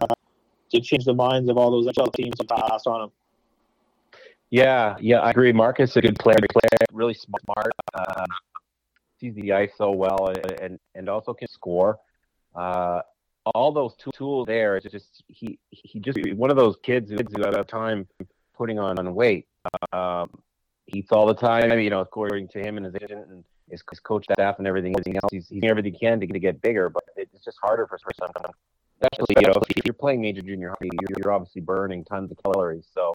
to 0.71 0.80
change 0.80 1.06
the 1.06 1.13
minds 1.13 1.50
of 1.50 1.58
all 1.58 1.71
those 1.71 1.88
NHL 1.88 2.13
teams 2.13 2.36
that 2.38 2.47
passed 2.50 2.86
on 2.86 3.04
him? 3.04 3.12
Yeah, 4.52 4.95
yeah, 5.00 5.19
I 5.19 5.32
agree. 5.32 5.52
Marcus 5.54 5.91
is 5.91 5.97
a 5.97 6.02
good 6.02 6.19
player, 6.19 6.38
player 6.52 6.86
really 6.91 7.15
smart. 7.15 7.71
Um, 7.93 8.28
sees 9.19 9.34
the 9.36 9.54
ice 9.54 9.71
so 9.78 9.91
well, 9.91 10.28
and 10.28 10.62
and, 10.62 10.80
and 10.93 11.10
also 11.10 11.34
can 11.34 11.47
score. 11.47 11.97
Uh, 12.56 13.02
all 13.56 13.71
those 13.71 13.95
tools 14.15 14.45
there. 14.45 14.78
It's 14.78 14.91
just 14.91 15.24
he 15.28 15.58
he 15.71 16.00
just 16.00 16.19
one 16.36 16.52
of 16.52 16.58
those 16.58 16.76
kids 16.84 17.10
who 17.10 17.17
who 17.17 17.43
have 17.43 17.65
time 17.67 18.08
putting 18.56 18.78
on, 18.78 19.00
on 19.00 19.15
weight. 19.15 19.47
Um, 19.93 20.30
eats 20.88 21.12
all 21.12 21.26
the 21.26 21.34
time. 21.34 21.80
You 21.80 21.89
know, 21.89 22.02
according 22.02 22.50
to 22.50 22.60
him 22.60 22.78
and 22.78 22.86
his 22.86 22.95
agent 22.95 23.30
and 23.30 23.43
his, 23.72 23.82
his 23.90 24.00
coach 24.00 24.26
staff 24.32 24.56
and 24.60 24.68
everything, 24.68 24.94
everything 24.94 25.16
else. 25.16 25.32
He's, 25.32 25.48
he's 25.48 25.62
doing 25.62 25.72
everything 25.72 25.94
he 25.94 26.00
can 26.00 26.20
to, 26.20 26.28
to 26.28 26.40
get 26.40 26.62
bigger, 26.62 26.90
but 26.90 27.04
it's 27.16 27.44
just 27.44 27.58
harder 27.62 27.88
for 27.88 27.98
some. 28.20 28.32
Especially, 29.02 29.36
you 29.42 29.48
know, 29.48 29.62
if 29.70 29.86
you're 29.86 29.94
playing 29.94 30.22
major 30.22 30.42
junior 30.42 30.70
hockey, 30.70 30.90
you're, 30.94 31.18
you're 31.24 31.32
obviously 31.32 31.62
burning 31.62 32.04
tons 32.06 32.32
of 32.32 32.38
calories. 32.44 32.86
So, 32.94 33.14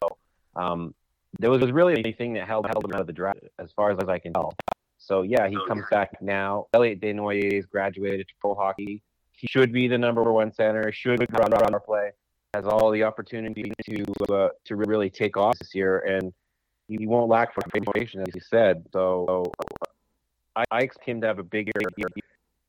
um, 0.55 0.93
there 1.39 1.49
was 1.49 1.61
really 1.71 1.93
anything 1.97 2.33
that 2.33 2.47
held 2.47 2.65
held 2.65 2.83
him 2.83 2.93
out 2.93 3.01
of 3.01 3.07
the 3.07 3.13
draft, 3.13 3.39
as 3.59 3.71
far 3.71 3.91
as 3.91 3.97
I 4.07 4.19
can 4.19 4.33
tell. 4.33 4.53
So 4.97 5.21
yeah, 5.21 5.47
he 5.47 5.57
comes 5.67 5.85
back 5.91 6.21
now. 6.21 6.67
Elliot 6.73 6.99
Desnoyers 6.99 7.69
graduated 7.69 8.27
to 8.27 8.33
pro 8.41 8.55
hockey. 8.55 9.01
He 9.31 9.47
should 9.47 9.71
be 9.71 9.87
the 9.87 9.97
number 9.97 10.23
one 10.31 10.51
center. 10.51 10.91
Should 10.91 11.25
run 11.31 11.53
our 11.53 11.79
play. 11.79 12.11
Has 12.53 12.65
all 12.65 12.91
the 12.91 13.03
opportunity 13.03 13.71
to 13.85 14.05
uh, 14.33 14.49
to 14.65 14.75
really 14.75 15.09
take 15.09 15.37
off 15.37 15.57
this 15.59 15.75
year, 15.75 15.99
and 15.99 16.33
he 16.87 17.05
won't 17.05 17.29
lack 17.29 17.53
for 17.53 17.61
information, 17.75 18.21
as 18.21 18.33
you 18.33 18.41
said. 18.41 18.83
So 18.91 19.51
I, 20.57 20.63
I 20.71 20.79
expect 20.79 21.07
him 21.07 21.21
to 21.21 21.27
have 21.27 21.39
a 21.39 21.43
big 21.43 21.67
year. 21.67 22.07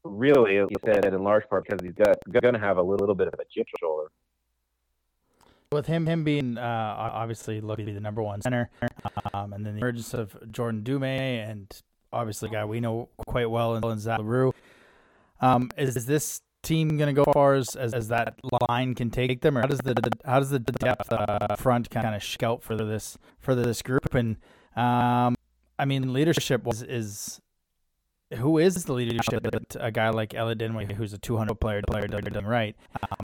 Really, 0.04 0.54
you 0.54 0.68
said 0.84 1.04
in 1.04 1.22
large 1.22 1.48
part 1.48 1.64
because 1.66 1.84
he's 1.84 1.94
got 1.94 2.16
going 2.30 2.54
to 2.54 2.60
have 2.60 2.76
a 2.76 2.82
little 2.82 3.14
bit 3.14 3.28
of 3.28 3.34
a 3.34 3.44
chip 3.50 3.66
shoulder. 3.80 4.10
With 5.72 5.86
him, 5.86 6.06
him 6.06 6.24
being 6.24 6.56
uh, 6.56 6.94
obviously 6.96 7.60
looking 7.60 7.84
to 7.84 7.90
be 7.90 7.94
the 7.94 8.00
number 8.00 8.22
one 8.22 8.40
center, 8.40 8.70
um, 9.34 9.52
and 9.52 9.66
then 9.66 9.74
the 9.74 9.80
emergence 9.80 10.14
of 10.14 10.36
Jordan 10.50 10.82
Dumais, 10.82 11.46
and 11.48 11.82
obviously 12.12 12.48
a 12.48 12.52
guy 12.52 12.64
we 12.64 12.80
know 12.80 13.08
quite 13.16 13.50
well 13.50 13.76
in 13.76 13.98
Zach 13.98 14.18
L'Heureux. 14.18 14.52
Um, 15.40 15.70
is, 15.76 15.96
is 15.96 16.06
this 16.06 16.40
team 16.62 16.96
going 16.96 17.14
to 17.14 17.24
go 17.24 17.24
as 17.28 17.34
far 17.34 17.54
as, 17.54 17.76
as, 17.76 17.92
as 17.92 18.08
that 18.08 18.38
line 18.68 18.94
can 18.94 19.10
take 19.10 19.42
them, 19.42 19.58
or 19.58 19.62
how 19.62 19.66
does 19.66 19.80
the 19.80 19.94
how 20.24 20.38
does 20.38 20.50
the 20.50 20.58
depth 20.58 21.12
uh, 21.12 21.56
front 21.56 21.90
kind 21.90 22.14
of 22.14 22.22
scout 22.22 22.62
for 22.62 22.76
this 22.76 23.18
for 23.38 23.54
this 23.54 23.82
group? 23.82 24.14
And 24.14 24.36
um, 24.74 25.34
I 25.78 25.84
mean, 25.84 26.12
leadership 26.12 26.64
was 26.64 26.82
is 26.82 27.40
who 28.36 28.58
is 28.58 28.84
the 28.84 28.92
leadership 28.92 29.42
that 29.42 29.76
a 29.80 29.90
guy 29.90 30.10
like 30.10 30.34
Elliot 30.34 30.58
Dinwiddie, 30.58 30.94
who's 30.94 31.12
a 31.12 31.18
200 31.18 31.54
player, 31.54 31.82
player 31.86 32.06
done 32.06 32.44
right, 32.44 32.76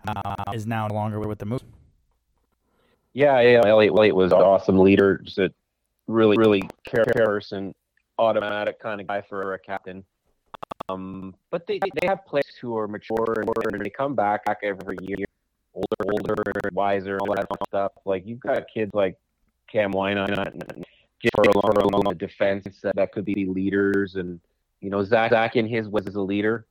uh, 0.07 0.35
is 0.53 0.67
now 0.67 0.87
no 0.87 0.95
longer 0.95 1.21
with 1.21 1.39
the 1.39 1.47
move? 1.47 1.63
Yeah, 3.13 3.41
yeah, 3.41 3.61
Elliot, 3.65 3.93
Elliot 3.95 4.15
was 4.15 4.33
an 4.33 4.39
awesome 4.39 4.79
leader, 4.79 5.19
just 5.19 5.39
a 5.39 5.53
really, 6.07 6.37
really 6.37 6.63
care 6.85 7.05
person, 7.05 7.75
automatic 8.19 8.81
kind 8.81 9.01
of 9.01 9.07
guy 9.07 9.23
for 9.29 9.55
a 9.55 9.59
captain. 9.59 10.05
Um, 10.89 11.35
but 11.51 11.67
they 11.67 11.79
they 12.01 12.07
have 12.07 12.25
players 12.27 12.57
who 12.61 12.77
are 12.77 12.89
mature 12.89 13.45
and 13.73 13.85
they 13.85 13.91
come 13.91 14.15
back 14.15 14.43
every 14.63 14.97
year, 15.03 15.25
older, 15.75 16.13
older, 16.13 16.43
wiser, 16.73 17.19
all 17.21 17.35
that 17.35 17.47
stuff. 17.69 17.93
Like 18.05 18.27
you've 18.27 18.41
got 18.41 18.65
kids 18.73 18.93
like 18.95 19.17
Cam 19.71 19.93
Whynot 19.93 20.37
and 20.37 20.85
Furlong 21.35 21.95
on 21.95 22.05
the 22.05 22.15
defense 22.15 22.81
that, 22.83 22.97
that 22.97 23.13
could 23.13 23.25
be 23.25 23.47
leaders 23.47 24.17
and 24.17 24.41
you 24.85 24.91
know, 24.91 25.03
Zach, 25.03 25.31
Zach 25.31 25.57
in 25.57 25.67
his 25.67 25.89
was 25.89 26.07
as 26.07 26.17
a 26.17 26.21
leader. 26.21 26.67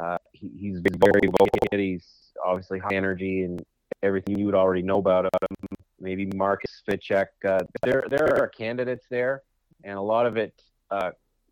Uh, 0.00 0.18
he, 0.32 0.52
he's 0.56 0.78
very 0.78 1.26
vocal. 1.26 1.58
He's 1.72 2.06
obviously 2.44 2.78
high 2.78 2.94
energy 2.94 3.42
and 3.42 3.60
everything 4.04 4.38
you 4.38 4.46
would 4.46 4.54
already 4.54 4.82
know 4.82 4.98
about 4.98 5.24
him. 5.24 5.68
Maybe 5.98 6.26
Marcus 6.26 6.82
Vidicek. 6.88 7.26
Uh, 7.44 7.64
there, 7.82 8.04
there 8.08 8.40
are 8.40 8.46
candidates 8.46 9.06
there, 9.10 9.42
and 9.82 9.98
a 9.98 10.00
lot 10.00 10.26
of 10.26 10.36
it 10.36 10.54
uh, 10.92 11.10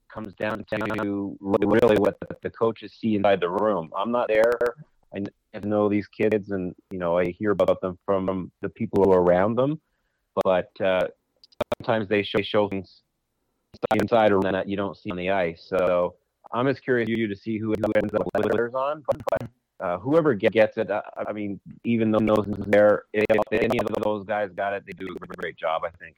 comes 0.08 0.32
down 0.34 0.64
to 0.70 1.36
really 1.40 1.96
what 1.96 2.20
the, 2.20 2.36
the 2.42 2.50
coaches 2.50 2.92
see 3.00 3.16
inside 3.16 3.40
the 3.40 3.50
room. 3.50 3.90
I'm 3.96 4.12
not 4.12 4.28
there. 4.28 4.52
I 5.16 5.24
know 5.64 5.88
these 5.88 6.06
kids, 6.06 6.50
and 6.50 6.76
you 6.92 6.98
know, 7.00 7.18
I 7.18 7.30
hear 7.30 7.50
about 7.50 7.80
them 7.80 7.98
from 8.06 8.52
the 8.60 8.68
people 8.68 9.02
who 9.02 9.10
are 9.10 9.22
around 9.22 9.56
them. 9.56 9.80
But 10.44 10.70
uh, 10.80 11.08
sometimes 11.78 12.08
they 12.08 12.22
show, 12.22 12.42
show 12.42 12.68
things 12.68 13.02
inside 13.94 14.32
or 14.32 14.40
that 14.42 14.68
you 14.68 14.76
don't 14.76 14.96
see 14.96 15.10
on 15.10 15.16
the 15.16 15.30
ice. 15.30 15.64
So 15.66 16.14
I'm 16.52 16.66
as 16.68 16.80
curious 16.80 17.08
you 17.08 17.26
to 17.26 17.36
see 17.36 17.58
who, 17.58 17.74
who 17.74 17.92
ends 17.96 18.14
up 18.14 18.26
letters 18.34 18.74
on, 18.74 19.02
but, 19.06 19.20
but 19.30 19.48
uh, 19.80 19.98
whoever 19.98 20.34
gets 20.34 20.76
it, 20.76 20.90
uh, 20.90 21.02
I 21.16 21.32
mean, 21.32 21.60
even 21.84 22.10
though 22.10 22.20
those 22.20 22.46
there, 22.66 23.04
if 23.12 23.24
any 23.52 23.78
of 23.78 23.86
those 24.02 24.24
guys 24.24 24.50
got 24.54 24.72
it, 24.72 24.84
they 24.86 24.92
do 24.92 25.14
a 25.20 25.26
great 25.36 25.56
job, 25.56 25.82
I 25.84 25.90
think. 25.90 26.16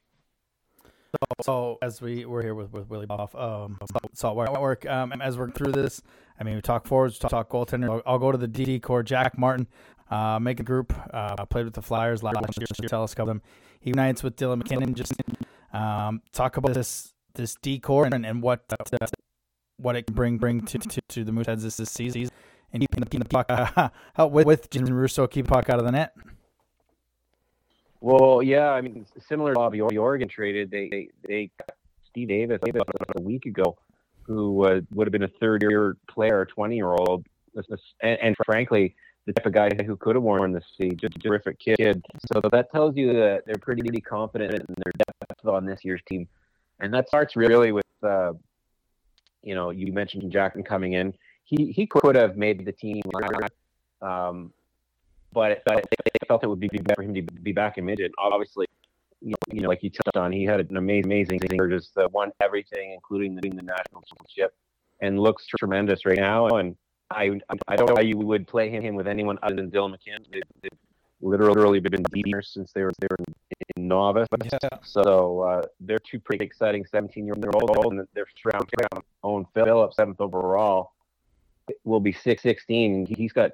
So, 1.11 1.43
so 1.43 1.77
as 1.81 2.01
we 2.01 2.25
we're 2.25 2.43
here 2.43 2.53
with, 2.53 2.71
with 2.71 2.87
Willie 2.89 3.07
Palov, 3.07 3.33
um, 3.39 3.79
Saltwater 4.13 4.51
Network, 4.51 4.85
um, 4.85 5.11
as 5.21 5.37
we're 5.37 5.49
through 5.49 5.71
this, 5.71 6.01
I 6.39 6.43
mean, 6.43 6.55
we 6.55 6.61
talk 6.61 6.85
forwards, 6.85 7.17
talk, 7.17 7.31
talk 7.31 7.49
goaltender. 7.49 7.89
I'll, 7.89 8.01
I'll, 8.05 8.19
go 8.19 8.31
to 8.31 8.37
the 8.37 8.47
DD 8.47 8.81
core. 8.81 9.01
Jack 9.01 9.37
Martin, 9.37 9.67
uh, 10.11 10.37
make 10.39 10.59
a 10.59 10.63
group. 10.63 10.93
Uh, 11.11 11.45
played 11.45 11.65
with 11.65 11.73
the 11.73 11.81
Flyers 11.81 12.21
last 12.21 12.37
year. 12.57 12.67
Telescope 12.87 13.27
them. 13.27 13.41
He 13.79 13.89
unites 13.89 14.21
with 14.21 14.35
Dylan 14.35 14.59
MacKinnon. 14.59 14.93
Just 14.93 15.13
um, 15.73 16.21
talk 16.31 16.57
about 16.57 16.73
this 16.73 17.13
this 17.37 17.55
decor 17.61 18.05
and, 18.05 18.25
and 18.25 18.41
what 18.41 18.63
uh, 18.69 19.07
what 19.77 19.95
it 19.95 20.07
can 20.07 20.15
bring 20.15 20.37
bring 20.37 20.61
to 20.61 20.77
to, 20.77 21.01
to 21.07 21.23
the 21.23 21.31
Mooseheads 21.31 21.61
this, 21.61 21.77
this 21.77 21.91
season, 21.91 22.29
and 22.73 22.81
keeping 22.81 23.03
the, 23.03 23.19
the 23.19 23.25
puck 23.25 23.45
uh, 23.49 23.89
help 24.15 24.33
with 24.33 24.45
with 24.45 24.69
Jim 24.69 24.85
Rousseau 24.85 25.27
keep 25.27 25.47
puck 25.47 25.69
out 25.69 25.79
of 25.79 25.85
the 25.85 25.91
net. 25.91 26.13
Well, 27.99 28.43
yeah, 28.43 28.69
I 28.69 28.81
mean, 28.81 29.05
similar 29.27 29.53
to 29.53 29.59
Bobby 29.59 29.81
Oregon 29.81 30.27
traded, 30.27 30.69
they 30.69 30.89
they, 30.89 31.09
they 31.27 31.51
Steve 32.09 32.27
Davis 32.27 32.59
a 33.15 33.21
week 33.21 33.45
ago, 33.45 33.77
who 34.23 34.65
uh, 34.65 34.81
would 34.93 35.07
have 35.07 35.11
been 35.11 35.23
a 35.23 35.31
third 35.39 35.63
year 35.63 35.97
player, 36.09 36.45
twenty 36.45 36.75
year 36.75 36.91
old, 36.91 37.25
and, 38.01 38.19
and 38.21 38.35
frankly, 38.45 38.95
the 39.25 39.33
type 39.33 39.45
of 39.45 39.53
guy 39.53 39.69
who 39.85 39.95
could 39.97 40.15
have 40.15 40.23
worn 40.23 40.51
the 40.51 40.61
C, 40.77 40.89
just 40.89 41.15
a 41.15 41.19
terrific 41.19 41.59
kid. 41.59 42.03
So 42.31 42.41
that 42.51 42.71
tells 42.71 42.95
you 42.95 43.13
that 43.13 43.43
they're 43.45 43.55
pretty 43.55 44.01
confident 44.01 44.53
in 44.53 44.75
their 44.83 44.93
depth 44.97 45.45
on 45.45 45.65
this 45.65 45.83
year's 45.83 46.01
team 46.07 46.27
and 46.79 46.93
that 46.93 47.07
starts 47.07 47.35
really 47.35 47.71
with 47.71 47.85
uh, 48.03 48.33
you 49.43 49.55
know 49.55 49.69
you 49.69 49.91
mentioned 49.91 50.31
Jackson 50.31 50.63
coming 50.63 50.93
in. 50.93 51.13
He 51.43 51.71
he 51.71 51.87
could 51.87 52.15
have 52.15 52.37
made 52.37 52.65
the 52.65 52.71
team 52.71 53.01
Um, 54.01 54.53
but, 55.33 55.61
they 55.65 56.27
felt 56.27 56.43
it 56.43 56.47
would 56.47 56.59
be 56.59 56.67
better 56.67 56.95
for 56.95 57.03
him 57.03 57.13
to 57.13 57.21
be 57.21 57.51
back 57.51 57.77
in 57.77 57.85
midget. 57.85 58.11
Obviously, 58.17 58.65
you 59.21 59.31
know, 59.31 59.35
you 59.51 59.61
know, 59.61 59.69
like 59.69 59.83
you 59.83 59.89
touched 59.89 60.17
on, 60.17 60.31
he 60.31 60.43
had 60.43 60.59
an 60.59 60.77
amazing, 60.77 61.11
amazing 61.11 61.39
year, 61.51 61.67
just 61.67 61.97
uh, 61.97 62.07
won 62.11 62.31
everything, 62.41 62.93
including 62.93 63.35
the, 63.35 63.41
the 63.41 63.61
national 63.61 64.01
championship, 64.01 64.55
and 65.01 65.19
looks 65.19 65.45
tremendous 65.45 66.05
right 66.05 66.17
now. 66.17 66.47
And 66.47 66.75
I, 67.11 67.39
I 67.67 67.75
don't 67.75 67.87
know 67.87 67.95
why 67.95 68.01
you 68.01 68.17
would 68.17 68.47
play 68.47 68.69
him 68.69 68.95
with 68.95 69.07
anyone 69.07 69.37
other 69.43 69.55
than 69.55 69.71
Dylan 69.71 69.91
McCann. 69.91 70.25
They've, 70.31 70.41
they've 70.61 70.79
literally 71.21 71.79
been 71.79 72.03
deep 72.13 72.25
since 72.41 72.71
they 72.73 72.83
were 72.83 72.91
they 72.99 73.07
were 73.09 73.17
novice. 73.87 74.27
Yeah. 74.43 74.57
So 74.83 75.41
uh, 75.41 75.61
they're 75.79 75.99
two 75.99 76.19
pretty 76.19 76.45
exciting 76.45 76.85
17 76.85 77.25
year 77.25 77.35
old, 77.53 77.93
and 77.93 78.07
they're 78.13 78.27
round 78.45 78.69
own 79.23 79.45
Phillips, 79.53 79.95
seventh 79.95 80.21
overall, 80.21 80.93
will 81.83 81.99
be 81.99 82.11
six 82.11 82.43
sixteen. 82.43 83.05
He's 83.05 83.33
got 83.33 83.51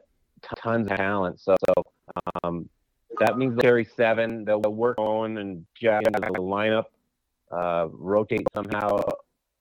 tons 0.56 0.88
of 0.90 0.98
talent. 0.98 1.40
So, 1.40 1.56
so 1.66 1.84
um, 2.44 2.70
that 3.20 3.38
means 3.38 3.56
they'll 3.56 3.62
carry 3.62 3.88
seven. 3.96 4.46
They'll 4.46 4.62
work 4.62 4.98
on 4.98 5.38
and 5.38 5.66
jack 5.80 6.04
the 6.04 6.12
lineup, 6.12 6.86
uh, 7.52 7.88
rotate 7.92 8.48
somehow. 8.54 9.02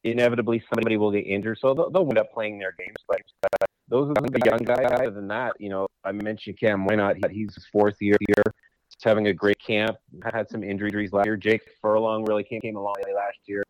Inevitably, 0.04 0.64
somebody 0.74 0.96
will 0.96 1.12
get 1.12 1.26
injured, 1.26 1.58
so 1.60 1.74
they'll, 1.74 1.90
they'll 1.90 2.08
end 2.08 2.18
up 2.18 2.32
playing 2.32 2.58
their 2.58 2.74
games. 2.76 2.96
But 3.06 3.20
uh, 3.44 3.66
those 3.88 4.10
are 4.10 4.14
the 4.14 4.40
young 4.44 4.58
guys. 4.58 4.90
Other 4.90 5.10
than 5.10 5.28
that, 5.28 5.52
you 5.60 5.68
know, 5.68 5.86
I 6.04 6.10
mentioned 6.10 6.58
Cam 6.58 6.84
Why 6.84 6.96
not? 6.96 7.16
He's 7.30 7.54
his 7.54 7.66
fourth 7.70 7.94
year 8.00 8.16
here. 8.26 8.42
Having 9.04 9.26
a 9.28 9.32
great 9.32 9.58
camp. 9.58 9.96
Had 10.32 10.48
some 10.48 10.62
injuries 10.62 11.12
last 11.12 11.26
year. 11.26 11.36
Jake 11.36 11.62
Furlong 11.80 12.24
really 12.24 12.44
came, 12.44 12.60
came 12.60 12.76
along 12.76 12.94
last 13.14 13.38
year. 13.46 13.64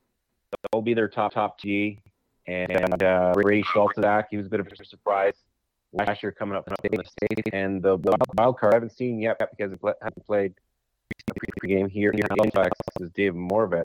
They'll 0.70 0.82
be 0.82 0.94
their 0.94 1.08
top 1.08 1.32
top 1.32 1.58
G. 1.58 1.98
And 2.46 3.02
uh, 3.02 3.32
Ray 3.36 3.62
Schultz 3.62 3.94
he 4.30 4.36
was 4.36 4.46
a 4.46 4.50
bit 4.50 4.60
of 4.60 4.66
a 4.66 4.84
surprise 4.84 5.34
last 5.92 6.22
year 6.22 6.32
coming 6.32 6.56
up 6.56 6.64
from 6.64 6.74
the 6.82 7.04
state. 7.04 7.54
And 7.54 7.82
the, 7.82 7.98
wild 8.36 8.58
card 8.58 8.74
I 8.74 8.76
haven't 8.76 8.92
seen 8.92 9.20
yet 9.20 9.38
because 9.38 9.72
I 9.84 9.92
haven't 10.02 10.26
played 10.26 10.54
the 11.60 11.68
game 11.68 11.88
here. 11.88 12.12
Here 12.12 12.24
in 12.30 12.36
Halifax 12.36 12.78
is 13.00 13.10
Dave 13.10 13.34
Morvet, 13.34 13.84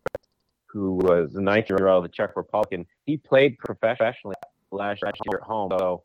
who 0.66 0.94
was 0.94 1.34
the 1.34 1.42
ninth 1.42 1.70
year 1.70 1.88
out 1.88 1.98
of 1.98 2.04
the 2.04 2.10
Czech 2.10 2.36
Republic. 2.36 2.88
He 3.06 3.18
played 3.18 3.58
professionally 3.60 4.36
last 4.72 5.02
year 5.04 5.40
at 5.42 5.48
home. 5.48 5.72
So 5.78 6.04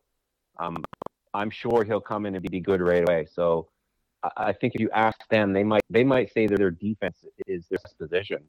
um, 0.58 0.76
I'm 1.34 1.50
sure 1.50 1.84
he'll 1.84 2.00
come 2.00 2.26
in 2.26 2.34
and 2.34 2.50
be 2.50 2.60
good 2.60 2.80
right 2.80 3.02
away. 3.02 3.26
So 3.32 3.68
I 4.36 4.52
think 4.52 4.74
if 4.74 4.80
you 4.80 4.90
ask 4.90 5.18
them, 5.28 5.52
they 5.52 5.64
might 5.64 5.82
they 5.90 6.04
might 6.04 6.32
say 6.32 6.46
that 6.46 6.58
their 6.58 6.70
defense 6.70 7.16
is 7.46 7.66
their 7.68 7.78
best 7.82 7.98
position. 7.98 8.44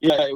Yeah, 0.00 0.28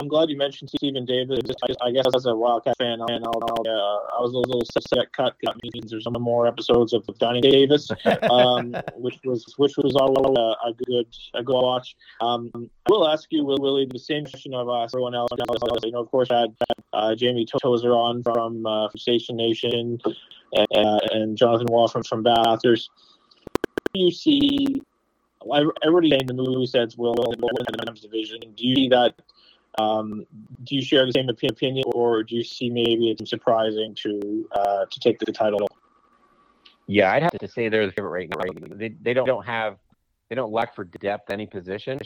I'm 0.00 0.06
glad 0.08 0.30
you 0.30 0.38
mentioned 0.38 0.70
Stephen 0.70 1.04
Davis. 1.04 1.40
I 1.82 1.90
guess 1.90 2.06
as 2.14 2.26
a 2.26 2.34
Wildcat 2.34 2.76
fan, 2.78 3.00
I, 3.02 3.18
know, 3.18 3.32
uh, 3.34 4.16
I 4.16 4.20
was 4.20 4.32
a 4.32 4.38
little 4.38 4.62
upset 4.62 5.12
cut. 5.12 5.34
Cut 5.44 5.56
means 5.62 5.90
there's 5.90 6.04
some 6.04 6.14
more 6.14 6.46
episodes 6.46 6.92
of 6.92 7.04
Donnie 7.18 7.40
Davis, 7.40 7.90
um, 8.30 8.76
which 8.96 9.18
was 9.24 9.44
which 9.56 9.76
was 9.76 9.96
always 9.96 10.38
a, 10.38 10.68
a, 10.68 10.72
good 10.86 11.06
a 11.34 11.42
good 11.42 11.60
watch. 11.60 11.96
Um, 12.20 12.50
I 12.54 12.90
will 12.90 13.08
ask 13.08 13.26
you, 13.30 13.44
Will 13.44 13.58
Willie, 13.58 13.88
the 13.90 13.98
same 13.98 14.24
question 14.24 14.54
I've 14.54 14.68
asked 14.68 14.94
everyone 14.94 15.16
else. 15.16 15.30
You 15.84 15.90
know, 15.90 16.00
of 16.00 16.10
course, 16.10 16.30
I 16.30 16.40
had 16.42 16.56
uh, 16.92 17.14
Jamie 17.16 17.44
Tozer 17.44 17.90
on 17.90 18.22
from, 18.22 18.64
uh, 18.64 18.88
from 18.88 18.98
Station 18.98 19.36
Nation, 19.36 19.98
and, 20.52 20.68
uh, 20.74 20.98
and 21.12 21.36
Jonathan 21.36 21.66
Wall 21.68 21.88
from 21.88 22.22
Bathurst. 22.22 22.90
You 23.94 24.10
see 24.10 24.82
everybody 25.82 26.14
in 26.14 26.26
the 26.26 26.34
movie 26.34 26.66
says 26.66 26.96
will 26.96 27.14
win 27.14 27.38
the 27.38 27.84
men's 27.84 28.00
division. 28.00 28.40
Do 28.40 28.66
you 28.66 28.74
see 28.74 28.88
that? 28.88 29.14
Um, 29.78 30.26
do 30.64 30.74
you 30.74 30.82
share 30.82 31.06
the 31.06 31.12
same 31.12 31.28
opinion, 31.28 31.84
or 31.94 32.24
do 32.24 32.34
you 32.34 32.42
see 32.42 32.68
maybe 32.68 33.10
it's 33.10 33.30
surprising 33.30 33.94
to 34.02 34.48
uh, 34.52 34.84
to 34.90 35.00
take 35.00 35.18
the 35.20 35.32
title? 35.32 35.68
Yeah, 36.86 37.12
I'd 37.12 37.22
have 37.22 37.38
to 37.38 37.48
say 37.48 37.68
they're 37.68 37.86
the 37.86 37.92
favorite 37.92 38.10
right 38.10 38.28
now. 38.28 38.38
Right? 38.38 38.78
They 38.78 38.88
they 38.88 39.14
don't, 39.14 39.26
don't 39.26 39.46
have 39.46 39.76
they 40.28 40.34
don't 40.34 40.52
lack 40.52 40.74
for 40.74 40.84
depth 40.84 41.30
any 41.30 41.46
position. 41.46 42.00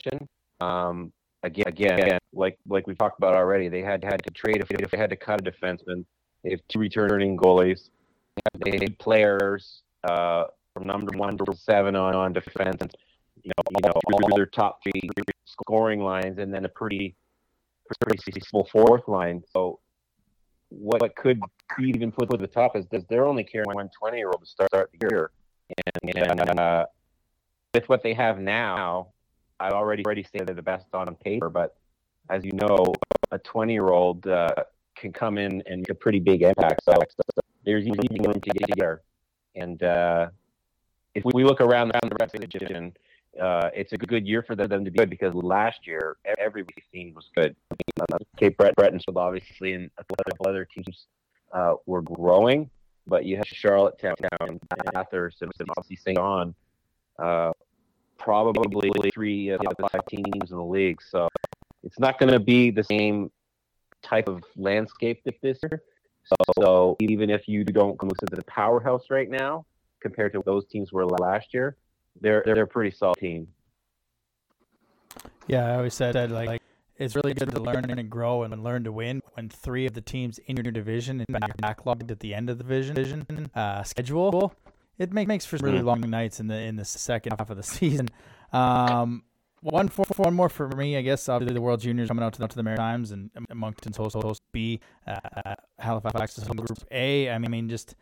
Um, 0.61 1.13
again, 1.43 1.67
again, 1.67 2.19
like 2.33 2.59
like 2.69 2.87
we 2.87 2.95
talked 2.95 3.19
about 3.19 3.35
already, 3.35 3.69
they 3.69 3.83
had 3.83 4.05
had 4.05 4.23
to 4.25 4.31
trade 4.31 4.59
if 4.59 4.91
they 4.91 4.99
had 4.99 5.11
to 5.11 5.17
cut 5.17 5.41
a 5.41 5.51
defenseman. 5.51 6.05
They 6.45 6.51
have 6.51 6.61
two 6.69 6.81
returning 6.81 7.37
goalies. 7.37 7.91
They 8.65 8.79
have 8.81 8.99
players 8.99 9.83
uh, 10.05 10.45
from 10.73 10.87
number 10.87 11.17
one 11.17 11.37
to 11.39 11.57
seven 11.57 11.97
on 11.97 12.15
on 12.15 12.33
defense 12.33 12.83
you 13.43 13.51
know, 13.57 13.63
you 13.71 13.89
know, 13.89 14.01
all 14.13 14.37
their 14.37 14.47
top 14.47 14.83
three 14.83 15.11
scoring 15.45 16.01
lines, 16.01 16.39
and 16.39 16.53
then 16.53 16.65
a 16.65 16.69
pretty, 16.69 17.17
pretty 18.01 18.41
small 18.41 18.69
fourth 18.71 19.09
line. 19.09 19.43
So, 19.53 19.81
what, 20.69 21.03
what 21.03 21.17
could 21.17 21.41
even 21.81 22.13
put 22.13 22.31
to 22.31 22.37
the 22.37 22.47
top 22.47 22.77
is 22.77 22.87
that 22.93 23.09
they're 23.09 23.27
only 23.27 23.45
carrying 23.45 23.75
one 23.75 23.91
20 23.99 24.17
year 24.17 24.29
old 24.29 24.41
to 24.41 24.47
start, 24.47 24.71
start 24.71 24.91
the 24.93 25.07
year, 25.11 25.31
and, 26.05 26.41
and 26.41 26.61
uh, 26.61 26.87
with 27.75 27.89
what 27.89 28.03
they 28.03 28.15
have 28.15 28.39
now, 28.39 29.09
I 29.59 29.71
already 29.71 30.05
already 30.05 30.23
say 30.23 30.45
they're 30.45 30.55
the 30.55 30.63
best 30.63 30.87
on 30.95 31.15
paper, 31.17 31.51
but 31.51 31.77
as 32.31 32.45
you 32.45 32.53
know, 32.53 32.93
a 33.33 33.39
20 33.39 33.73
year 33.73 33.89
old 33.89 34.27
uh, 34.27 34.49
can 34.97 35.13
come 35.13 35.37
in 35.37 35.63
and 35.67 35.81
make 35.81 35.91
a 35.91 35.95
pretty 35.95 36.21
big 36.21 36.43
impact. 36.43 36.85
So, 36.85 36.93
there's 37.65 37.87
even 37.87 38.23
room 38.23 38.41
to 38.41 38.51
get 38.51 38.71
there, 38.77 39.03
and 39.55 39.83
uh, 39.83 40.29
if 41.15 41.25
we 41.33 41.45
look 41.45 41.61
around, 41.61 41.93
around 41.93 42.11
the 42.11 42.17
rest 42.19 42.35
of 42.35 42.41
the 42.41 42.47
division 42.47 42.93
uh, 43.41 43.71
it's 43.75 43.93
a 43.93 43.97
good 43.97 44.27
year 44.27 44.43
for 44.43 44.55
them 44.55 44.85
to 44.85 44.91
be 44.91 44.99
good 44.99 45.09
because 45.09 45.35
last 45.35 45.87
year 45.87 46.17
every 46.39 46.65
team 46.93 47.15
was 47.15 47.31
good. 47.35 47.57
Cape 48.37 48.57
Brett, 48.57 48.77
Bretonville, 48.77 49.17
obviously, 49.17 49.73
and 49.73 49.91
a 49.99 50.05
couple 50.05 50.47
other 50.47 50.67
teams 50.67 51.07
uh, 51.53 51.75
were 51.87 52.03
growing, 52.03 52.69
but 53.07 53.25
you 53.25 53.37
have 53.37 53.47
Charlottetown 53.47 54.15
Bathurst 54.93 55.41
and 55.43 55.51
obviously 55.77 55.97
St. 55.97 56.19
John, 56.19 56.55
uh, 57.19 57.53
probably 58.19 58.91
three 59.13 59.49
of 59.49 59.61
the 59.61 59.89
five 59.89 60.05
teams 60.07 60.51
in 60.51 60.57
the 60.57 60.63
league. 60.63 61.01
So 61.03 61.29
it's 61.83 61.99
not 61.99 62.19
going 62.19 62.33
to 62.33 62.41
be 62.41 62.71
the 62.71 62.85
same 62.85 63.31
type 64.03 64.29
of 64.29 64.43
landscape 64.57 65.23
this 65.43 65.59
year. 65.63 65.83
So, 66.25 66.37
so 66.61 66.97
even 67.01 67.31
if 67.31 67.49
you 67.49 67.65
don't 67.65 67.99
come 67.99 68.11
to 68.11 68.27
the 68.27 68.43
powerhouse 68.45 69.05
right 69.11 69.29
now, 69.29 69.67
compared 70.01 70.33
to 70.35 70.43
those 70.45 70.67
teams 70.67 70.93
were 70.93 71.07
last 71.07 71.53
year, 71.53 71.77
they're 72.21 72.43
they're 72.45 72.63
a 72.63 72.67
pretty 72.67 72.95
solid 72.95 73.19
team. 73.19 73.49
Yeah, 75.47 75.73
I 75.73 75.77
always 75.77 75.95
said 75.95 76.15
that 76.15 76.31
like 76.31 76.63
it's 76.99 77.17
really 77.17 77.35
good 77.35 77.51
to 77.51 77.61
learn 77.61 77.91
and 77.91 78.11
grow 78.11 78.43
and 78.43 78.63
learn 78.63 78.85
to 78.85 78.93
win 78.93 79.23
when 79.35 79.49
three 79.49 79.87
of 79.87 79.95
the 79.95 80.01
teams 80.01 80.39
in 80.47 80.57
your 80.57 80.73
division 80.73 81.25
and 81.27 81.43
backlogged 81.63 82.11
at 82.11 82.21
the 82.21 82.35
end 82.35 82.51
of 82.51 82.59
the 82.59 82.65
division 82.65 83.51
uh, 83.55 83.83
schedule. 83.83 84.55
It 84.99 85.13
make, 85.13 85.27
makes 85.27 85.45
for 85.45 85.57
really 85.57 85.79
mm-hmm. 85.79 85.87
long 85.87 86.01
nights 86.03 86.39
in 86.39 86.47
the 86.47 86.57
in 86.57 86.77
the 86.77 86.85
second 86.85 87.37
half 87.39 87.51
of 87.51 87.57
the 87.57 87.63
season. 87.79 88.09
Um, 88.53 89.25
one 89.63 89.89
for, 89.89 90.05
one 90.17 90.35
more 90.35 90.49
for 90.49 90.69
me, 90.69 90.97
I 90.97 91.03
guess. 91.03 91.29
Obviously, 91.29 91.55
the 91.55 91.61
World 91.61 91.81
Juniors 91.81 92.09
coming 92.09 92.25
out 92.25 92.35
to, 92.35 92.47
to 92.47 92.57
the 92.57 92.63
Maritimes 92.63 93.13
and 93.13 93.31
Moncton's 93.55 93.97
host 93.97 94.15
host 94.15 94.43
B, 94.53 94.81
uh, 95.07 95.55
Halifax 95.79 96.39
is 96.39 96.45
Group 96.45 96.85
A. 96.91 97.31
I 97.31 97.39
mean, 97.39 97.69
just 97.69 97.95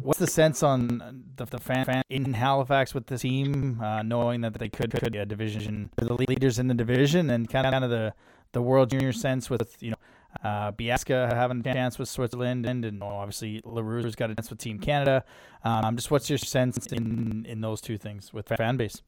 What's 0.00 0.18
the 0.18 0.26
sense 0.26 0.62
on 0.62 1.22
the, 1.36 1.44
the 1.44 1.58
fan, 1.58 1.84
fan 1.84 2.02
in 2.08 2.32
Halifax 2.32 2.94
with 2.94 3.06
the 3.06 3.18
team, 3.18 3.80
uh, 3.82 4.02
knowing 4.02 4.40
that 4.40 4.54
they 4.54 4.68
could 4.68 4.90
could 4.90 5.12
be 5.12 5.18
a 5.18 5.26
division, 5.26 5.90
the 5.96 6.14
leaders 6.14 6.58
in 6.58 6.68
the 6.68 6.74
division, 6.74 7.28
and 7.28 7.48
kind 7.48 7.66
of, 7.66 7.90
the 7.90 8.14
the 8.52 8.62
World 8.62 8.90
Junior 8.90 9.12
sense 9.12 9.50
with 9.50 9.76
you 9.82 9.90
know 9.90 9.96
uh, 10.42 10.72
Biasca 10.72 11.34
having 11.34 11.60
a 11.60 11.62
chance 11.62 11.98
with 11.98 12.08
Switzerland, 12.08 12.64
and, 12.64 13.02
obviously 13.02 13.60
L'Heureux's 13.64 14.16
got 14.16 14.30
a 14.30 14.34
chance 14.34 14.48
with 14.48 14.60
Team 14.60 14.78
Canada. 14.78 15.24
Um, 15.62 15.96
just 15.96 16.10
what's 16.10 16.30
your 16.30 16.38
sense 16.38 16.86
in 16.86 17.44
in 17.46 17.60
those 17.60 17.82
two 17.82 17.98
things 17.98 18.32
with 18.32 18.48
fan 18.48 18.78
base? 18.78 19.02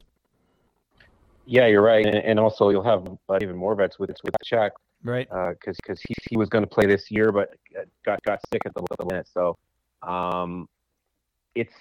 Yeah, 1.46 1.66
you're 1.66 1.82
right, 1.82 2.06
and, 2.06 2.16
and 2.16 2.40
also 2.40 2.70
you'll 2.70 2.84
have 2.84 3.06
uh, 3.28 3.38
even 3.42 3.56
more 3.56 3.74
vets 3.74 3.98
with 3.98 4.10
with 4.24 4.34
Czech, 4.44 4.72
right? 5.02 5.28
Because 5.28 5.76
uh, 5.76 5.82
because 5.82 6.00
he 6.00 6.14
he 6.30 6.36
was 6.36 6.48
going 6.48 6.64
to 6.64 6.70
play 6.70 6.86
this 6.86 7.10
year, 7.10 7.32
but 7.32 7.54
got 8.04 8.22
got 8.24 8.40
sick 8.52 8.62
at 8.66 8.74
the 8.74 9.06
minute, 9.10 9.28
so. 9.32 9.56
Um, 10.02 10.68
it's 11.54 11.74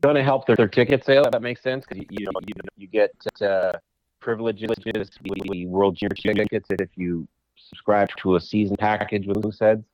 going 0.00 0.16
to 0.16 0.22
help 0.22 0.46
their, 0.46 0.56
their 0.56 0.68
ticket 0.68 1.04
sale. 1.04 1.24
If 1.24 1.32
that 1.32 1.42
makes 1.42 1.62
sense 1.62 1.84
because 1.86 2.02
you, 2.02 2.06
you, 2.10 2.26
know 2.26 2.32
you, 2.46 2.54
you 2.76 2.86
get 2.86 3.12
uh, 3.42 3.72
privileges, 4.20 4.70
the 4.84 5.66
World 5.66 5.96
Junior 5.96 6.44
tickets 6.44 6.66
if 6.70 6.90
you 6.96 7.26
subscribe 7.56 8.08
to 8.18 8.36
a 8.36 8.40
season 8.40 8.76
package 8.76 9.26
with 9.26 9.38
Mooseheads. 9.38 9.84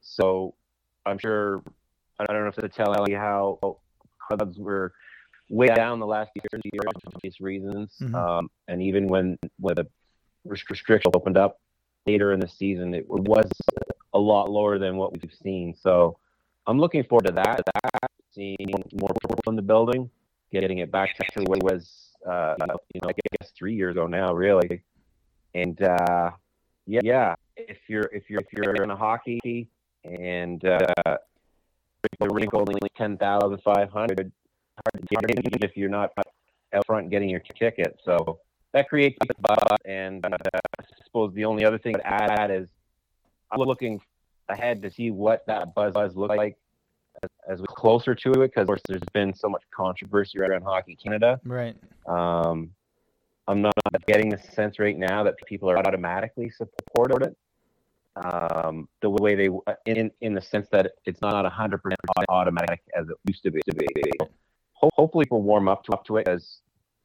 So 0.00 0.54
I'm 1.06 1.18
sure 1.18 1.62
I 2.18 2.26
don't 2.26 2.42
know 2.42 2.48
if 2.48 2.56
to 2.56 2.68
tell 2.68 2.94
you 3.08 3.16
how 3.16 3.78
clubs 4.18 4.58
were 4.58 4.92
way 5.48 5.66
down 5.66 5.98
the 5.98 6.06
last 6.06 6.30
year 6.34 6.44
for 6.50 6.58
obvious 7.14 7.40
reasons, 7.40 7.94
mm-hmm. 8.00 8.14
um, 8.14 8.50
and 8.68 8.82
even 8.82 9.06
when 9.08 9.38
when 9.60 9.74
the 9.74 9.86
restriction 10.44 11.10
opened 11.14 11.36
up 11.36 11.60
later 12.06 12.32
in 12.32 12.40
the 12.40 12.48
season, 12.48 12.94
it 12.94 13.08
was 13.08 13.50
a 14.12 14.18
lot 14.18 14.50
lower 14.50 14.78
than 14.78 14.96
what 14.96 15.12
we've 15.12 15.32
seen. 15.42 15.74
So 15.74 16.18
I'm 16.66 16.78
looking 16.78 17.04
forward 17.04 17.26
to 17.26 17.32
that. 17.32 17.62
that 17.64 18.10
seeing 18.32 18.56
more 18.92 19.10
people 19.22 19.38
in 19.46 19.56
the 19.56 19.62
building, 19.62 20.10
getting 20.52 20.78
it 20.78 20.90
back 20.90 21.16
to 21.16 21.42
where 21.44 21.56
it 21.56 21.62
was, 21.62 22.10
uh, 22.26 22.54
you 22.94 23.00
know, 23.02 23.08
I 23.08 23.12
guess 23.12 23.52
three 23.56 23.74
years 23.74 23.92
ago 23.92 24.06
now, 24.06 24.32
really. 24.32 24.82
And 25.54 25.80
uh, 25.82 26.30
yeah, 26.86 27.00
yeah, 27.02 27.34
if 27.56 27.78
you're 27.88 28.10
if 28.12 28.28
you're 28.28 28.40
if 28.40 28.46
you're 28.52 28.82
in 28.82 28.90
a 28.90 28.96
hockey 28.96 29.68
and 30.04 30.64
uh, 30.64 31.16
the 32.20 32.28
rink 32.30 32.52
only 32.54 32.74
ten 32.96 33.16
thousand 33.16 33.60
five 33.62 33.90
hundred. 33.90 34.32
Hard 34.84 35.08
to 35.08 35.50
get 35.50 35.64
if 35.64 35.76
you're 35.76 35.88
not 35.88 36.12
out 36.74 36.86
front 36.86 37.10
getting 37.10 37.30
your 37.30 37.40
ticket. 37.40 37.98
So 38.04 38.40
that 38.72 38.88
creates 38.88 39.16
a 39.22 39.40
buzz. 39.40 39.78
And 39.84 40.24
uh, 40.24 40.36
I 40.78 40.84
suppose 41.04 41.32
the 41.34 41.44
only 41.44 41.64
other 41.64 41.78
thing 41.78 41.94
to 41.94 42.06
add 42.06 42.50
is 42.50 42.68
I'm 43.50 43.60
looking 43.60 44.00
ahead 44.48 44.82
to 44.82 44.90
see 44.90 45.10
what 45.10 45.46
that 45.46 45.74
buzz 45.74 45.94
buzz 45.94 46.16
look 46.16 46.30
like 46.30 46.58
as, 47.22 47.30
as 47.48 47.60
we're 47.60 47.66
closer 47.66 48.14
to 48.14 48.30
it, 48.32 48.38
because 48.38 48.62
of 48.62 48.66
course 48.66 48.82
there's 48.88 49.02
been 49.12 49.32
so 49.32 49.48
much 49.48 49.62
controversy 49.74 50.38
around 50.40 50.62
Hockey 50.62 50.96
Canada. 50.96 51.40
Right. 51.44 51.76
Um, 52.06 52.70
I'm 53.46 53.62
not 53.62 53.74
getting 54.06 54.30
the 54.30 54.38
sense 54.38 54.78
right 54.78 54.98
now 54.98 55.22
that 55.22 55.36
people 55.46 55.70
are 55.70 55.78
automatically 55.78 56.50
supporting 56.50 57.28
it. 57.28 57.36
Um, 58.16 58.88
the 59.02 59.10
way 59.10 59.34
they, 59.34 59.48
in 59.86 60.10
in 60.20 60.34
the 60.34 60.40
sense 60.40 60.68
that 60.70 60.92
it's 61.04 61.20
not 61.20 61.42
100 61.42 61.82
percent 61.82 61.98
automatic 62.28 62.80
as 62.96 63.08
it 63.08 63.16
used 63.26 63.42
to 63.42 63.50
be. 63.50 63.60
Ho- 64.84 64.90
hopefully, 64.94 65.24
we'll 65.30 65.42
warm 65.42 65.68
up 65.68 65.82
to 65.84 65.92
up 65.92 66.04
to 66.06 66.18
it. 66.18 66.28
As 66.28 66.58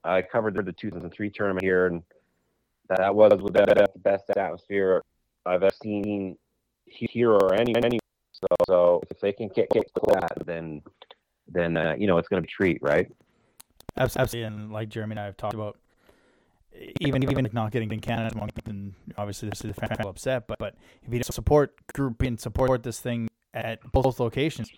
I 0.03 0.21
covered 0.21 0.55
the 0.65 0.73
2003 0.73 1.29
tournament 1.29 1.63
here, 1.63 1.87
and 1.87 2.03
that 2.89 3.15
was 3.15 3.31
the 3.31 3.99
best 3.99 4.29
atmosphere 4.35 5.01
I've 5.45 5.63
ever 5.63 5.71
seen 5.81 6.37
here 6.85 7.31
or 7.31 7.53
any 7.53 7.73
any. 7.75 7.99
So, 8.31 8.47
so 8.67 9.01
if 9.09 9.19
they 9.19 9.31
can 9.31 9.47
get 9.49 9.69
get 9.69 9.89
that, 10.07 10.45
then 10.45 10.81
then 11.47 11.77
uh, 11.77 11.95
you 11.97 12.07
know 12.07 12.17
it's 12.17 12.27
going 12.27 12.41
to 12.41 12.45
be 12.47 12.51
treat, 12.51 12.79
right? 12.81 13.09
Absolutely, 13.97 14.43
and 14.43 14.71
like 14.71 14.89
Jeremy 14.89 15.13
and 15.13 15.19
I 15.19 15.25
have 15.25 15.37
talked 15.37 15.53
about, 15.53 15.77
even 16.99 17.23
even 17.29 17.45
if 17.45 17.53
not 17.53 17.71
getting 17.71 17.91
in 17.91 18.01
Canada, 18.01 18.47
then 18.65 18.93
obviously 19.17 19.49
this 19.49 19.63
is 19.63 19.73
the 19.73 19.87
fan 19.87 19.95
upset. 20.05 20.47
But 20.47 20.59
but 20.59 20.75
if 21.05 21.13
you 21.13 21.21
support 21.23 21.75
group 21.93 22.21
and 22.23 22.39
support 22.39 22.83
this 22.83 22.99
thing 22.99 23.29
at 23.53 23.79
both 23.91 24.19
locations, 24.19 24.69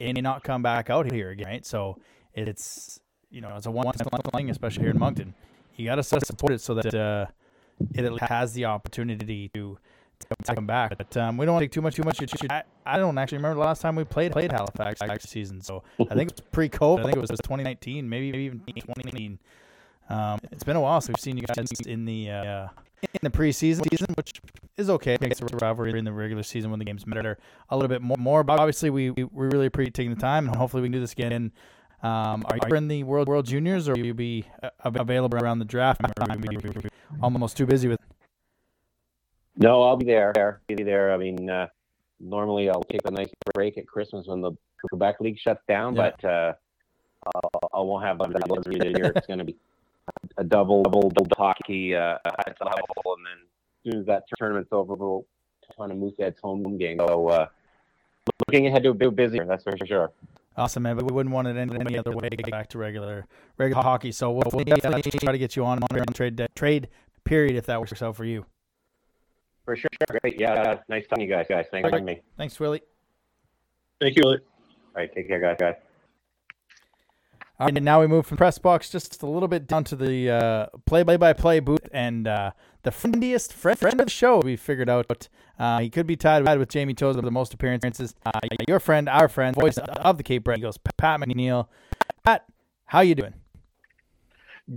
and 0.00 0.20
not 0.22 0.42
come 0.44 0.62
back 0.62 0.90
out 0.90 1.10
here 1.10 1.30
again, 1.30 1.46
right? 1.46 1.66
So 1.66 1.98
it's 2.34 3.00
you 3.30 3.40
know 3.40 3.56
it's 3.56 3.66
a 3.66 3.70
one 3.70 3.86
time 3.86 4.20
thing, 4.34 4.50
especially 4.50 4.82
here 4.82 4.90
in 4.90 4.98
Moncton. 4.98 5.34
You 5.76 5.86
got 5.86 5.96
to 5.96 6.02
support 6.02 6.52
it 6.52 6.60
so 6.60 6.74
that 6.74 6.94
uh, 6.94 7.26
it 7.94 8.20
has 8.22 8.52
the 8.52 8.66
opportunity 8.66 9.50
to 9.54 9.78
to 10.20 10.54
come 10.54 10.66
back. 10.66 10.96
But 10.96 11.16
um, 11.16 11.36
we 11.36 11.46
don't 11.46 11.54
want 11.54 11.62
to 11.62 11.66
take 11.66 11.72
too 11.72 11.82
much, 11.82 11.96
too 11.96 12.02
much. 12.04 12.18
I, 12.50 12.62
I 12.86 12.98
don't 12.98 13.16
actually 13.18 13.38
remember 13.38 13.56
the 13.56 13.66
last 13.66 13.82
time 13.82 13.96
we 13.96 14.04
played 14.04 14.32
played 14.32 14.52
Halifax 14.52 15.00
next 15.00 15.28
season. 15.28 15.60
So 15.60 15.82
I 16.10 16.14
think 16.14 16.30
it's 16.30 16.40
pre-COVID. 16.52 17.00
I 17.00 17.02
think 17.04 17.16
it 17.16 17.20
was 17.20 17.30
2019, 17.30 18.08
maybe 18.08 18.28
even 18.38 18.60
2019. 18.60 19.38
Um, 20.10 20.38
it's 20.52 20.64
been 20.64 20.76
a 20.76 20.80
while 20.80 21.00
since 21.00 21.16
we've 21.16 21.22
seen 21.22 21.36
you 21.36 21.44
guys 21.44 21.66
in 21.86 22.04
the 22.04 22.30
uh, 22.30 22.68
in 23.02 23.20
the 23.22 23.30
preseason 23.30 23.88
season, 23.90 24.14
which 24.16 24.40
is 24.76 24.90
okay. 24.90 25.16
It's 25.20 25.40
a 25.40 25.46
rivalry 25.56 25.98
in 25.98 26.04
the 26.04 26.12
regular 26.12 26.42
season 26.42 26.70
when 26.70 26.78
the 26.78 26.84
games 26.84 27.06
matter 27.06 27.38
a 27.70 27.76
little 27.76 27.88
bit 27.88 28.02
more. 28.02 28.16
More, 28.18 28.44
but 28.44 28.58
obviously 28.60 28.90
we 28.90 29.10
we 29.10 29.26
really 29.32 29.66
appreciate 29.66 29.94
taking 29.94 30.14
the 30.14 30.20
time, 30.20 30.46
and 30.46 30.56
hopefully 30.56 30.82
we 30.82 30.88
can 30.88 30.92
do 30.92 31.00
this 31.00 31.12
again. 31.12 31.52
Um, 32.04 32.44
are 32.50 32.58
you 32.68 32.76
in 32.76 32.88
the 32.88 33.02
World 33.02 33.28
World 33.28 33.46
Juniors, 33.46 33.88
or 33.88 33.92
will 33.92 34.04
you 34.04 34.12
be 34.12 34.44
uh, 34.62 34.68
available 34.84 35.38
around 35.38 35.58
the 35.58 35.64
draft? 35.64 36.02
Or 36.02 36.30
are 36.30 36.36
you 36.36 36.60
almost 37.22 37.56
too 37.56 37.64
busy 37.64 37.88
with? 37.88 37.98
No, 39.56 39.82
I'll 39.82 39.96
be 39.96 40.04
there. 40.04 40.60
Be 40.68 40.74
there. 40.74 41.14
I 41.14 41.16
mean, 41.16 41.48
uh, 41.48 41.68
normally 42.20 42.68
I'll 42.68 42.82
take 42.82 43.00
a 43.06 43.10
nice 43.10 43.30
break 43.54 43.78
at 43.78 43.86
Christmas 43.86 44.26
when 44.26 44.42
the 44.42 44.52
Quebec 44.90 45.16
League 45.20 45.38
shuts 45.38 45.62
down, 45.66 45.96
yeah. 45.96 46.10
but 46.20 46.28
uh, 46.28 46.52
I 47.72 47.80
won't 47.80 48.04
have 48.04 48.20
other 48.20 48.32
year. 48.72 49.12
It's 49.16 49.26
going 49.26 49.38
to 49.38 49.44
be 49.44 49.56
a 50.36 50.44
double 50.44 50.82
double, 50.82 51.08
double 51.08 51.30
hockey 51.38 51.94
uh, 51.94 52.18
at 52.26 52.58
the 52.58 52.66
level, 52.66 53.16
and 53.16 53.24
then 53.24 53.38
as 53.46 53.92
soon 53.92 54.00
as 54.00 54.06
that 54.06 54.24
tournament's 54.38 54.72
over, 54.72 54.94
we'll 54.94 55.24
ton 55.74 55.90
of 55.90 55.96
Moosehead's 55.96 56.38
home 56.42 56.76
game. 56.76 56.98
So 56.98 57.28
uh, 57.28 57.46
looking 58.46 58.66
ahead 58.66 58.82
to 58.82 58.90
a 58.90 58.94
bit 58.94 59.16
busier, 59.16 59.46
that's 59.46 59.64
for 59.64 59.74
sure. 59.86 60.12
Awesome, 60.56 60.84
man. 60.84 60.96
But 60.96 61.06
we 61.06 61.12
wouldn't 61.12 61.34
want 61.34 61.48
it 61.48 61.56
any, 61.56 61.78
any 61.78 61.98
other 61.98 62.12
way 62.12 62.28
to 62.28 62.36
get 62.36 62.50
back 62.50 62.68
to 62.68 62.78
regular 62.78 63.26
regular 63.58 63.82
hockey. 63.82 64.12
So 64.12 64.30
we'll, 64.30 64.44
we'll 64.52 64.64
definitely 64.64 65.02
try 65.02 65.32
to 65.32 65.38
get 65.38 65.56
you 65.56 65.64
on 65.64 65.82
on 65.82 66.06
trade 66.12 66.40
trade 66.54 66.88
period 67.24 67.56
if 67.56 67.66
that 67.66 67.80
works 67.80 68.02
out 68.02 68.16
for 68.16 68.24
you. 68.24 68.46
For 69.64 69.76
sure. 69.76 69.88
Great. 70.22 70.38
Yeah. 70.38 70.78
Nice 70.88 71.06
talking 71.08 71.26
to 71.26 71.28
you 71.28 71.36
guys, 71.36 71.46
guys. 71.48 71.66
Thanks 71.70 71.88
for 71.88 71.90
having 71.90 72.04
me. 72.04 72.20
Thanks, 72.36 72.60
Willie. 72.60 72.82
Thank 74.00 74.16
you, 74.16 74.22
Willie. 74.24 74.38
All 74.38 75.02
right. 75.02 75.12
Take 75.12 75.26
care, 75.26 75.40
guys. 75.40 75.56
guys. 75.58 75.74
All 77.60 77.66
right, 77.66 77.76
and 77.76 77.84
now 77.84 78.00
we 78.00 78.08
move 78.08 78.26
from 78.26 78.36
press 78.36 78.58
box 78.58 78.90
just 78.90 79.22
a 79.22 79.26
little 79.26 79.46
bit 79.46 79.68
down 79.68 79.84
to 79.84 79.94
the 79.94 80.28
uh, 80.28 80.66
play-by-play 80.86 81.60
booth, 81.60 81.88
and 81.92 82.26
uh, 82.26 82.50
the 82.84 82.92
friendliest 82.92 83.52
friend, 83.52 83.78
friend 83.78 84.00
of 84.00 84.06
the 84.06 84.10
show. 84.10 84.38
We 84.40 84.56
figured 84.56 84.88
out 84.88 85.28
uh, 85.58 85.80
he 85.80 85.90
could 85.90 86.06
be 86.06 86.16
tied 86.16 86.58
with 86.58 86.68
Jamie 86.68 86.94
Tozer 86.94 87.18
for 87.18 87.24
the 87.24 87.30
most 87.30 87.52
appearances. 87.52 88.14
Uh, 88.24 88.38
your 88.68 88.78
friend, 88.78 89.08
our 89.08 89.28
friend, 89.28 89.56
voice 89.56 89.78
of 89.78 90.16
the 90.16 90.22
Cape 90.22 90.44
Breton 90.44 90.60
Eagles, 90.60 90.78
Pat 90.96 91.20
McNeil. 91.20 91.66
Pat, 92.22 92.44
how 92.86 93.00
you 93.00 93.14
doing? 93.14 93.34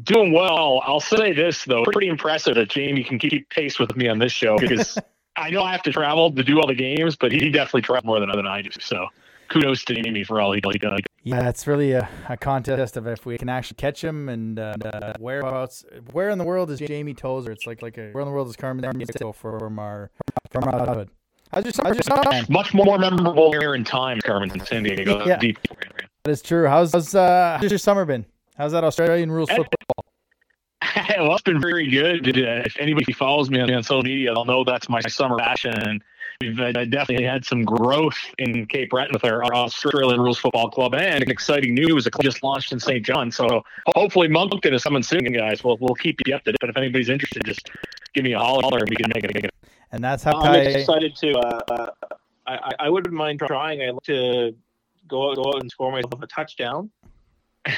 Doing 0.04 0.34
well. 0.34 0.82
I'll 0.86 1.00
say 1.00 1.34
this 1.34 1.64
though, 1.66 1.84
pretty 1.84 2.08
impressive 2.08 2.56
that 2.56 2.70
Jamie 2.70 3.04
can 3.04 3.20
keep 3.20 3.50
pace 3.50 3.80
with 3.80 3.96
me 3.96 4.08
on 4.08 4.20
this 4.20 4.32
show 4.32 4.58
because 4.58 4.98
I 5.38 5.50
know 5.50 5.62
I 5.62 5.72
have 5.72 5.84
to 5.84 5.92
travel 5.92 6.32
to 6.32 6.44
do 6.44 6.60
all 6.60 6.68
the 6.68 6.76
games, 6.76 7.16
but 7.16 7.32
he 7.32 7.52
definitely 7.52 7.84
travels 7.84 8.06
more 8.06 8.20
than, 8.20 8.30
than 8.32 8.48
I 8.48 8.64
do. 8.64 8.70
So 8.80 9.08
kudos 9.50 9.84
to 9.86 9.96
Jamie 9.96 10.24
for 10.24 10.42
all 10.42 10.54
he 10.54 10.62
does. 10.62 11.00
Yeah, 11.24 11.50
it's 11.50 11.68
really 11.68 11.92
a, 11.92 12.08
a 12.30 12.38
contest 12.38 12.96
of 12.96 13.06
if 13.08 13.26
we 13.26 13.38
can 13.38 13.50
actually 13.50 13.76
catch 13.76 14.04
him 14.04 14.30
and 14.30 14.58
uh, 14.58 14.76
uh, 14.84 15.14
whereabouts. 15.20 15.86
Where 16.12 16.30
in 16.30 16.38
the 16.38 16.46
world 16.46 16.72
is 16.72 16.80
Jamie 16.80 17.14
Tozer? 17.14 17.52
It's 17.52 17.68
like 17.68 17.82
like 17.82 17.98
a 17.98 18.12
where 18.12 18.22
in 18.22 18.28
the 18.28 18.34
world 18.34 18.48
is 18.48 18.56
Carmen 18.56 18.86
Sandiego 18.86 19.36
from 19.36 19.80
our 19.80 20.10
from 20.52 20.64
our 20.66 20.72
childhood. 20.72 21.10
I 21.54 21.62
just, 21.62 21.80
I 21.84 21.94
just 21.94 22.50
much 22.50 22.74
more 22.74 22.98
memorable 22.98 23.54
here 23.54 23.74
in 23.74 23.84
time, 23.84 24.20
Carmen 24.22 24.50
Sandiego. 24.50 25.26
Yeah, 25.26 25.38
Deep. 25.38 25.58
that 26.24 26.32
is 26.32 26.42
true. 26.42 26.68
How's 26.68 26.92
how's, 26.92 27.16
uh, 27.16 27.58
how's 27.62 27.72
your 27.72 27.78
summer 27.78 28.06
been? 28.06 28.26
How's 28.58 28.74
that 28.74 28.84
Australian 28.84 29.32
rules 29.32 29.50
football? 29.50 30.06
well, 31.18 31.34
it's 31.34 31.42
been 31.44 31.62
very 31.62 31.88
good. 31.90 32.28
Uh, 32.38 32.64
if 32.66 32.76
anybody 32.80 33.14
follows 33.14 33.50
me 33.50 33.60
on, 33.60 33.72
on 33.72 33.84
social 33.84 34.04
media, 34.04 34.34
they'll 34.34 34.46
know 34.46 34.64
that's 34.64 34.90
my 34.90 35.02
summer 35.02 35.38
passion. 35.38 36.02
And 36.40 36.56
we've 36.56 36.60
uh, 36.60 36.86
definitely 36.86 37.26
had 37.26 37.46
some 37.46 37.64
growth 37.64 38.18
in 38.38 38.68
Cape 38.68 38.92
Breton 38.92 39.12
with 39.14 39.26
our, 39.26 39.44
our 39.44 39.56
Australian 39.56 40.22
Rules 40.22 40.38
Football 40.38 40.70
Club, 40.70 40.94
and 40.94 41.24
exciting 41.24 41.74
news: 41.74 42.06
a 42.06 42.12
club 42.12 42.24
just 42.24 42.44
launched 42.44 42.72
in 42.72 42.80
St. 42.80 43.04
John. 43.04 43.32
So 43.32 43.64
hopefully, 43.88 44.28
Moncton 44.28 44.74
is 44.74 44.84
coming 44.84 45.02
soon, 45.02 45.24
guys. 45.34 45.64
We'll 45.64 45.78
we'll 45.80 45.96
keep 45.96 46.20
you 46.28 46.36
up 46.36 46.44
to 46.44 46.52
date. 46.52 46.58
But 46.62 46.70
if 46.70 46.78
anybody's 46.78 47.10
interested, 47.10 47.44
just 47.44 47.72
give 48.14 48.24
me 48.24 48.34
a 48.34 48.40
holler, 48.40 48.78
and 48.78 48.90
we 48.90 48.96
can 48.96 49.12
make 49.16 49.24
it. 49.24 49.52
And 49.92 50.04
that's 50.04 50.24
how 50.24 50.40
I'm 50.40 50.60
excited 50.60 51.16
to. 51.16 51.32
Uh, 51.40 51.62
uh, 51.72 51.88
I 52.46 52.72
I 52.82 52.90
wouldn't 52.90 53.16
mind 53.16 53.40
trying. 53.40 53.82
I 53.82 53.90
like 53.90 54.04
to 54.04 54.56
go 55.08 55.32
out, 55.32 55.38
go 55.38 55.50
out 55.50 55.62
and 55.62 55.72
score 55.72 55.92
myself 55.92 56.22
a 56.22 56.28
touchdown. 56.28 56.92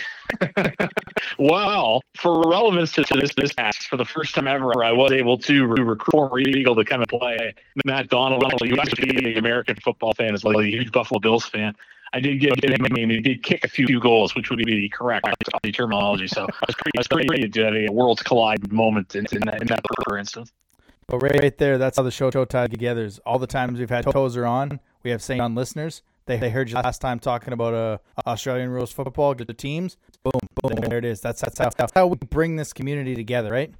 well, 1.38 2.02
for 2.18 2.48
relevance 2.48 2.92
to, 2.94 3.04
this 3.10 3.34
this 3.36 3.54
past, 3.54 3.88
for 3.88 3.98
the 3.98 4.06
first 4.06 4.36
time 4.36 4.48
ever, 4.48 4.84
I 4.84 4.92
was 4.92 5.12
able 5.12 5.38
to 5.40 5.66
recruit 5.66 6.20
former 6.20 6.40
Eagle 6.40 6.76
to 6.76 6.86
come 6.86 7.02
and 7.02 7.10
play. 7.10 7.54
Matt 7.86 8.10
Donald, 8.10 8.44
who 8.62 8.68
used 8.68 8.96
to 8.96 9.02
be 9.02 9.32
an 9.32 9.38
American 9.38 9.76
football 9.78 10.14
fan 10.14 10.34
as 10.34 10.44
well, 10.44 10.60
a 10.60 10.66
huge 10.66 10.92
Buffalo 10.92 11.20
Bills 11.20 11.46
fan. 11.46 11.76
I 12.12 12.20
did 12.20 12.40
get 12.40 12.64
him 12.64 12.86
a. 12.86 13.14
He 13.14 13.20
did 13.20 13.44
kick 13.44 13.64
a 13.64 13.68
few 13.68 14.00
goals, 14.00 14.34
which 14.36 14.50
would 14.50 14.58
be 14.58 14.66
the 14.66 14.90
correct 14.90 15.28
terminology. 15.72 16.28
So 16.28 16.42
I 16.42 16.66
was 16.68 16.76
pretty, 16.76 16.98
I 16.98 17.00
was 17.00 17.08
pretty 17.08 17.88
a 17.88 17.92
worlds 17.92 18.24
collide 18.24 18.72
moment 18.72 19.16
in, 19.16 19.26
in, 19.32 19.42
that, 19.46 19.62
in 19.62 19.68
that 19.68 19.82
for 20.06 20.18
instance. 20.18 20.52
But 21.08 21.20
right, 21.20 21.40
right 21.40 21.58
there, 21.58 21.78
that's 21.78 21.98
how 21.98 22.04
the 22.04 22.12
show 22.12 22.32
tied 22.32 22.72
together. 22.72 23.06
Is 23.06 23.20
all 23.20 23.38
the 23.38 23.48
times 23.48 23.80
we've 23.80 23.90
had 23.90 24.06
Tozer 24.06 24.46
on, 24.46 24.80
we 25.04 25.12
have 25.12 25.22
saying 25.22 25.42
on 25.42 25.54
listeners. 25.54 26.02
They, 26.30 26.38
they 26.38 26.52
heard 26.52 26.70
you 26.70 26.76
last 26.76 27.00
time 27.00 27.18
talking 27.18 27.54
about 27.54 27.74
uh, 27.74 27.98
Australian 28.28 28.70
rules 28.70 28.92
football, 28.92 29.34
get 29.34 29.48
the 29.48 29.54
teams. 29.56 29.98
Boom, 30.24 30.40
boom, 30.62 30.76
there 30.76 31.00
it 31.00 31.06
is. 31.06 31.22
That's 31.22 31.42
that's 31.42 31.58
how, 31.58 31.72
that's 31.76 31.92
how 31.96 32.06
we 32.06 32.18
bring 32.18 32.56
this 32.56 32.72
community 32.72 33.16
together, 33.16 33.52
right? 33.52 33.74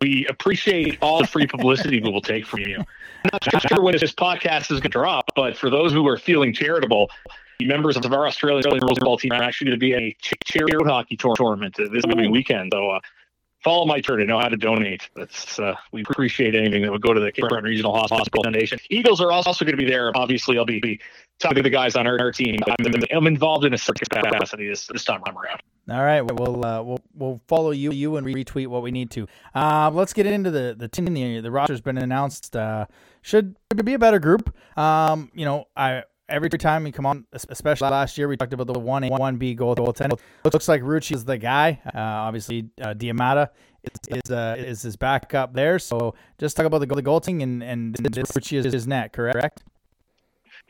We 0.00 0.24
appreciate 0.28 0.98
all 1.02 1.18
the 1.18 1.26
free 1.26 1.48
publicity 1.48 2.00
we 2.00 2.12
will 2.12 2.20
take 2.20 2.46
from 2.46 2.60
you. 2.60 2.76
I'm 2.78 3.40
not 3.52 3.68
sure 3.68 3.82
when 3.82 3.96
this 3.98 4.12
podcast 4.12 4.70
is 4.70 4.78
going 4.78 4.82
to 4.82 4.88
drop, 4.90 5.24
but 5.34 5.56
for 5.56 5.68
those 5.68 5.92
who 5.92 6.06
are 6.06 6.16
feeling 6.16 6.52
charitable, 6.52 7.10
the 7.58 7.66
members 7.66 7.96
of 7.96 8.04
our 8.12 8.28
Australian 8.28 8.62
rules 8.70 8.96
football 8.98 9.18
team 9.18 9.32
are 9.32 9.42
actually 9.42 9.70
going 9.70 9.80
to 9.80 9.84
be 9.84 9.94
a 9.94 10.16
charity 10.44 10.76
hockey 10.84 11.16
tournament 11.16 11.74
this 11.76 12.04
coming 12.04 12.30
weekend. 12.30 12.70
So 12.72 12.90
uh, 12.90 13.00
follow 13.66 13.84
my 13.84 14.00
turn 14.00 14.20
to 14.20 14.24
know 14.24 14.38
how 14.38 14.48
to 14.48 14.56
donate. 14.56 15.10
That's 15.16 15.58
uh, 15.58 15.74
we 15.90 16.04
appreciate 16.08 16.54
anything 16.54 16.82
that 16.82 16.92
would 16.92 17.02
go 17.02 17.12
to 17.12 17.18
the 17.18 17.32
Cape 17.32 17.48
Breton 17.48 17.64
Regional 17.64 17.92
Hospital 17.96 18.44
Foundation. 18.44 18.78
Eagles 18.90 19.20
are 19.20 19.32
also 19.32 19.64
going 19.64 19.76
to 19.76 19.76
be 19.76 19.90
there. 19.90 20.16
Obviously, 20.16 20.56
I'll 20.56 20.64
be, 20.64 20.78
be 20.78 21.00
talking 21.40 21.56
to 21.56 21.62
the 21.64 21.70
guys 21.70 21.96
on 21.96 22.06
our, 22.06 22.16
our 22.20 22.30
team. 22.30 22.60
I'm, 22.64 22.86
I'm, 23.12 23.26
involved 23.26 23.64
in 23.64 23.74
a 23.74 23.78
circus 23.78 24.06
capacity 24.06 24.68
this, 24.68 24.86
this 24.86 25.04
time 25.04 25.20
around. 25.24 25.60
All 25.90 26.04
right, 26.04 26.20
we'll 26.22 26.64
uh, 26.64 26.82
we'll 26.82 27.00
we'll 27.14 27.40
follow 27.48 27.72
you 27.72 27.90
you 27.92 28.16
and 28.16 28.26
retweet 28.26 28.68
what 28.68 28.82
we 28.82 28.92
need 28.92 29.10
to. 29.12 29.26
Uh, 29.52 29.90
let's 29.92 30.12
get 30.12 30.26
into 30.26 30.52
the 30.52 30.76
the 30.78 30.86
team. 30.88 31.06
The, 31.06 31.40
the 31.40 31.50
roster's 31.50 31.80
been 31.80 31.98
announced. 31.98 32.54
Uh, 32.54 32.86
should 33.22 33.56
be 33.84 33.94
a 33.94 33.98
better 33.98 34.20
group. 34.20 34.54
Um, 34.78 35.30
you 35.34 35.44
know, 35.44 35.66
I 35.76 36.04
every 36.28 36.50
time 36.50 36.84
we 36.84 36.92
come 36.92 37.06
on, 37.06 37.24
especially 37.32 37.90
last 37.90 38.18
year, 38.18 38.28
we 38.28 38.36
talked 38.36 38.52
about 38.52 38.66
the 38.66 38.78
one 38.78 39.04
A, 39.04 39.08
one 39.08 39.36
B 39.36 39.54
goal 39.54 39.74
goaltender. 39.74 40.18
Looks 40.44 40.68
like 40.68 40.82
Rucci 40.82 41.14
is 41.14 41.24
the 41.24 41.38
guy. 41.38 41.80
Uh, 41.86 41.98
obviously, 41.98 42.70
uh, 42.80 42.94
Diamata 42.94 43.48
is 43.82 44.20
is, 44.24 44.30
uh, 44.30 44.56
is 44.58 44.82
his 44.82 44.96
backup 44.96 45.54
there. 45.54 45.78
So 45.78 46.14
just 46.38 46.56
talk 46.56 46.66
about 46.66 46.78
the 46.78 46.86
goal 46.86 46.96
the 46.96 47.02
goaltending 47.02 47.42
and 47.42 47.62
and 47.62 47.94
Rucci 47.96 48.58
is 48.58 48.72
his 48.72 48.86
net, 48.86 49.12
correct? 49.12 49.64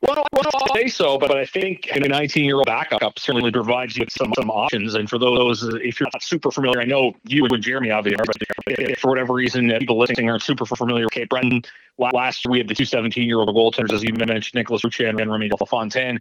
Well, 0.02 0.26
well, 0.30 0.42
I'll 0.54 0.74
say 0.74 0.88
so, 0.88 1.16
but 1.16 1.30
I 1.30 1.46
think 1.46 1.86
a 1.90 1.98
19-year-old 1.98 2.66
backup 2.66 3.18
certainly 3.18 3.50
provides 3.50 3.96
you 3.96 4.02
with 4.02 4.12
some 4.12 4.30
some 4.38 4.50
options. 4.50 4.94
And 4.94 5.08
for 5.08 5.18
those, 5.18 5.62
if 5.62 5.98
you're 5.98 6.08
not 6.12 6.22
super 6.22 6.50
familiar, 6.50 6.80
I 6.80 6.84
know 6.84 7.14
you 7.24 7.46
and 7.46 7.62
Jeremy 7.62 7.90
obviously 7.90 8.18
are, 8.20 8.24
but 8.26 8.78
if 8.78 8.98
for 8.98 9.08
whatever 9.08 9.32
reason 9.32 9.70
uh, 9.70 9.78
people 9.78 9.98
listening 9.98 10.28
aren't 10.28 10.42
super 10.42 10.66
familiar 10.66 11.04
with 11.04 11.12
Cape 11.12 11.30
Breton, 11.30 11.62
last 11.98 12.44
year 12.44 12.52
we 12.52 12.58
had 12.58 12.68
the 12.68 12.74
two 12.74 12.84
17-year-old 12.84 13.48
goaltenders, 13.48 13.94
as 13.94 14.02
you 14.02 14.12
mentioned, 14.12 14.54
Nicholas 14.54 14.82
Ruccia 14.82 15.08
and 15.08 15.18
Remy 15.30 15.48
Lafontaine, 15.58 16.18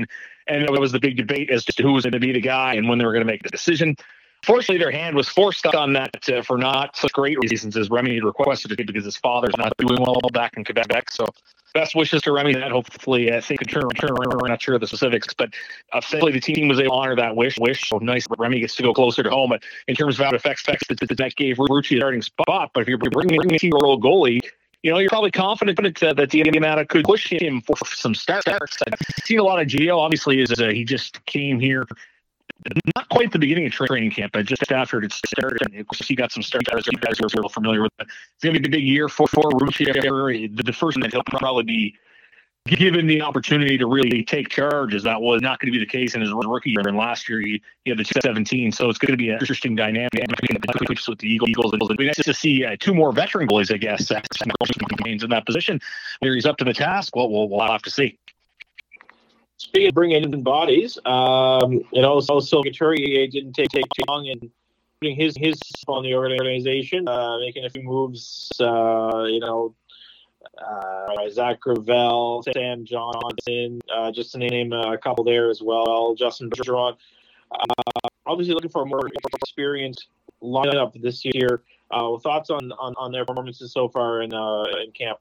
and 0.48 0.64
it 0.64 0.80
was 0.80 0.94
the 0.94 1.00
big 1.00 1.18
debate 1.18 1.50
as 1.50 1.66
to 1.66 1.84
who 1.84 1.92
was 1.92 2.06
going 2.06 2.14
to 2.14 2.20
be 2.20 2.32
the 2.32 2.40
guy 2.40 2.76
and 2.76 2.88
when 2.88 2.98
they 2.98 3.06
were 3.06 3.12
going 3.12 3.26
to 3.26 3.32
make 3.32 3.44
the 3.44 3.50
decision. 3.50 3.98
Fortunately, 4.46 4.78
their 4.78 4.92
hand 4.92 5.16
was 5.16 5.28
forced 5.28 5.66
on 5.66 5.94
that 5.94 6.30
uh, 6.30 6.44
for 6.44 6.58
not 6.58 6.96
such 6.96 7.12
great 7.14 7.38
reasons 7.40 7.76
as 7.76 7.90
Remy 7.90 8.22
requested 8.22 8.80
it 8.80 8.86
because 8.86 9.04
his 9.04 9.18
father's 9.18 9.58
not 9.58 9.76
doing 9.78 10.00
well 10.00 10.20
back 10.34 10.56
in 10.56 10.64
Quebec. 10.64 11.10
So 11.10 11.28
best 11.74 11.96
wishes 11.96 12.22
to 12.22 12.32
Remy 12.32 12.54
that 12.54 12.72
hopefully 12.72 13.34
I 13.34 13.42
think 13.42 13.68
turn 13.68 13.90
turn 13.90 14.12
we're 14.14 14.48
not 14.48 14.62
sure 14.62 14.76
of 14.76 14.82
the 14.82 14.88
specifics, 14.88 15.34
but 15.34 15.54
essentially 15.98 16.32
the 16.32 16.40
team 16.40 16.68
was 16.68 16.80
able 16.80 16.92
to 16.92 16.96
honor 16.96 17.16
that 17.16 17.36
wish. 17.36 17.58
Wish 17.58 17.90
so 17.90 17.98
nice. 17.98 18.28
Remy 18.38 18.60
gets 18.60 18.76
to 18.76 18.84
go 18.84 18.94
closer 18.94 19.24
to 19.24 19.32
home. 19.32 19.50
But 19.50 19.64
in 19.88 19.96
terms 19.96 20.20
of 20.20 20.34
affects 20.34 20.62
affects 20.62 20.88
that, 20.90 21.00
that 21.00 21.36
gave 21.36 21.58
Rucci 21.58 21.96
a 21.96 22.00
starting 22.00 22.22
spot. 22.22 22.70
But 22.74 22.82
if 22.82 22.88
you're 22.88 23.00
bringing 23.00 23.40
a 23.42 23.58
year 23.64 23.74
old 23.74 24.04
goalie, 24.04 24.42
you 24.84 24.92
know, 24.92 25.00
you're 25.00 25.10
probably 25.10 25.32
confident 25.32 26.04
uh, 26.04 26.14
that 26.14 26.30
the 26.30 26.42
Indiana 26.42 26.86
could 26.86 27.06
push 27.06 27.32
him 27.32 27.62
for 27.62 27.76
some 27.88 28.14
starts. 28.14 28.46
I've 28.48 29.00
seen 29.24 29.40
a 29.40 29.44
lot 29.44 29.60
of 29.60 29.66
Geo. 29.66 29.98
Obviously, 29.98 30.40
is 30.40 30.52
uh, 30.52 30.68
he 30.68 30.84
just 30.84 31.26
came 31.26 31.60
here 31.60 31.88
not 32.96 33.10
quite 33.10 33.32
the 33.32 33.40
beginning 33.40 33.66
of 33.66 33.72
training 33.72 34.12
camp, 34.12 34.34
but 34.34 34.46
just 34.46 34.72
after 34.72 35.02
it 35.04 35.12
started. 35.12 35.60
And 35.64 35.86
he 36.04 36.16
got 36.16 36.32
some 36.32 36.44
starts. 36.44 36.88
You 36.88 36.98
guys 37.00 37.20
are 37.20 37.28
real 37.38 37.50
familiar 37.50 37.84
with 37.84 37.92
it. 38.00 38.08
It's 38.08 38.44
going 38.44 38.56
to 38.56 38.60
be 38.60 38.68
a 38.68 38.72
big 38.72 38.84
year 38.84 39.08
for, 39.10 39.28
for 39.28 39.44
Rucci. 39.44 39.86
The, 39.86 40.74
first 40.74 41.00
that 41.00 41.12
he'll 41.12 41.24
probably 41.24 41.64
be 41.64 41.96
given 42.68 43.06
the 43.06 43.22
opportunity 43.22 43.78
to 43.78 43.86
really 43.86 44.24
take 44.24 44.50
charge, 44.50 44.96
as 44.96 45.04
that 45.04 45.22
was 45.22 45.42
not 45.42 45.60
going 45.60 45.72
to 45.72 45.78
be 45.78 45.84
the 45.84 45.90
case 45.90 46.16
in 46.16 46.22
his 46.22 46.34
rookie 46.34 46.72
year. 46.72 46.82
And 46.88 46.98
last 46.98 47.30
year, 47.30 47.40
he, 47.40 47.62
he 47.84 47.92
had 47.92 48.00
the 48.00 48.06
17. 48.06 48.72
So 48.72 48.90
it's 48.90 48.98
going 48.98 49.12
to 49.12 49.18
be 49.18 49.30
an 49.30 49.36
interesting 49.40 49.76
dynamic 49.76 50.10
with 51.08 51.20
the 51.20 51.28
Eagles. 51.28 51.74
It'll 51.74 51.96
be 51.96 52.08
nice 52.08 52.16
to 52.16 52.34
see 52.34 52.66
uh, 52.66 52.76
two 52.80 52.96
more 52.96 53.12
veteran 53.12 53.48
goalies, 53.48 53.72
I 53.72 53.78
guess, 53.78 54.10
in 54.12 55.30
that 55.30 55.46
position. 55.46 55.80
Where 56.20 56.34
he's 56.34 56.46
up 56.46 56.58
to 56.58 56.66
the 56.66 56.74
task, 56.74 57.16
well, 57.16 57.30
we'll, 57.30 57.50
we'll 57.50 57.68
have 57.68 57.84
to 57.84 57.92
see. 57.92 58.18
Speaking 59.58 59.88
of 59.88 59.94
bringing 59.94 60.24
in 60.24 60.44
bodies, 60.44 60.98
um, 61.06 61.72
you 61.92 62.02
know, 62.02 62.14
also 62.14 62.62
Couturier 62.62 63.28
didn't 63.28 63.54
take, 63.54 63.70
take 63.70 63.86
too 63.96 64.04
long 64.10 64.26
in 64.26 64.52
putting 65.00 65.16
his 65.16 65.36
his 65.38 65.60
on 65.88 66.04
the 66.04 66.14
organization, 66.14 67.08
uh, 67.08 67.38
making 67.40 67.64
a 67.66 67.70
few 67.70 67.84
moves. 67.84 68.52
Uh, 68.60 69.24
you 69.28 69.40
know, 69.40 69.74
uh, 70.58 71.30
Zach 71.30 71.60
Gravel, 71.62 72.44
Sam 72.54 72.86
Johnson, 72.86 73.80
uh, 73.94 74.12
just 74.12 74.34
to 74.34 74.40
name 74.40 74.74
a 74.74 74.98
couple 74.98 75.24
there 75.24 75.50
as 75.50 75.62
well. 75.62 76.16
Justin 76.16 76.50
Bergeron. 76.50 76.98
Uh, 77.52 78.08
obviously, 78.26 78.54
looking 78.54 78.70
for 78.70 78.84
a 78.84 78.86
more 78.86 79.10
experienced 79.42 80.08
lineup 80.42 81.02
this 81.02 81.24
year. 81.24 81.64
Uh, 81.92 82.18
thoughts 82.18 82.50
on, 82.50 82.72
on, 82.74 82.94
on 82.98 83.12
their 83.12 83.26
performances 83.26 83.72
so 83.72 83.88
far 83.88 84.22
in 84.22 84.34
uh, 84.34 84.64
in 84.84 84.92
camp? 84.92 85.20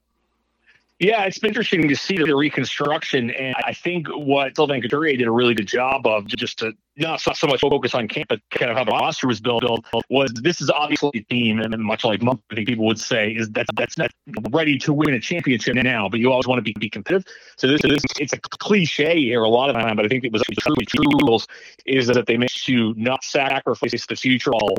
Yeah, 1.01 1.24
it's 1.24 1.42
interesting 1.42 1.88
to 1.88 1.97
see 1.97 2.16
the 2.18 2.36
reconstruction, 2.36 3.30
and 3.30 3.57
I 3.64 3.74
think 3.74 4.07
what 4.09 4.55
Sylvain 4.55 4.80
Couturier 4.80 5.16
did 5.16 5.26
a 5.26 5.30
really 5.30 5.53
good 5.53 5.66
job 5.66 6.07
of 6.07 6.26
just 6.26 6.61
to 6.61 6.72
not 6.97 7.20
so 7.20 7.49
much 7.49 7.61
focus 7.61 7.97
on 7.97 8.07
camp, 8.07 8.28
but 8.28 8.40
kind 8.51 8.70
of 8.70 8.76
how 8.76 8.84
the 8.84 8.92
roster 8.92 9.26
was 9.26 9.40
built 9.40 9.64
was 10.09 10.32
this 10.34 10.61
is 10.61 10.70
obviously 10.70 11.11
a 11.14 11.20
team, 11.22 11.59
and 11.59 11.76
much 11.82 12.05
like 12.05 12.20
think 12.20 12.68
people 12.68 12.86
would 12.86 13.01
say 13.01 13.32
is 13.32 13.51
that 13.51 13.66
that's 13.74 13.99
not 13.99 14.12
ready 14.51 14.78
to 14.78 14.92
win 14.92 15.14
a 15.14 15.20
championship 15.20 15.74
now, 15.74 16.09
but 16.09 16.20
you 16.20 16.30
always 16.30 16.47
want 16.47 16.59
to 16.59 16.62
be, 16.62 16.72
be 16.78 16.88
competitive. 16.88 17.26
So 17.57 17.66
this, 17.66 17.82
this 17.82 18.03
it's 18.20 18.32
a 18.32 18.38
cliche 18.38 19.18
here 19.18 19.42
a 19.42 19.49
lot 19.49 19.70
of 19.70 19.74
time, 19.74 19.97
but 19.97 20.05
I 20.05 20.09
think 20.09 20.22
it 20.22 20.32
was 20.32 20.42
truly 20.61 20.86
true 20.86 21.38
is 21.86 22.07
that 22.07 22.26
they 22.26 22.36
managed 22.36 22.66
to 22.66 22.95
not 22.97 23.24
sacrifice 23.24 24.07
the 24.07 24.14
future 24.14 24.53
all 24.53 24.76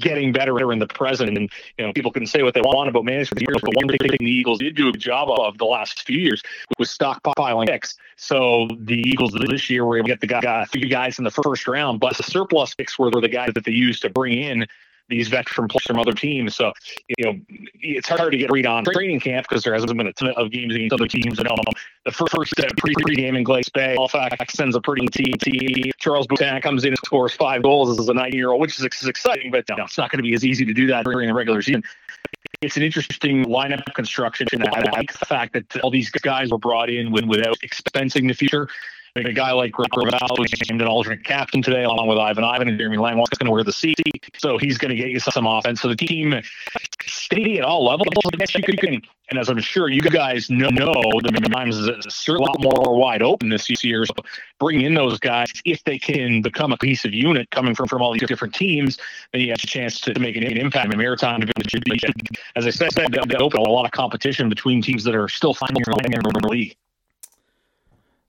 getting 0.00 0.32
better 0.32 0.72
in 0.72 0.78
the 0.78 0.86
present. 0.86 1.36
And 1.36 1.50
you 1.78 1.86
know, 1.86 1.92
people 1.92 2.10
can 2.10 2.26
say 2.26 2.42
what 2.42 2.54
they 2.54 2.60
want 2.60 2.88
about 2.88 3.04
management 3.04 3.42
years, 3.42 3.58
but 3.62 3.74
one 3.74 3.88
thing 3.88 3.98
the 4.18 4.24
Eagles 4.24 4.58
did 4.58 4.74
do 4.74 4.88
a 4.88 4.92
good 4.92 5.00
job 5.00 5.28
of 5.30 5.58
the 5.58 5.64
last 5.64 6.04
few 6.06 6.18
years 6.18 6.42
was 6.78 6.88
stockpiling 6.88 7.68
picks. 7.68 7.96
So 8.16 8.68
the 8.78 9.00
Eagles 9.00 9.32
this 9.32 9.70
year 9.70 9.84
were 9.84 9.98
able 9.98 10.08
to 10.08 10.12
get 10.12 10.20
the 10.20 10.26
guy, 10.26 10.64
three 10.66 10.88
guys 10.88 11.18
in 11.18 11.24
the 11.24 11.30
first 11.30 11.66
round, 11.68 12.00
but 12.00 12.16
the 12.16 12.22
surplus 12.22 12.74
picks 12.74 12.98
were 12.98 13.10
the 13.10 13.28
guys 13.28 13.50
that 13.54 13.64
they 13.64 13.72
used 13.72 14.02
to 14.02 14.10
bring 14.10 14.38
in 14.38 14.66
these 15.08 15.28
veteran 15.28 15.68
players 15.68 15.84
from 15.86 15.98
other 15.98 16.12
teams. 16.12 16.56
So, 16.56 16.72
you 17.18 17.24
know, 17.24 17.40
it's 17.80 18.08
hard 18.08 18.32
to 18.32 18.38
get 18.38 18.50
read 18.50 18.66
on 18.66 18.84
training 18.84 19.20
camp 19.20 19.46
because 19.48 19.62
there 19.62 19.74
hasn't 19.74 19.96
been 19.96 20.06
a 20.06 20.12
ton 20.12 20.30
of 20.30 20.50
games 20.50 20.74
against 20.74 20.94
other 20.94 21.06
teams. 21.06 21.38
And 21.38 21.48
the 22.04 22.12
first, 22.12 22.34
first 22.34 22.58
uh, 22.58 22.68
pre 22.78 22.94
game 23.14 23.36
in 23.36 23.44
Glace 23.44 23.68
Bay, 23.68 23.94
Halifax 23.94 24.54
sends 24.54 24.74
a 24.76 24.80
pretty 24.80 25.06
team. 25.08 25.34
Charles 25.98 26.26
Boutin 26.26 26.62
comes 26.62 26.84
in 26.84 26.90
and 26.90 26.98
scores 27.04 27.34
five 27.34 27.62
goals 27.62 27.98
as 27.98 28.08
a 28.08 28.14
nine 28.14 28.32
year 28.32 28.50
old, 28.50 28.60
which 28.60 28.78
is 28.78 28.84
exciting, 28.84 29.50
but 29.50 29.64
you 29.68 29.76
know, 29.76 29.84
it's 29.84 29.98
not 29.98 30.10
going 30.10 30.18
to 30.18 30.22
be 30.22 30.34
as 30.34 30.44
easy 30.44 30.64
to 30.64 30.72
do 30.72 30.86
that 30.88 31.04
during 31.04 31.28
the 31.28 31.34
regular 31.34 31.62
season. 31.62 31.82
It's 32.62 32.76
an 32.76 32.82
interesting 32.82 33.44
lineup 33.44 33.84
construction. 33.94 34.46
I 34.62 34.80
like 34.90 35.12
the 35.12 35.26
fact 35.26 35.52
that 35.52 35.80
all 35.80 35.90
these 35.90 36.08
guys 36.10 36.50
were 36.50 36.58
brought 36.58 36.88
in 36.88 37.12
without 37.12 37.58
expensing 37.60 38.26
the 38.28 38.34
future 38.34 38.68
a 39.16 39.32
guy 39.32 39.52
like 39.52 39.70
Gravel, 39.70 40.36
who's 40.36 40.52
named 40.68 40.82
an 40.82 40.88
alternate 40.88 41.22
captain 41.22 41.62
today, 41.62 41.84
along 41.84 42.08
with 42.08 42.18
Ivan 42.18 42.42
Ivan 42.42 42.68
and 42.68 42.76
Jeremy 42.76 42.96
Langlois, 42.96 43.26
is 43.30 43.38
going 43.38 43.46
to 43.46 43.52
wear 43.52 43.62
the 43.62 43.72
C. 43.72 43.94
So 44.38 44.58
he's 44.58 44.76
going 44.76 44.90
to 44.90 44.96
get 44.96 45.10
you 45.10 45.20
some 45.20 45.46
offense. 45.46 45.80
So 45.80 45.88
the 45.88 45.94
team 45.94 46.34
steady 47.06 47.58
at 47.58 47.64
all 47.64 47.84
levels. 47.84 48.08
You 48.24 48.76
can, 48.76 49.02
And 49.30 49.38
as 49.38 49.48
I'm 49.48 49.60
sure 49.60 49.88
you 49.88 50.00
guys 50.00 50.50
know, 50.50 50.68
the 50.68 51.48
times 51.52 51.78
is 51.78 51.88
a 52.28 52.32
lot 52.32 52.60
more 52.60 52.98
wide 52.98 53.22
open 53.22 53.50
this 53.50 53.84
year. 53.84 54.04
So 54.04 54.14
bring 54.58 54.80
in 54.80 54.94
those 54.94 55.20
guys 55.20 55.52
if 55.64 55.84
they 55.84 55.98
can 55.98 56.42
become 56.42 56.72
a 56.72 56.76
cohesive 56.76 57.14
unit 57.14 57.48
coming 57.50 57.76
from, 57.76 57.86
from 57.86 58.02
all 58.02 58.12
these 58.12 58.26
different 58.26 58.54
teams, 58.54 58.98
then 59.32 59.42
you 59.42 59.50
have 59.50 59.62
a 59.62 59.66
chance 59.66 60.00
to 60.00 60.18
make 60.18 60.34
an, 60.34 60.44
impact. 60.44 60.92
in 60.92 60.98
Maritime 60.98 61.40
Division, 61.40 62.12
as 62.56 62.66
I 62.66 62.70
said, 62.70 62.90
they 62.92 63.36
open 63.36 63.60
a 63.60 63.70
lot 63.70 63.84
of 63.84 63.92
competition 63.92 64.48
between 64.48 64.82
teams 64.82 65.04
that 65.04 65.14
are 65.14 65.28
still 65.28 65.54
finding 65.54 65.82
their 65.84 65.94
in 66.14 66.42
the 66.42 66.48
league. 66.48 66.76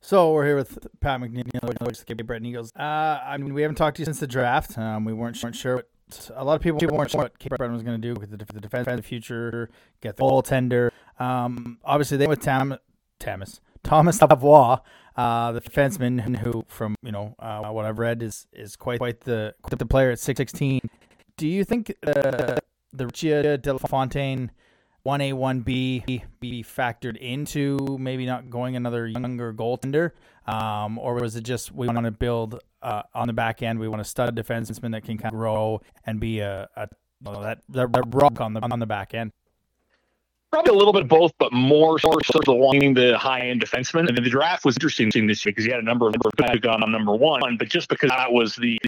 So 0.05 0.33
we're 0.33 0.45
here 0.45 0.55
with 0.55 0.87
Pat 0.99 1.19
McNeil, 1.19 1.83
which 1.83 2.05
Cape 2.05 2.23
Breton 2.27 2.45
Eagles. 2.45 2.71
Uh, 2.75 3.19
I 3.25 3.37
mean, 3.37 3.55
we 3.55 3.63
haven't 3.63 3.73
talked 3.73 3.97
to 3.97 4.01
you 4.01 4.05
since 4.05 4.19
the 4.19 4.27
draft. 4.27 4.77
Um, 4.77 5.03
we 5.03 5.13
weren't, 5.13 5.41
weren't 5.41 5.55
sure. 5.55 5.77
What, 5.77 6.29
a 6.35 6.45
lot 6.45 6.53
of 6.53 6.61
people, 6.61 6.79
weren't 6.95 7.09
sure 7.09 7.21
what 7.21 7.39
Cape 7.39 7.49
Breton 7.49 7.73
was 7.73 7.81
going 7.81 7.99
to 7.99 8.13
do 8.13 8.13
with 8.13 8.29
the, 8.29 8.37
the 8.53 8.61
defense, 8.61 8.85
the 8.85 9.01
future, 9.01 9.67
get 10.01 10.17
the 10.17 10.21
goaltender. 10.21 10.91
Um, 11.17 11.79
obviously, 11.83 12.17
they 12.17 12.27
with 12.27 12.39
Tam, 12.39 12.77
Tamas, 13.17 13.61
Thomas 13.81 14.19
Lavoie, 14.19 14.81
uh, 15.15 15.51
the 15.53 15.61
defenseman, 15.61 16.37
who, 16.37 16.63
from 16.67 16.93
you 17.01 17.11
know 17.11 17.33
uh, 17.39 17.71
what 17.71 17.85
I've 17.85 17.97
read, 17.97 18.21
is 18.21 18.45
is 18.53 18.75
quite 18.75 18.99
quite 18.99 19.21
the 19.21 19.55
quite 19.63 19.79
the 19.79 19.87
player 19.87 20.11
at 20.11 20.19
six 20.19 20.37
sixteen. 20.37 20.81
Do 21.35 21.47
you 21.47 21.63
think 21.63 21.91
uh, 22.05 22.57
the 22.93 23.05
Ruccia 23.05 23.59
De 23.59 23.73
La 23.73 23.79
Fontaine– 23.79 24.51
one 25.05 25.21
A, 25.21 25.33
one 25.33 25.59
B 25.59 26.03
be 26.39 26.63
factored 26.63 27.15
into 27.17 27.77
maybe 27.99 28.25
not 28.25 28.49
going 28.49 28.75
another 28.75 29.05
younger 29.05 29.53
goaltender, 29.53 30.11
um, 30.47 30.97
or 30.97 31.13
was 31.13 31.35
it 31.35 31.43
just 31.43 31.71
we 31.71 31.85
want 31.85 32.05
to 32.05 32.11
build 32.11 32.59
uh, 32.81 33.03
on 33.13 33.27
the 33.27 33.33
back 33.33 33.61
end? 33.61 33.79
We 33.79 33.87
want 33.87 34.01
a 34.01 34.03
stud 34.03 34.35
defenseman 34.35 34.93
that 34.93 35.03
can 35.03 35.19
kind 35.19 35.31
of 35.31 35.37
grow 35.37 35.81
and 36.07 36.19
be 36.19 36.39
a, 36.39 36.67
a 36.75 36.89
well, 37.21 37.41
that 37.41 37.59
that, 37.69 37.93
that 37.93 38.03
rock 38.15 38.41
on 38.41 38.53
the 38.53 38.61
on 38.61 38.79
the 38.79 38.87
back 38.87 39.13
end. 39.13 39.31
Probably 40.51 40.73
a 40.73 40.75
little 40.75 40.93
bit 40.93 41.03
of 41.03 41.07
both, 41.07 41.33
but 41.37 41.53
more 41.53 41.99
sort 41.99 42.25
of 42.47 42.55
wanting 42.55 42.95
the 42.95 43.15
high 43.15 43.41
end 43.41 43.61
defenseman. 43.61 44.07
And 44.07 44.17
the 44.17 44.29
draft 44.29 44.65
was 44.65 44.75
interesting 44.75 45.27
this 45.27 45.45
year 45.45 45.51
because 45.51 45.65
he 45.65 45.71
had 45.71 45.81
a 45.81 45.85
number 45.85 46.07
of 46.07 46.15
guys 46.35 46.57
gone 46.61 46.81
on 46.81 46.91
number 46.91 47.13
one, 47.13 47.57
but 47.57 47.69
just 47.69 47.89
because 47.89 48.09
that 48.09 48.31
was 48.31 48.55
the 48.55 48.79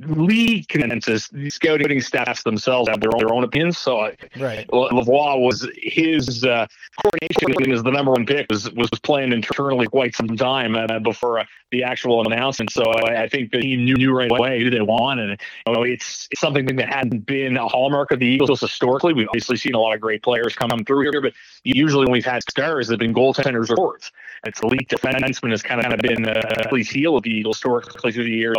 league 0.00 0.68
consensus, 0.68 1.28
the 1.28 1.50
scouting 1.50 2.00
staffs 2.00 2.42
themselves 2.42 2.88
have 2.88 3.00
their 3.00 3.10
own, 3.14 3.18
their 3.18 3.32
own 3.32 3.44
opinions. 3.44 3.78
So, 3.78 4.00
uh, 4.00 4.12
right. 4.38 4.66
Lavoie 4.68 5.40
was 5.40 5.68
his 5.76 6.44
uh, 6.44 6.66
coordination 7.02 7.72
as 7.72 7.82
the 7.82 7.90
number 7.90 8.12
one 8.12 8.26
pick 8.26 8.46
was 8.50 8.70
was 8.72 8.90
playing 9.02 9.32
internally 9.32 9.86
quite 9.86 10.14
some 10.14 10.28
time 10.36 10.76
uh, 10.76 10.98
before 10.98 11.40
uh, 11.40 11.44
the 11.70 11.82
actual 11.82 12.26
announcement. 12.26 12.70
So, 12.70 12.82
I, 12.82 13.22
I, 13.24 13.28
think 13.28 13.52
that 13.52 13.62
he 13.62 13.76
knew, 13.76 13.94
knew 13.94 14.12
right 14.12 14.30
away 14.30 14.62
who 14.62 14.70
they 14.70 14.80
wanted. 14.80 15.40
You 15.66 15.72
know, 15.72 15.82
it's, 15.82 16.28
it's 16.30 16.40
something 16.40 16.66
that 16.66 16.88
hadn't 16.88 17.26
been 17.26 17.56
a 17.56 17.68
hallmark 17.68 18.10
of 18.10 18.20
the 18.20 18.26
Eagles 18.26 18.60
historically. 18.60 19.12
We've 19.12 19.28
obviously 19.28 19.56
seen 19.56 19.74
a 19.74 19.80
lot 19.80 19.94
of 19.94 20.00
great 20.00 20.22
players 20.22 20.54
come 20.54 20.84
through 20.84 21.10
here, 21.10 21.20
but 21.20 21.32
usually 21.62 22.04
when 22.04 22.12
we've 22.12 22.24
had 22.24 22.42
stars, 22.50 22.88
they've 22.88 22.98
been 22.98 23.14
goaltenders 23.14 23.70
or 23.70 23.76
forwards. 23.76 24.10
It's 24.44 24.60
elite 24.60 24.88
defenseman 24.88 25.50
has 25.50 25.62
kind 25.62 25.84
of 25.84 25.98
been 26.00 26.28
uh, 26.28 26.42
at 26.58 26.72
least 26.72 26.92
heel 26.92 27.16
of 27.16 27.22
the 27.22 27.30
Eagles 27.30 27.56
historically 27.56 28.12
through 28.12 28.24
the 28.24 28.30
years 28.30 28.56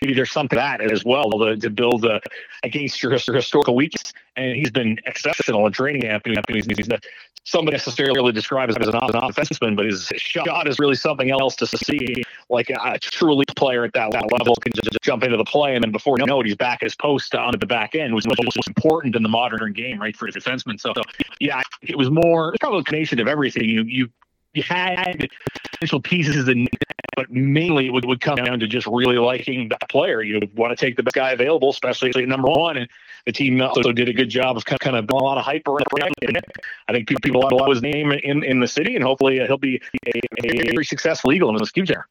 maybe 0.00 0.14
there's 0.14 0.32
something 0.32 0.56
that 0.56 0.80
as 0.80 1.04
well 1.04 1.30
to, 1.30 1.56
to 1.56 1.70
build 1.70 2.04
uh, 2.04 2.20
against 2.62 3.02
your, 3.02 3.12
your 3.14 3.36
historical 3.36 3.74
weakness. 3.74 4.12
And 4.36 4.54
he's 4.54 4.70
been 4.70 4.98
exceptional 5.06 5.66
in 5.66 5.72
training 5.72 6.02
camp. 6.02 6.26
He's, 6.26 6.66
he's 6.66 6.88
not 6.88 7.04
somebody 7.44 7.76
necessarily 7.76 8.32
described 8.32 8.70
as 8.70 8.88
an 8.88 8.92
offenseman, 8.92 9.76
but 9.76 9.86
his 9.86 10.12
shot 10.16 10.68
is 10.68 10.78
really 10.78 10.96
something 10.96 11.30
else 11.30 11.56
to 11.56 11.66
see. 11.66 12.22
Like 12.50 12.70
a, 12.70 12.98
elite 13.22 13.54
player 13.56 13.84
at 13.84 13.92
that, 13.94 14.12
level 14.12 14.54
can 14.56 14.72
just 14.74 14.98
jump 15.02 15.22
into 15.24 15.36
the 15.36 15.44
play, 15.44 15.74
and 15.74 15.82
then 15.82 15.90
before 15.90 16.16
you 16.18 16.26
know 16.26 16.40
it, 16.40 16.46
he's 16.46 16.56
back 16.56 16.82
at 16.82 16.86
his 16.86 16.94
post 16.94 17.34
onto 17.34 17.58
the 17.58 17.66
back 17.66 17.94
end, 17.94 18.14
which 18.14 18.26
was 18.26 18.36
most 18.42 18.68
important 18.68 19.16
in 19.16 19.22
the 19.22 19.28
modern 19.28 19.72
game, 19.72 20.00
right, 20.00 20.16
for 20.16 20.28
a 20.28 20.32
defenseman. 20.32 20.78
So, 20.78 20.92
yeah, 21.40 21.62
it 21.82 21.96
was 21.96 22.10
more, 22.10 22.50
it's 22.50 22.58
probably 22.58 22.80
a 22.80 22.84
combination 22.84 23.20
of 23.20 23.28
everything. 23.28 23.68
You, 23.68 23.82
you 23.82 24.08
you 24.56 24.62
had 24.62 25.28
potential 25.72 26.00
pieces, 26.00 26.48
and 26.48 26.68
but 27.14 27.30
mainly 27.30 27.86
it 27.86 27.90
would, 27.90 28.04
would 28.04 28.20
come 28.20 28.36
down 28.36 28.60
to 28.60 28.66
just 28.66 28.86
really 28.86 29.18
liking 29.18 29.68
the 29.68 29.78
player. 29.88 30.22
You 30.22 30.40
want 30.54 30.76
to 30.76 30.84
take 30.84 30.96
the 30.96 31.02
best 31.02 31.14
guy 31.14 31.30
available, 31.32 31.70
especially 31.70 32.10
at 32.10 32.28
number 32.28 32.48
one. 32.48 32.76
And 32.76 32.88
the 33.24 33.32
team 33.32 33.60
also 33.60 33.92
did 33.92 34.08
a 34.08 34.12
good 34.12 34.28
job 34.28 34.56
of 34.56 34.64
kind 34.64 34.96
of, 34.96 35.08
a 35.08 35.14
lot 35.14 35.38
of 35.38 35.44
hype 35.44 35.66
around 35.66 36.12
it. 36.22 36.44
I 36.88 36.92
think 36.92 37.08
people, 37.22 37.40
love 37.40 37.70
his 37.70 37.82
name 37.82 38.12
in, 38.12 38.42
in 38.44 38.60
the 38.60 38.68
city, 38.68 38.96
and 38.96 39.04
hopefully 39.04 39.38
he'll 39.46 39.58
be 39.58 39.80
a, 40.06 40.20
a 40.44 40.70
very 40.70 40.84
successful 40.84 41.32
Eagle 41.32 41.50
in 41.50 41.56
the 41.56 41.66
future. 41.66 42.06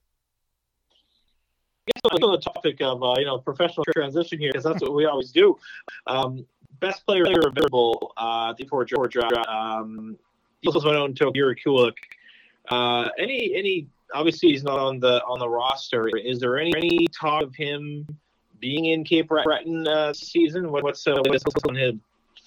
I 1.87 1.91
guess 1.91 2.19
on 2.19 2.31
the 2.31 2.39
topic 2.39 2.81
of 2.81 3.03
uh, 3.03 3.13
you 3.19 3.25
know 3.25 3.37
professional 3.37 3.85
transition 3.93 4.39
here, 4.39 4.51
because 4.51 4.63
that's 4.63 4.81
what 4.81 4.95
we 4.95 5.05
always 5.05 5.31
do. 5.31 5.57
Um, 6.07 6.45
best 6.79 7.05
player 7.05 7.25
available 7.45 8.11
uh, 8.17 8.53
before 8.53 8.85
Georgia. 8.85 9.27
Um, 9.47 10.17
went 10.65 10.97
and 10.97 11.15
took 11.15 11.35
Jiri 11.35 11.55
Kulich. 11.63 11.93
Uh, 12.70 13.09
any 13.18 13.53
any 13.55 13.88
obviously 14.13 14.49
he's 14.49 14.63
not 14.63 14.80
on 14.80 14.99
the 14.99 15.24
on 15.26 15.39
the 15.39 15.49
roster. 15.49 16.07
Is 16.18 16.39
there 16.39 16.57
any 16.57 16.74
any 16.76 17.07
talk 17.07 17.43
of 17.43 17.55
him 17.55 18.05
being 18.59 18.86
in 18.86 19.03
Cape 19.03 19.28
Breton 19.28 19.88
uh, 19.88 20.13
season? 20.13 20.72
What, 20.72 20.84
what's 20.84 21.05
uh, 21.07 21.22
what's 21.26 21.43
on 21.68 21.76
him? 21.76 22.01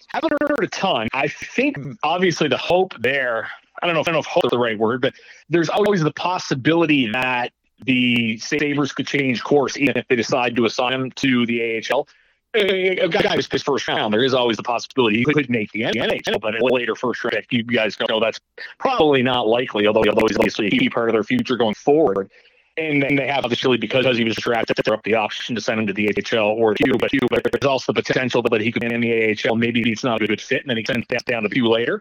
Haven't 0.08 0.32
heard 0.40 0.64
a 0.64 0.68
ton. 0.68 1.08
I 1.12 1.28
think 1.28 1.76
obviously 2.02 2.48
the 2.48 2.56
hope 2.56 2.94
there. 3.00 3.48
I 3.82 3.86
don't 3.86 3.94
know 3.94 4.00
if 4.00 4.08
I 4.08 4.12
don't 4.12 4.16
know 4.16 4.20
if 4.20 4.26
hope 4.26 4.44
is 4.46 4.50
the 4.50 4.58
right 4.58 4.78
word, 4.78 5.02
but 5.02 5.14
there's 5.48 5.68
always 5.68 6.02
the 6.02 6.12
possibility 6.12 7.10
that 7.12 7.52
the 7.84 8.38
Sabres 8.38 8.92
could 8.92 9.06
change 9.06 9.42
course 9.44 9.76
even 9.76 9.96
if 9.96 10.08
they 10.08 10.16
decide 10.16 10.56
to 10.56 10.64
assign 10.64 10.92
him 10.92 11.10
to 11.12 11.46
the 11.46 11.82
AHL. 11.90 12.08
A 12.54 13.08
guy 13.08 13.36
was 13.36 13.46
his 13.46 13.62
first 13.62 13.86
round. 13.88 14.12
There 14.12 14.24
is 14.24 14.32
always 14.32 14.56
the 14.56 14.62
possibility 14.62 15.18
he 15.18 15.24
could 15.24 15.50
make 15.50 15.70
the 15.72 15.82
NHL, 15.82 16.40
but 16.40 16.60
a 16.60 16.64
later 16.64 16.94
first 16.94 17.22
round, 17.22 17.44
you 17.50 17.62
guys 17.62 17.96
know 18.08 18.20
that's 18.20 18.40
probably 18.78 19.22
not 19.22 19.46
likely. 19.46 19.86
Although, 19.86 20.04
although 20.08 20.26
he's 20.26 20.38
obviously 20.38 20.66
a 20.68 20.70
key 20.70 20.88
part 20.88 21.08
of 21.08 21.12
their 21.12 21.24
future 21.24 21.56
going 21.56 21.74
forward. 21.74 22.30
And 22.78 23.02
then 23.02 23.16
they 23.16 23.26
have 23.26 23.44
obviously 23.44 23.76
because 23.76 24.16
he 24.16 24.24
was 24.24 24.36
drafted, 24.36 24.76
they're 24.84 24.94
up 24.94 25.02
the 25.02 25.14
option 25.14 25.56
to 25.56 25.60
send 25.60 25.80
him 25.80 25.86
to 25.88 25.92
the 25.92 26.08
AHL 26.08 26.46
or 26.46 26.74
Pew, 26.74 26.96
but 26.96 27.10
there's 27.10 27.64
also 27.64 27.92
the 27.92 28.02
potential 28.02 28.40
that 28.40 28.60
he 28.60 28.70
could 28.70 28.82
be 28.82 28.94
in 28.94 29.00
the 29.00 29.36
AHL. 29.44 29.56
Maybe 29.56 29.82
it's 29.90 30.04
not 30.04 30.22
a 30.22 30.26
good 30.26 30.40
fit, 30.40 30.62
and 30.62 30.70
then 30.70 30.76
he 30.76 30.84
sends 30.84 31.06
down 31.24 31.42
to 31.42 31.48
Pew 31.48 31.68
later. 31.68 32.00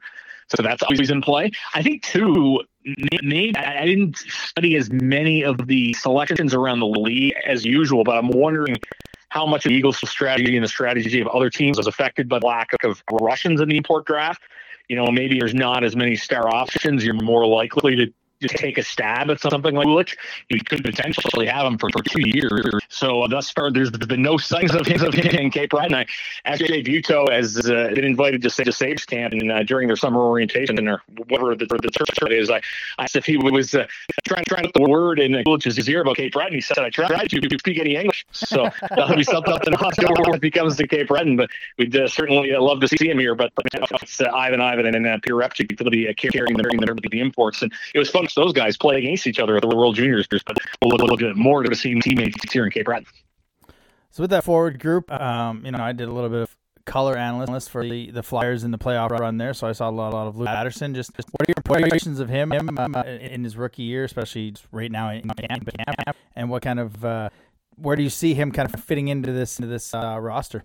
So 0.55 0.61
that's 0.63 0.83
always 0.83 1.09
in 1.09 1.21
play. 1.21 1.51
I 1.73 1.81
think 1.81 2.03
too. 2.03 2.61
Maybe 3.21 3.53
I 3.57 3.85
didn't 3.85 4.17
study 4.17 4.77
as 4.77 4.89
many 4.89 5.43
of 5.43 5.67
the 5.67 5.93
selections 5.93 6.53
around 6.53 6.79
the 6.79 6.87
league 6.87 7.33
as 7.45 7.65
usual, 7.65 8.05
but 8.05 8.15
I'm 8.15 8.29
wondering 8.29 8.77
how 9.29 9.45
much 9.45 9.65
of 9.65 9.69
the 9.69 9.75
Eagles' 9.75 9.97
strategy 10.09 10.55
and 10.55 10.63
the 10.63 10.69
strategy 10.69 11.19
of 11.19 11.27
other 11.27 11.49
teams 11.49 11.77
was 11.77 11.87
affected 11.87 12.29
by 12.29 12.39
the 12.39 12.45
lack 12.45 12.69
of 12.83 13.03
Russians 13.11 13.61
in 13.61 13.69
the 13.69 13.77
import 13.77 14.05
draft. 14.05 14.41
You 14.87 14.95
know, 14.95 15.07
maybe 15.07 15.39
there's 15.39 15.53
not 15.53 15.83
as 15.83 15.95
many 15.95 16.15
star 16.15 16.47
options. 16.47 17.03
You're 17.03 17.13
more 17.13 17.45
likely 17.45 17.95
to 17.97 18.13
just 18.41 18.55
take 18.55 18.77
a 18.77 18.83
stab 18.83 19.29
at 19.29 19.39
something 19.39 19.75
like 19.75 19.87
Kulich, 19.87 20.15
you 20.49 20.59
could 20.63 20.83
potentially 20.83 21.47
have 21.47 21.65
him 21.65 21.77
for, 21.77 21.89
for 21.91 22.03
two 22.03 22.21
years. 22.27 22.51
So 22.89 23.23
uh, 23.23 23.27
thus 23.27 23.49
far, 23.49 23.71
there's 23.71 23.91
been 23.91 24.21
no 24.21 24.37
signs 24.37 24.73
of 24.75 24.85
him, 24.85 25.01
of 25.03 25.13
him 25.13 25.35
in 25.35 25.51
Cape 25.51 25.71
Breton. 25.71 25.93
I 26.45 26.57
Jay 26.57 26.83
Buto 26.83 27.31
has 27.31 27.57
uh, 27.69 27.91
been 27.93 28.03
invited 28.03 28.41
to 28.43 28.49
to 28.49 28.71
Sabres 28.71 29.05
camp 29.05 29.33
and 29.33 29.51
uh, 29.51 29.63
during 29.63 29.87
their 29.87 29.95
summer 29.95 30.21
orientation 30.21 30.87
or 30.87 31.01
whatever 31.27 31.55
the, 31.55 31.65
the 31.65 31.89
term 31.89 32.31
is. 32.31 32.49
I 32.49 32.61
asked 32.97 33.15
if 33.15 33.25
he 33.25 33.37
was 33.37 33.73
uh, 33.73 33.85
trying 34.25 34.43
trying 34.47 34.63
to 34.63 34.71
put 34.71 34.83
the 34.83 34.89
word 34.89 35.19
in 35.19 35.31
Kulich's 35.31 35.89
ear 35.89 36.01
about 36.01 36.17
Cape 36.17 36.33
Breton. 36.33 36.53
He 36.53 36.61
said, 36.61 36.79
"I 36.79 36.89
tried 36.89 37.29
to 37.29 37.59
speak 37.59 37.79
any 37.79 37.95
English." 37.95 38.25
So 38.31 38.69
that'll 38.89 39.15
be 39.15 39.23
something 39.23 39.53
up 39.53 39.61
to 39.63 39.71
when 40.25 40.35
it 40.35 40.41
becomes 40.41 40.75
to 40.77 40.87
Cape 40.87 41.07
Breton. 41.07 41.37
But 41.37 41.49
we'd 41.77 41.95
uh, 41.95 42.07
certainly 42.07 42.53
uh, 42.53 42.61
love 42.61 42.79
to 42.81 42.87
see 42.87 43.09
him 43.09 43.19
here. 43.19 43.35
But 43.35 43.51
it's 44.01 44.21
Ivan 44.21 44.61
Ivan 44.61 44.93
and 44.93 45.07
uh, 45.07 45.17
Pierre 45.23 45.35
Repchik 45.35 45.77
to 45.77 45.89
be 45.89 46.13
carrying 46.13 46.57
the, 46.57 47.07
the 47.11 47.19
imports, 47.19 47.61
and 47.61 47.71
it 47.93 47.99
was 47.99 48.09
fun 48.09 48.26
those 48.35 48.53
guys 48.53 48.77
play 48.77 48.97
against 48.97 49.27
each 49.27 49.39
other 49.39 49.55
at 49.55 49.61
the 49.61 49.67
World 49.67 49.95
Juniors, 49.95 50.27
but 50.27 50.41
we'll 50.81 50.97
look 50.97 51.21
at 51.21 51.35
more 51.35 51.63
to 51.63 51.75
see 51.75 51.99
teammates 51.99 52.51
here 52.51 52.65
in 52.65 52.71
Cape 52.71 52.85
Breton. 52.85 53.05
So 54.11 54.23
with 54.23 54.31
that 54.31 54.43
forward 54.43 54.79
group, 54.79 55.11
um, 55.11 55.65
you 55.65 55.71
know, 55.71 55.83
I 55.83 55.91
did 55.91 56.07
a 56.07 56.11
little 56.11 56.29
bit 56.29 56.41
of 56.41 56.55
color 56.85 57.17
analyst 57.17 57.69
for 57.69 57.87
the, 57.87 58.09
the 58.09 58.23
Flyers 58.23 58.63
in 58.63 58.71
the 58.71 58.77
playoff 58.77 59.09
run 59.11 59.37
there, 59.37 59.53
so 59.53 59.67
I 59.67 59.73
saw 59.73 59.89
a 59.89 59.91
lot, 59.91 60.13
a 60.13 60.15
lot 60.15 60.27
of 60.27 60.37
Luke 60.37 60.47
Patterson. 60.47 60.95
Just, 60.95 61.15
just 61.15 61.29
what 61.31 61.47
are 61.47 61.51
your 61.51 61.83
impressions 61.85 62.19
of 62.19 62.29
him, 62.29 62.51
him 62.51 62.77
uh, 62.77 63.03
in 63.03 63.43
his 63.43 63.57
rookie 63.57 63.83
year, 63.83 64.05
especially 64.05 64.55
right 64.71 64.91
now 64.91 65.11
in 65.11 65.29
camp, 65.29 65.69
and 66.35 66.49
what 66.49 66.63
kind 66.63 66.79
of 66.79 67.03
uh, 67.05 67.29
where 67.75 67.95
do 67.95 68.01
you 68.01 68.09
see 68.09 68.33
him 68.33 68.51
kind 68.51 68.73
of 68.73 68.83
fitting 68.83 69.07
into 69.07 69.31
this 69.31 69.59
into 69.59 69.67
this 69.67 69.93
uh, 69.93 70.17
roster? 70.19 70.63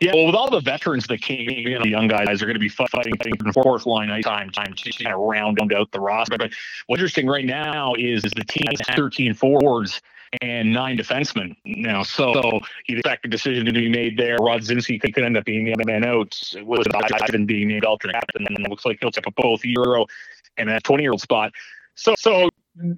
Yeah, 0.00 0.12
well, 0.14 0.26
with 0.26 0.34
all 0.34 0.50
the 0.50 0.60
veterans 0.60 1.06
that 1.06 1.20
came 1.20 1.48
in, 1.48 1.82
the 1.82 1.88
young 1.88 2.08
guys 2.08 2.42
are 2.42 2.46
going 2.46 2.54
to 2.54 2.60
be 2.60 2.68
fighting, 2.68 3.16
fighting 3.16 3.36
for 3.36 3.44
the 3.44 3.52
fourth 3.52 3.86
line 3.86 4.08
time, 4.22 4.50
time 4.50 4.74
to 4.74 4.92
kind 4.92 5.14
of 5.14 5.20
round 5.20 5.58
out 5.72 5.90
the 5.92 6.00
roster. 6.00 6.38
But 6.38 6.52
what's 6.86 7.00
interesting 7.00 7.26
right 7.26 7.44
now 7.44 7.94
is, 7.94 8.24
is 8.24 8.32
the 8.32 8.44
team 8.44 8.66
has 8.70 8.96
13 8.96 9.34
forwards 9.34 10.00
and 10.40 10.72
nine 10.72 10.96
defensemen 10.96 11.54
now. 11.64 12.02
So, 12.02 12.32
so 12.34 12.60
you'd 12.86 13.00
expect 13.00 13.26
a 13.26 13.28
decision 13.28 13.66
to 13.66 13.72
be 13.72 13.88
made 13.88 14.16
there. 14.16 14.38
Rodzinski 14.38 15.00
could 15.00 15.18
end 15.18 15.36
up 15.36 15.44
being 15.44 15.64
the 15.64 15.84
man 15.84 16.04
out 16.04 16.40
with 16.62 16.86
Ivan 16.94 17.44
being 17.44 17.68
named 17.68 17.84
alternate 17.84 18.14
captain, 18.14 18.46
and 18.46 18.58
it 18.58 18.70
looks 18.70 18.86
like 18.86 18.98
he'll 19.00 19.10
take 19.10 19.26
up 19.26 19.34
both 19.34 19.64
Euro 19.64 20.06
and 20.56 20.68
that 20.68 20.84
20 20.84 21.02
year 21.02 21.12
old 21.12 21.20
spot. 21.20 21.52
So, 21.94 22.14
so 22.18 22.48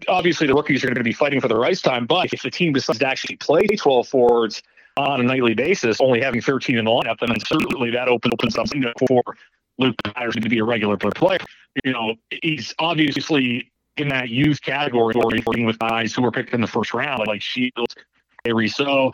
obviously 0.08 0.46
the 0.46 0.54
rookies 0.54 0.84
are 0.84 0.86
going 0.86 0.96
to 0.96 1.02
be 1.02 1.12
fighting 1.12 1.40
for 1.40 1.48
their 1.48 1.64
ice 1.64 1.80
time. 1.80 2.06
But 2.06 2.32
if 2.32 2.42
the 2.42 2.50
team 2.50 2.72
decides 2.72 3.00
to 3.00 3.06
actually 3.06 3.36
play 3.36 3.66
12 3.66 4.06
forwards 4.06 4.62
on 4.96 5.20
a 5.20 5.24
nightly 5.24 5.54
basis, 5.54 6.00
only 6.00 6.20
having 6.20 6.40
13 6.40 6.78
in 6.78 6.84
the 6.84 6.90
lineup, 6.90 7.18
then 7.20 7.38
certainly 7.40 7.90
that 7.90 8.08
opens 8.08 8.34
opens 8.34 8.56
up 8.56 8.68
for 9.08 9.22
Luke 9.78 9.96
Patterson 10.04 10.42
to 10.42 10.48
be 10.48 10.58
a 10.58 10.64
regular 10.64 10.96
player. 10.96 11.38
You 11.84 11.92
know, 11.92 12.14
he's 12.42 12.74
obviously 12.78 13.70
in 13.96 14.08
that 14.08 14.28
youth 14.28 14.60
category 14.60 15.14
working 15.16 15.64
with 15.64 15.78
guys 15.78 16.14
who 16.14 16.22
were 16.22 16.30
picked 16.30 16.54
in 16.54 16.60
the 16.60 16.66
first 16.66 16.94
round, 16.94 17.24
like 17.26 17.42
Shields, 17.42 17.94
Avery 18.44 18.68
So, 18.68 19.10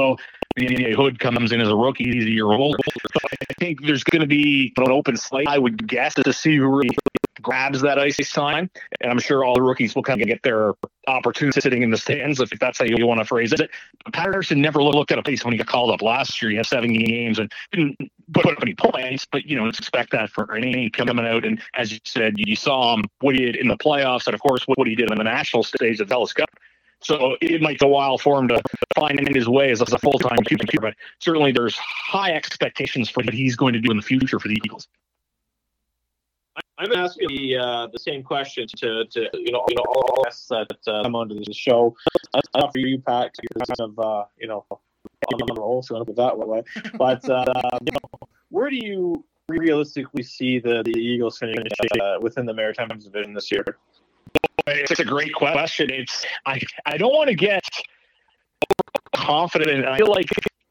the 0.56 0.94
Hood 0.96 1.18
comes 1.18 1.52
in 1.52 1.60
as 1.60 1.68
a 1.68 1.76
rookie, 1.76 2.04
he's 2.04 2.24
a 2.24 2.30
year 2.30 2.46
old. 2.46 2.76
I 3.14 3.54
think 3.58 3.82
there's 3.84 4.04
going 4.04 4.20
to 4.20 4.26
be 4.26 4.72
an 4.76 4.90
open 4.90 5.16
slate, 5.16 5.48
I 5.48 5.58
would 5.58 5.86
guess, 5.86 6.14
to 6.14 6.32
see 6.32 6.56
who 6.56 6.66
really 6.66 6.96
grabs 7.40 7.80
that 7.82 7.98
ice 7.98 8.16
time. 8.32 8.70
And 9.00 9.10
I'm 9.10 9.18
sure 9.18 9.44
all 9.44 9.54
the 9.54 9.62
rookies 9.62 9.94
will 9.94 10.02
kind 10.02 10.20
of 10.20 10.28
get 10.28 10.42
their 10.42 10.74
opportunity 11.06 11.60
sitting 11.60 11.82
in 11.82 11.90
the 11.90 11.96
stands, 11.96 12.40
if 12.40 12.50
that's 12.58 12.78
how 12.78 12.84
you 12.84 13.06
want 13.06 13.20
to 13.20 13.24
phrase 13.24 13.52
it. 13.52 13.70
But 14.04 14.12
Patterson 14.12 14.60
never 14.60 14.82
looked 14.82 15.12
at 15.12 15.18
a 15.18 15.22
pace 15.22 15.44
when 15.44 15.52
he 15.52 15.58
got 15.58 15.66
called 15.66 15.90
up 15.90 16.02
last 16.02 16.40
year. 16.40 16.50
He 16.50 16.56
had 16.56 16.66
seven 16.66 16.92
games 16.92 17.38
and 17.38 17.50
didn't 17.72 17.98
put 18.32 18.46
up 18.46 18.58
any 18.62 18.74
points, 18.74 19.26
but 19.30 19.44
you 19.44 19.56
know, 19.56 19.66
expect 19.66 20.12
that 20.12 20.30
for 20.30 20.54
any 20.54 20.90
coming 20.90 21.18
out. 21.18 21.44
And 21.44 21.60
as 21.74 21.92
you 21.92 21.98
said, 22.04 22.34
you 22.36 22.56
saw 22.56 22.94
him 22.94 23.04
what 23.20 23.34
he 23.34 23.44
did 23.44 23.56
in 23.56 23.68
the 23.68 23.76
playoffs, 23.76 24.26
and 24.26 24.34
of 24.34 24.40
course 24.40 24.64
what 24.66 24.86
he 24.86 24.94
did 24.94 25.10
on 25.10 25.18
the 25.18 25.24
national 25.24 25.62
stage 25.62 26.00
at 26.00 26.08
Telus 26.08 26.34
Cup. 26.34 26.50
So 27.02 27.36
it 27.40 27.62
might 27.62 27.78
take 27.78 27.82
a 27.82 27.88
while 27.88 28.18
for 28.18 28.38
him 28.38 28.48
to 28.48 28.60
find 28.94 29.18
his 29.34 29.48
way 29.48 29.70
as 29.70 29.80
a 29.80 29.98
full 29.98 30.18
time 30.18 30.38
QB, 30.38 30.80
but 30.82 30.94
certainly 31.18 31.50
there's 31.50 31.76
high 31.76 32.32
expectations 32.32 33.08
for 33.08 33.22
what 33.24 33.32
he's 33.32 33.56
going 33.56 33.72
to 33.72 33.80
do 33.80 33.90
in 33.90 33.96
the 33.96 34.02
future 34.02 34.38
for 34.38 34.48
the 34.48 34.58
Eagles. 34.64 34.86
I'm 36.80 36.86
going 36.86 36.98
asking 36.98 37.28
the 37.28 37.58
uh, 37.58 37.86
the 37.92 37.98
same 37.98 38.22
question 38.22 38.66
to, 38.78 39.04
to 39.04 39.28
you 39.34 39.52
know 39.52 39.66
you 39.68 39.76
know 39.76 39.84
all 39.86 40.22
guests 40.24 40.48
that 40.48 40.66
uh, 40.86 41.02
come 41.02 41.14
onto 41.14 41.34
the 41.34 41.52
show. 41.52 41.94
Not 42.56 42.72
for 42.72 42.78
you, 42.78 42.98
Pat. 42.98 43.32
Kind 43.68 43.80
of 43.80 43.98
uh, 43.98 44.24
you 44.38 44.48
know 44.48 44.64
on 44.70 45.46
the 45.46 45.54
roll, 45.60 45.82
so 45.82 45.96
I'm 45.96 46.06
put 46.06 46.16
that 46.16 46.38
way. 46.38 46.62
But 46.94 47.28
uh, 47.28 47.44
you 47.84 47.92
know, 47.92 48.28
where 48.48 48.70
do 48.70 48.76
you 48.76 49.22
realistically 49.48 50.22
see 50.22 50.58
the 50.58 50.82
the 50.82 50.98
Eagles 50.98 51.36
finish 51.36 51.58
uh, 52.00 52.16
within 52.22 52.46
the 52.46 52.54
Maritime 52.54 52.88
division 52.88 53.34
this 53.34 53.52
year? 53.52 53.64
It's 54.66 55.00
a 55.00 55.04
great 55.04 55.34
question. 55.34 55.90
It's 55.90 56.24
I 56.46 56.62
I 56.86 56.96
don't 56.96 57.12
want 57.12 57.28
to 57.28 57.34
get 57.34 57.68
confident. 59.14 59.84
I 59.84 59.98
feel 59.98 60.10
like 60.10 60.30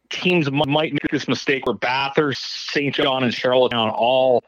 teams 0.09 0.49
might 0.51 0.91
make 0.91 1.11
this 1.11 1.27
mistake 1.27 1.67
where 1.67 1.75
Bathurst, 1.75 2.71
St. 2.71 2.95
John, 2.95 3.23
and 3.23 3.31
Charlottetown 3.31 3.91
all 3.91 4.43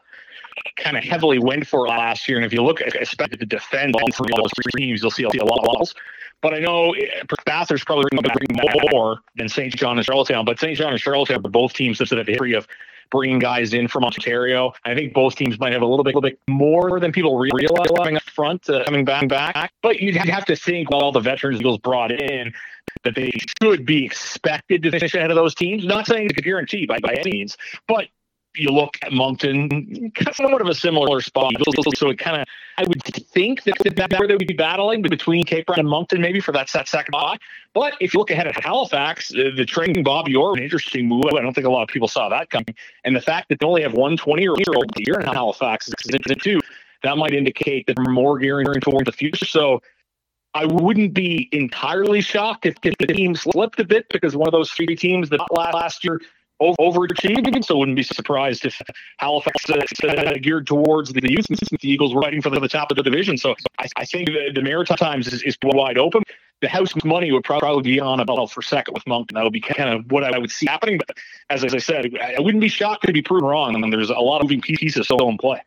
kind 0.76 0.96
of 0.96 1.04
heavily 1.04 1.38
went 1.38 1.66
for 1.66 1.86
last 1.86 2.28
year. 2.28 2.38
And 2.38 2.46
if 2.46 2.52
you 2.52 2.62
look, 2.62 2.80
especially 2.80 3.38
to 3.38 3.46
defend 3.46 3.94
all 3.94 4.10
three 4.12 4.32
of 4.32 4.38
those 4.38 4.50
teams, 4.76 5.02
you'll 5.02 5.10
see 5.10 5.24
a 5.24 5.44
lot 5.44 5.58
of 5.58 5.64
balls. 5.64 5.94
But 6.40 6.54
I 6.54 6.58
know 6.58 6.92
eh, 6.92 7.22
Bathurst 7.46 7.86
probably 7.86 8.04
bring 8.12 8.60
more 8.90 9.20
than 9.36 9.48
St. 9.48 9.74
John 9.74 9.96
and 9.96 10.04
Charlottetown. 10.04 10.44
But 10.44 10.58
St. 10.58 10.76
John 10.76 10.92
and 10.92 11.00
Charlottetown 11.00 11.38
are 11.44 11.50
both 11.50 11.72
teams 11.72 11.98
that 11.98 12.10
have 12.10 12.28
a 12.28 12.30
history 12.30 12.54
of 12.54 12.66
bringing 13.10 13.38
guys 13.38 13.74
in 13.74 13.86
from 13.86 14.04
Ontario. 14.04 14.72
I 14.84 14.94
think 14.94 15.12
both 15.12 15.36
teams 15.36 15.58
might 15.60 15.72
have 15.72 15.82
a 15.82 15.86
little 15.86 16.02
bit, 16.02 16.14
little 16.14 16.28
bit 16.28 16.40
more 16.48 16.98
than 16.98 17.12
people 17.12 17.38
realize 17.38 17.88
coming 17.96 18.16
up 18.16 18.22
front, 18.22 18.68
uh, 18.68 18.84
coming 18.84 19.04
back, 19.04 19.28
back. 19.28 19.72
But 19.82 20.00
you'd 20.00 20.16
have 20.16 20.46
to 20.46 20.56
think, 20.56 20.90
while 20.90 21.02
all 21.02 21.12
the 21.12 21.20
veterans 21.20 21.60
Eagles 21.60 21.78
brought 21.78 22.10
in, 22.10 22.52
that 23.04 23.14
they 23.14 23.30
should 23.62 23.86
be 23.86 24.04
expected 24.04 24.82
to 24.82 24.90
finish 24.90 25.14
ahead 25.14 25.30
of 25.30 25.36
those 25.36 25.54
teams. 25.54 25.84
Not 25.84 26.06
saying 26.06 26.26
it's 26.30 26.38
a 26.38 26.42
guarantee 26.42 26.86
by, 26.86 26.98
by 26.98 27.12
any 27.12 27.30
means, 27.30 27.56
but 27.86 28.08
you 28.56 28.70
look 28.70 28.98
at 29.02 29.12
Moncton, 29.12 30.12
somewhat 30.32 30.60
of 30.60 30.68
a 30.68 30.74
similar 30.74 31.20
spot. 31.20 31.52
So 31.96 32.10
it 32.10 32.18
kind 32.18 32.40
of, 32.40 32.46
I 32.76 32.84
would 32.84 33.02
think 33.02 33.62
that 33.64 33.76
where 34.18 34.28
they 34.28 34.34
would 34.34 34.46
be 34.46 34.54
battling 34.54 35.02
between 35.02 35.44
Cape 35.44 35.66
Breton 35.66 35.80
and 35.80 35.88
Moncton, 35.88 36.20
maybe 36.20 36.40
for 36.40 36.52
that, 36.52 36.68
that 36.72 36.88
second 36.88 37.12
spot. 37.12 37.40
But 37.72 37.94
if 38.00 38.12
you 38.12 38.18
look 38.18 38.30
ahead 38.30 38.46
at 38.46 38.62
Halifax, 38.62 39.32
uh, 39.34 39.50
the 39.56 39.64
trading 39.64 40.02
Bobby 40.02 40.36
Orr, 40.36 40.54
an 40.54 40.62
interesting 40.62 41.08
move. 41.08 41.24
I 41.36 41.40
don't 41.40 41.54
think 41.54 41.66
a 41.66 41.70
lot 41.70 41.82
of 41.82 41.88
people 41.88 42.08
saw 42.08 42.28
that 42.28 42.50
coming. 42.50 42.74
And 43.04 43.16
the 43.16 43.20
fact 43.20 43.48
that 43.48 43.60
they 43.60 43.66
only 43.66 43.82
have 43.82 43.94
one 43.94 44.16
20 44.16 44.42
year 44.42 44.52
old 44.74 44.90
year 44.98 45.20
in 45.20 45.26
Halifax 45.26 45.88
is 45.88 45.94
interesting 46.12 46.38
too. 46.38 46.60
that 47.02 47.16
might 47.16 47.32
indicate 47.32 47.86
that 47.86 47.96
they're 47.96 48.12
more 48.12 48.38
gearing 48.38 48.66
towards 48.80 49.06
the 49.06 49.12
future. 49.12 49.46
So 49.46 49.80
I 50.54 50.66
wouldn't 50.66 51.14
be 51.14 51.48
entirely 51.52 52.20
shocked 52.20 52.66
if, 52.66 52.74
if 52.82 52.94
the 52.98 53.06
team 53.06 53.34
slipped 53.34 53.80
a 53.80 53.84
bit 53.84 54.06
because 54.10 54.36
one 54.36 54.48
of 54.48 54.52
those 54.52 54.70
three 54.70 54.94
teams 54.94 55.30
that 55.30 55.40
last 55.50 56.04
year 56.04 56.20
over- 56.62 56.76
overachieved. 56.78 57.64
So 57.64 57.74
I 57.74 57.78
wouldn't 57.78 57.96
be 57.96 58.02
surprised 58.02 58.64
if 58.64 58.80
Halifax 59.18 59.70
uh, 59.70 60.06
uh, 60.08 60.34
geared 60.40 60.66
towards 60.66 61.12
the 61.12 61.30
youth. 61.30 61.46
The 61.48 61.78
Eagles 61.82 62.14
were 62.14 62.22
fighting 62.22 62.42
for 62.42 62.50
the 62.50 62.68
top 62.68 62.90
of 62.90 62.96
the 62.96 63.02
division. 63.02 63.36
So 63.36 63.54
I, 63.78 63.88
I 63.96 64.04
think 64.04 64.28
the, 64.28 64.52
the 64.54 64.62
Maritimes 64.62 65.32
is, 65.32 65.42
is 65.42 65.56
wide 65.62 65.98
open. 65.98 66.22
The 66.60 66.68
house 66.68 66.92
money 67.04 67.32
would 67.32 67.42
probably 67.42 67.82
be 67.82 67.98
on 67.98 68.20
about 68.20 68.50
for 68.50 68.62
second 68.62 68.94
with 68.94 69.02
and 69.06 69.26
that 69.34 69.42
would 69.42 69.52
be 69.52 69.60
kind 69.60 69.90
of 69.90 70.10
what 70.12 70.22
I 70.22 70.38
would 70.38 70.50
see 70.50 70.66
happening. 70.66 70.98
But 70.98 71.16
as, 71.50 71.64
as 71.64 71.74
I 71.74 71.78
said, 71.78 72.06
I 72.20 72.40
wouldn't 72.40 72.60
be 72.60 72.68
shocked 72.68 73.04
to 73.06 73.12
be 73.12 73.20
proven 73.20 73.48
wrong. 73.48 73.74
And 73.74 73.92
there's 73.92 74.10
a 74.10 74.14
lot 74.14 74.38
of 74.38 74.44
moving 74.44 74.60
pieces 74.60 75.04
still 75.04 75.28
in 75.28 75.38
play. 75.38 75.60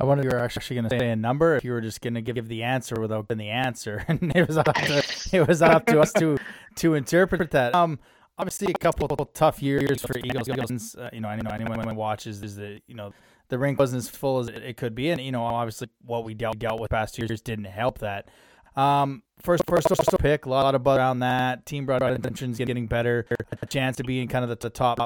I 0.00 0.04
wonder 0.04 0.22
if 0.22 0.32
you 0.32 0.36
were 0.36 0.44
actually 0.44 0.76
going 0.76 0.88
to 0.88 0.98
say 0.98 1.10
a 1.10 1.16
number, 1.16 1.56
if 1.56 1.64
you 1.64 1.72
were 1.72 1.80
just 1.80 2.00
going 2.00 2.14
to 2.14 2.22
give 2.22 2.46
the 2.46 2.62
answer 2.62 3.00
without 3.00 3.28
giving 3.28 3.38
the 3.38 3.50
answer, 3.50 4.04
and 4.08 4.34
it 4.34 4.46
was 4.46 4.56
up 4.56 4.72
to, 4.72 5.02
it 5.32 5.48
was 5.48 5.60
up 5.60 5.86
to 5.86 6.00
us 6.00 6.12
to 6.14 6.38
to 6.76 6.94
interpret 6.94 7.50
that. 7.50 7.74
Um, 7.74 7.98
obviously, 8.38 8.68
a 8.70 8.78
couple 8.78 9.06
of 9.06 9.32
tough 9.32 9.62
years 9.62 10.02
for 10.02 10.16
Eagles. 10.18 10.48
Uh, 10.96 11.10
you 11.12 11.20
know, 11.20 11.28
I 11.28 11.36
know 11.36 11.50
anyone 11.50 11.96
watches 11.96 12.42
is 12.42 12.56
the 12.56 12.80
you 12.86 12.94
know 12.94 13.12
the 13.48 13.58
rink 13.58 13.78
wasn't 13.78 13.98
as 13.98 14.08
full 14.08 14.38
as 14.38 14.48
it 14.48 14.76
could 14.76 14.94
be, 14.94 15.10
and 15.10 15.20
you 15.20 15.32
know, 15.32 15.44
obviously, 15.44 15.88
what 16.04 16.24
we 16.24 16.34
dealt 16.34 16.58
dealt 16.58 16.80
with 16.80 16.90
past 16.90 17.18
years 17.18 17.40
didn't 17.40 17.66
help 17.66 17.98
that. 17.98 18.28
Um, 18.76 19.22
first, 19.40 19.64
first, 19.66 19.88
pick, 20.20 20.46
a 20.46 20.48
lot 20.48 20.74
of 20.74 20.84
buzz 20.84 20.98
around 20.98 21.20
that. 21.20 21.66
Team 21.66 21.84
broad 21.84 22.02
intentions 22.02 22.58
getting 22.58 22.86
better, 22.86 23.26
a 23.60 23.66
chance 23.66 23.96
to 23.96 24.04
be 24.04 24.20
in 24.20 24.28
kind 24.28 24.44
of 24.44 24.50
the, 24.50 24.56
the 24.56 24.70
top. 24.70 25.00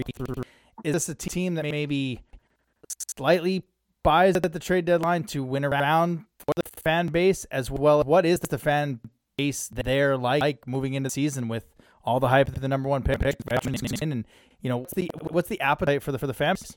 Is 0.85 0.93
this 0.93 1.09
a 1.09 1.15
team 1.15 1.55
that 1.55 1.65
maybe 1.65 2.21
slightly 3.17 3.65
buys 4.03 4.37
at 4.37 4.53
the 4.53 4.59
trade 4.59 4.85
deadline 4.85 5.25
to 5.25 5.43
win 5.43 5.65
around 5.65 6.27
for 6.39 6.53
the 6.57 6.81
fan 6.83 7.07
base 7.07 7.45
as 7.47 7.71
well? 7.71 8.03
What 8.03 8.27
is 8.27 8.41
the 8.41 8.59
fan 8.59 9.01
base 9.39 9.69
there 9.69 10.19
like 10.19 10.67
moving 10.67 10.95
into 10.95 11.09
season 11.09 11.49
with 11.49 11.65
all 12.05 12.21
the 12.21 12.29
hype 12.29 12.49
of 12.49 12.61
the 12.61 12.69
number 12.69 12.89
one 12.89 13.03
pick, 13.03 13.21
and 13.23 14.25
you 14.61 14.69
know 14.69 14.79
what's 14.79 14.95
the 14.95 15.11
what's 15.31 15.49
the 15.49 15.61
appetite 15.61 16.03
for 16.03 16.13
the 16.13 16.19
for 16.19 16.27
the 16.27 16.35
fans? 16.35 16.77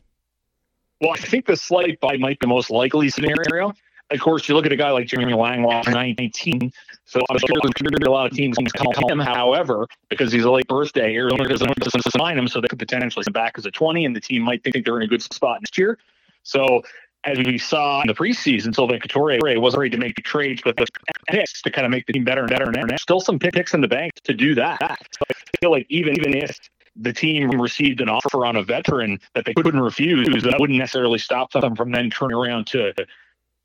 Well, 1.01 1.11
I 1.11 1.17
think 1.17 1.45
the 1.45 1.57
slight 1.57 1.99
buy 1.99 2.17
might 2.17 2.39
be 2.39 2.45
the 2.45 2.47
most 2.47 2.69
likely 2.69 3.09
scenario. 3.09 3.73
Of 4.11 4.19
course, 4.19 4.47
you 4.47 4.55
look 4.55 4.67
at 4.67 4.71
a 4.71 4.75
guy 4.75 4.91
like 4.91 5.07
Jeremy 5.07 5.33
Langlois, 5.33 5.83
19, 5.87 6.71
so 7.05 7.21
I'm 7.27 7.39
sure 7.39 7.57
a 7.57 8.11
lot 8.11 8.27
of 8.27 8.37
teams 8.37 8.55
call 8.77 9.09
him. 9.09 9.19
However, 9.19 9.87
because 10.09 10.31
he's 10.31 10.43
a 10.43 10.51
late 10.51 10.67
birthday, 10.67 11.15
Arizona 11.15 11.73
doesn't 11.79 12.03
sign 12.11 12.37
him, 12.37 12.47
so 12.47 12.61
they 12.61 12.67
could 12.67 12.77
potentially 12.77 13.23
come 13.25 13.33
back 13.33 13.57
as 13.57 13.65
a 13.65 13.71
20, 13.71 14.05
and 14.05 14.15
the 14.15 14.21
team 14.21 14.43
might 14.43 14.63
think 14.63 14.85
they're 14.85 14.97
in 14.97 15.03
a 15.03 15.07
good 15.07 15.23
spot 15.23 15.59
next 15.61 15.75
year. 15.75 15.97
So 16.43 16.83
as 17.25 17.39
we 17.39 17.57
saw 17.57 18.01
in 18.01 18.07
the 18.07 18.13
preseason, 18.13 18.73
Sylvain 18.73 18.99
Couturier 18.99 19.59
wasn't 19.59 19.81
ready 19.81 19.89
to 19.91 19.97
make 19.97 20.15
trades, 20.17 20.61
but 20.63 20.77
the 20.77 20.85
picks 21.27 21.61
to 21.63 21.71
kind 21.71 21.85
of 21.85 21.91
make 21.91 22.05
the 22.05 22.13
team 22.13 22.23
better 22.23 22.41
and 22.41 22.49
better. 22.49 22.65
And 22.65 22.89
there's 22.89 23.01
still 23.01 23.19
some 23.19 23.39
picks 23.39 23.73
in 23.73 23.81
the 23.81 23.87
bank 23.87 24.13
to 24.23 24.33
do 24.33 24.53
that. 24.55 24.79
So 24.79 25.25
I 25.29 25.57
feel 25.59 25.71
like 25.71 25.87
even 25.89 26.15
even 26.17 26.35
if 26.35 26.59
the 26.95 27.11
team 27.11 27.49
received 27.59 27.99
an 27.99 28.09
offer 28.09 28.45
on 28.45 28.55
a 28.55 28.63
veteran 28.63 29.19
that 29.33 29.45
they 29.45 29.53
couldn't 29.53 29.81
refuse, 29.81 30.43
that 30.43 30.59
wouldn't 30.59 30.79
necessarily 30.79 31.19
stop 31.19 31.51
them 31.51 31.75
from 31.75 31.91
then 31.91 32.09
turning 32.09 32.37
around 32.37 32.67
to 32.67 32.93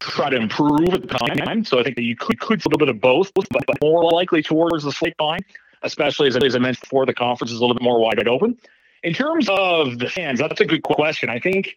try 0.01 0.31
to 0.31 0.37
improve 0.37 0.89
at 0.95 1.03
the 1.03 1.09
time. 1.09 1.65
So 1.65 1.79
I 1.79 1.83
think 1.83 1.97
that 1.97 2.03
you 2.03 2.17
could 2.17 2.41
could 2.41 2.65
a 2.65 2.69
little 2.69 2.79
bit 2.79 2.89
of 2.89 3.01
both, 3.01 3.31
but 3.35 3.45
more 3.83 4.11
likely 4.11 4.43
towards 4.43 4.85
the 4.85 4.93
slate 4.93 5.17
buying, 5.19 5.45
especially 5.83 6.29
as, 6.29 6.37
as 6.37 6.57
I 6.57 6.59
mentioned 6.59 6.83
before, 6.83 7.07
the 7.07 7.15
conference 7.15 7.53
is 7.53 7.59
a 7.59 7.61
little 7.61 7.77
bit 7.77 7.83
more 7.83 8.01
wide 8.01 8.27
open. 8.27 8.57
In 9.03 9.15
terms 9.15 9.49
of 9.49 9.99
the 9.99 10.09
fans, 10.09 10.39
that's 10.41 10.61
a 10.61 10.65
good 10.65 10.83
question. 10.83 11.31
I 11.31 11.39
think 11.39 11.77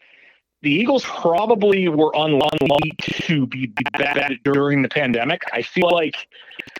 the 0.64 0.72
Eagles 0.72 1.04
probably 1.04 1.90
were 1.90 2.12
unlucky 2.16 2.92
to 2.98 3.46
be 3.46 3.68
bad 3.98 4.40
during 4.46 4.82
the 4.82 4.88
pandemic. 4.88 5.44
I 5.52 5.62
feel 5.62 5.92
like 5.92 6.16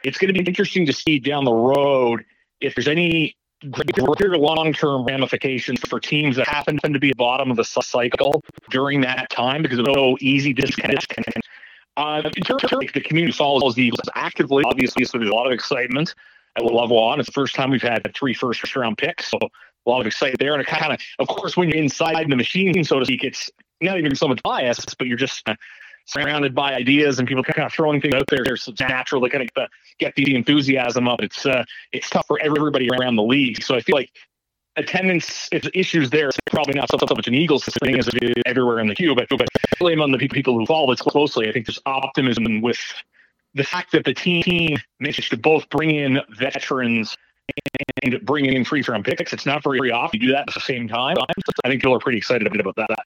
it's 0.06 0.18
going 0.18 0.34
to 0.34 0.42
be 0.42 0.48
interesting 0.48 0.86
to 0.86 0.94
see 0.94 1.20
down 1.20 1.44
the 1.44 1.54
road 1.54 2.24
if 2.62 2.76
there's 2.76 2.88
any 2.88 3.36
greater 3.70 4.38
long-term 4.38 5.06
ramifications 5.06 5.82
for 5.82 6.00
teams 6.00 6.38
that 6.38 6.48
happen 6.48 6.78
to 6.78 7.00
be 7.00 7.10
at 7.10 7.18
the 7.18 7.18
bottom 7.18 7.52
of 7.52 7.58
the 7.58 7.64
cycle 7.64 8.42
during 8.70 9.02
that 9.02 9.30
time 9.30 9.62
because 9.62 9.80
it's 9.80 9.94
so 9.94 10.18
easy 10.22 10.54
disconnect. 10.54 11.14
Uh, 11.98 12.22
in 12.38 12.44
terms 12.44 12.64
of 12.64 12.80
the 12.94 13.02
community 13.02 13.34
follows 13.34 13.76
the 13.76 13.84
Eagles 13.84 14.10
actively, 14.16 14.64
obviously, 14.66 15.04
so 15.04 15.18
there's 15.18 15.30
a 15.30 15.34
lot 15.34 15.46
of 15.46 15.52
excitement 15.52 16.16
at 16.58 16.64
level 16.64 17.06
one. 17.06 17.20
It's 17.20 17.28
the 17.28 17.34
first 17.34 17.54
time 17.54 17.70
we've 17.70 17.82
had 17.82 18.10
three 18.16 18.34
first 18.34 18.76
round 18.78 18.98
picks, 18.98 19.30
so 19.30 19.38
a 19.42 19.90
lot 19.90 20.00
of 20.00 20.08
excitement 20.08 20.40
there. 20.40 20.54
And 20.54 20.62
it 20.62 20.68
kind 20.68 20.94
of, 20.94 21.00
of 21.20 21.28
course, 21.28 21.58
when 21.58 21.70
you're 21.70 21.78
inside 21.78 22.30
the 22.30 22.36
machine, 22.36 22.84
so 22.84 23.00
to 23.00 23.06
speak, 23.06 23.24
it's 23.24 23.50
not 23.84 23.98
even 23.98 24.16
so 24.16 24.28
much 24.28 24.42
bias, 24.44 24.84
but 24.98 25.08
you're 25.08 25.18
just 25.18 25.48
uh, 25.48 25.56
surrounded 26.06 26.54
by 26.54 26.74
ideas 26.74 27.20
and 27.20 27.28
people 27.28 27.44
kind 27.44 27.66
of 27.66 27.74
throwing 27.74 28.02
things 28.02 28.14
out 28.14 28.28
there. 28.30 28.44
It's 28.44 28.70
natural 28.80 29.22
to 29.22 29.30
kind 29.30 29.50
of 29.56 29.70
get 30.00 30.16
the 30.16 30.36
enthusiasm 30.36 31.08
up. 31.08 31.22
It's 31.22 31.46
uh, 31.46 31.64
it's 31.92 32.10
tough 32.10 32.26
for 32.28 32.40
everybody 32.42 32.90
around 32.90 33.16
the 33.16 33.24
league. 33.24 33.64
So 33.64 33.76
I 33.76 33.82
feel 33.82 33.96
like 33.96 34.12
attendance 34.76 35.50
issues 35.74 36.10
there. 36.10 36.30
It's 36.30 36.38
probably 36.50 36.74
not 36.74 36.90
so, 36.90 36.98
so 36.98 37.16
much 37.16 37.28
an 37.28 37.36
Eagles 37.36 37.64
thing 37.84 37.98
as 37.98 38.08
it 38.08 38.24
is 38.24 38.34
everywhere 38.46 38.80
in 38.80 38.88
the 38.88 38.96
queue, 38.96 39.16
but 39.16 39.28
but 39.30 39.48
blame 39.80 40.02
on 40.02 40.12
the 40.12 40.18
people 40.18 40.58
who 40.58 40.66
follow 40.66 40.92
this 40.92 41.02
closely. 41.02 41.48
I 41.50 41.52
think 41.52 41.68
there's 41.68 41.82
optimism 41.86 42.62
with 42.62 42.80
the 43.54 43.64
fact 43.64 43.92
that 43.92 44.06
the 44.06 44.14
team 44.14 44.78
managed 45.00 45.30
to 45.30 45.38
both 45.38 45.70
bring 45.70 45.92
in 45.92 46.20
veterans 46.38 47.16
and 48.04 48.20
bring 48.26 48.46
in 48.46 48.66
free 48.66 48.84
round 48.88 49.06
picks. 49.06 49.34
It's 49.34 49.46
not 49.46 49.64
very 49.64 49.92
often 49.92 50.22
you 50.22 50.28
do 50.28 50.34
that 50.34 50.48
at 50.48 50.54
the 50.54 50.62
same 50.62 50.88
time. 50.88 51.18
I 51.64 51.70
think 51.70 51.82
people 51.82 51.94
are 51.96 52.00
pretty 52.00 52.18
excited 52.18 52.48
about 52.48 52.76
that. 52.76 53.06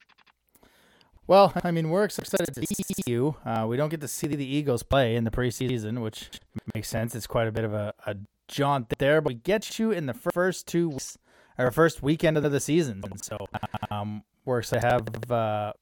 Well, 1.27 1.51
I 1.61 1.71
mean, 1.71 1.89
we're 1.89 2.05
excited 2.05 2.55
to 2.55 2.65
see 2.65 2.93
you. 3.05 3.35
Uh, 3.45 3.65
we 3.67 3.75
don't 3.75 3.89
get 3.89 3.99
to 3.99 4.07
see 4.07 4.27
the 4.27 4.45
Eagles 4.45 4.81
play 4.81 5.15
in 5.17 5.25
the 5.25 5.31
preseason, 5.31 6.01
which 6.01 6.29
makes 6.73 6.87
sense. 6.87 7.15
It's 7.15 7.27
quite 7.27 7.47
a 7.47 7.51
bit 7.51 7.65
of 7.65 7.73
a, 7.73 7.93
a 8.05 8.15
jaunt 8.47 8.93
there, 8.97 9.19
but 9.19 9.33
we 9.33 9.35
get 9.35 9.77
you 9.77 9.91
in 9.91 10.05
the 10.05 10.13
first 10.13 10.67
two 10.67 10.89
weeks, 10.89 11.17
or 11.57 11.69
first 11.71 12.01
weekend 12.01 12.37
of 12.37 12.49
the 12.49 12.59
season. 12.61 13.03
So 13.21 13.37
um, 13.91 14.23
we're 14.45 14.59
excited 14.59 14.81
to 14.81 14.87
have 14.87 15.31
uh, 15.31 15.73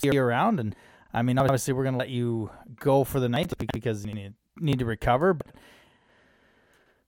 see 0.00 0.10
you 0.12 0.22
around. 0.22 0.60
And 0.60 0.76
I 1.12 1.22
mean, 1.22 1.36
obviously, 1.36 1.74
we're 1.74 1.82
going 1.82 1.94
to 1.94 1.98
let 1.98 2.10
you 2.10 2.50
go 2.78 3.02
for 3.02 3.18
the 3.18 3.28
night 3.28 3.52
because 3.72 4.06
you 4.06 4.14
need, 4.14 4.34
need 4.60 4.78
to 4.78 4.84
recover. 4.84 5.34
But 5.34 5.48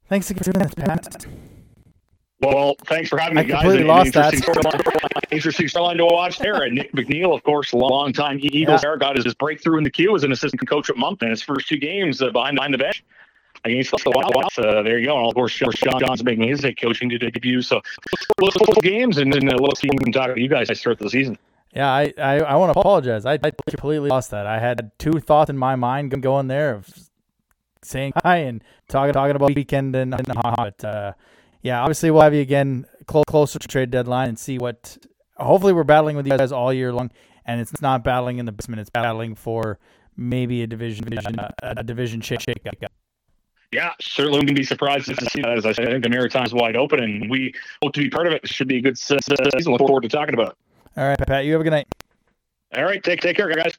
thanks 0.08 0.30
again 0.30 0.42
for 0.42 0.52
doing 0.52 0.66
that, 0.66 0.76
Pat. 0.76 1.26
Well, 2.40 2.76
thanks 2.86 3.08
for 3.08 3.18
having 3.18 3.36
me, 3.36 3.44
guys. 3.44 3.50
I 3.50 3.52
guys. 3.52 3.62
completely 3.62 3.86
lost 3.86 4.12
that. 4.12 4.34
Interesting 5.30 5.66
storyline 5.66 5.96
to 5.96 6.04
watch 6.04 6.38
there. 6.38 6.62
And 6.62 6.76
Nick 6.76 6.92
McNeil, 6.92 7.34
of 7.34 7.42
course, 7.42 7.72
long 7.72 8.12
time 8.12 8.38
Eagles 8.40 8.84
yeah. 8.84 8.96
got 8.96 9.16
his 9.16 9.34
breakthrough 9.34 9.78
in 9.78 9.84
the 9.84 9.90
queue 9.90 10.14
as 10.14 10.22
an 10.22 10.30
assistant 10.30 10.68
coach 10.68 10.88
at 10.88 10.96
Moncton. 10.96 11.30
His 11.30 11.42
first 11.42 11.68
two 11.68 11.78
games 11.78 12.22
uh, 12.22 12.30
behind 12.30 12.56
behind 12.56 12.74
the 12.74 12.78
bench 12.78 13.04
against 13.64 13.90
the 13.90 14.12
Wild. 14.14 14.34
Uh, 14.56 14.82
there 14.82 14.98
you 14.98 15.06
go. 15.06 15.18
And 15.18 15.26
of 15.26 15.34
course, 15.34 15.52
Sean 15.52 15.98
John's 15.98 16.22
making 16.22 16.48
his 16.48 16.62
head 16.62 16.80
coaching 16.80 17.08
debut. 17.08 17.60
So, 17.60 17.80
those 18.38 18.54
games, 18.82 19.18
and 19.18 19.32
then 19.32 19.48
uh, 19.48 19.56
let's 19.58 19.80
see 19.80 19.88
can 19.88 20.12
talk 20.12 20.34
to 20.34 20.40
you 20.40 20.48
guys 20.48 20.68
start 20.78 20.98
the 20.98 21.10
season. 21.10 21.36
Yeah, 21.74 21.90
I, 21.90 22.12
I, 22.16 22.40
I 22.40 22.56
want 22.56 22.72
to 22.72 22.80
apologize. 22.80 23.26
I, 23.26 23.34
I 23.34 23.50
completely 23.50 24.08
lost 24.08 24.30
that. 24.30 24.46
I 24.46 24.58
had 24.58 24.90
two 24.98 25.20
thoughts 25.20 25.50
in 25.50 25.58
my 25.58 25.76
mind 25.76 26.22
going 26.22 26.46
there 26.48 26.74
of 26.74 26.88
saying 27.82 28.12
hi 28.22 28.38
and 28.38 28.64
talking 28.88 29.12
talking 29.12 29.36
about 29.36 29.54
weekend 29.54 29.94
and, 29.94 30.14
and 30.14 30.26
but 30.26 30.84
uh, 30.84 31.12
yeah, 31.62 31.80
obviously 31.80 32.10
we'll 32.10 32.22
have 32.22 32.34
you 32.34 32.40
again 32.40 32.86
close 33.06 33.24
closer 33.26 33.58
to 33.58 33.68
trade 33.68 33.90
deadline 33.90 34.28
and 34.28 34.38
see 34.38 34.58
what. 34.58 34.98
Hopefully, 35.36 35.72
we're 35.72 35.84
battling 35.84 36.16
with 36.16 36.26
you 36.26 36.36
guys 36.36 36.50
all 36.50 36.72
year 36.72 36.92
long, 36.92 37.10
and 37.44 37.60
it's 37.60 37.80
not 37.80 38.02
battling 38.02 38.38
in 38.38 38.46
the 38.46 38.52
basement; 38.52 38.80
it's 38.80 38.90
battling 38.90 39.34
for 39.34 39.78
maybe 40.16 40.62
a 40.62 40.66
division, 40.66 41.04
division 41.04 41.38
uh, 41.38 41.50
a 41.62 41.84
division 41.84 42.20
shake 42.20 42.40
shake 42.40 42.66
up. 42.66 42.92
Yeah, 43.70 43.92
certainly 44.00 44.38
wouldn't 44.38 44.56
be 44.56 44.64
surprised 44.64 45.06
to 45.06 45.30
see 45.30 45.42
that. 45.42 45.58
As 45.58 45.66
I 45.66 45.72
said, 45.72 45.88
I 45.88 45.90
think 45.92 46.02
the 46.02 46.10
Maritime's 46.10 46.54
wide 46.54 46.74
open, 46.74 47.00
and 47.00 47.30
we 47.30 47.52
hope 47.82 47.92
to 47.92 48.00
be 48.00 48.08
part 48.08 48.26
of 48.26 48.32
it. 48.32 48.42
it 48.42 48.50
should 48.50 48.66
be 48.66 48.78
a 48.78 48.80
good 48.80 48.98
season. 48.98 49.20
Look 49.66 49.78
forward 49.78 50.02
to 50.02 50.08
talking 50.08 50.34
about 50.34 50.52
it. 50.52 50.56
All 50.96 51.06
right, 51.06 51.18
Pat. 51.18 51.44
You 51.44 51.52
have 51.52 51.60
a 51.60 51.64
good 51.64 51.70
night. 51.70 51.86
All 52.76 52.84
right, 52.84 53.02
take 53.02 53.20
take 53.20 53.36
care, 53.36 53.48
guys. 53.54 53.78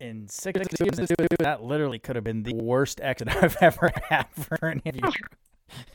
In 0.00 0.28
six 0.28 0.60
seasons, 0.76 1.10
that 1.38 1.62
literally 1.62 1.98
could 1.98 2.16
have 2.16 2.24
been 2.24 2.42
the 2.42 2.54
worst 2.54 3.00
exit 3.00 3.28
I've 3.42 3.56
ever 3.60 3.90
had 4.08 4.26
for 4.32 4.68
an 4.68 4.80
interview. 4.84 5.10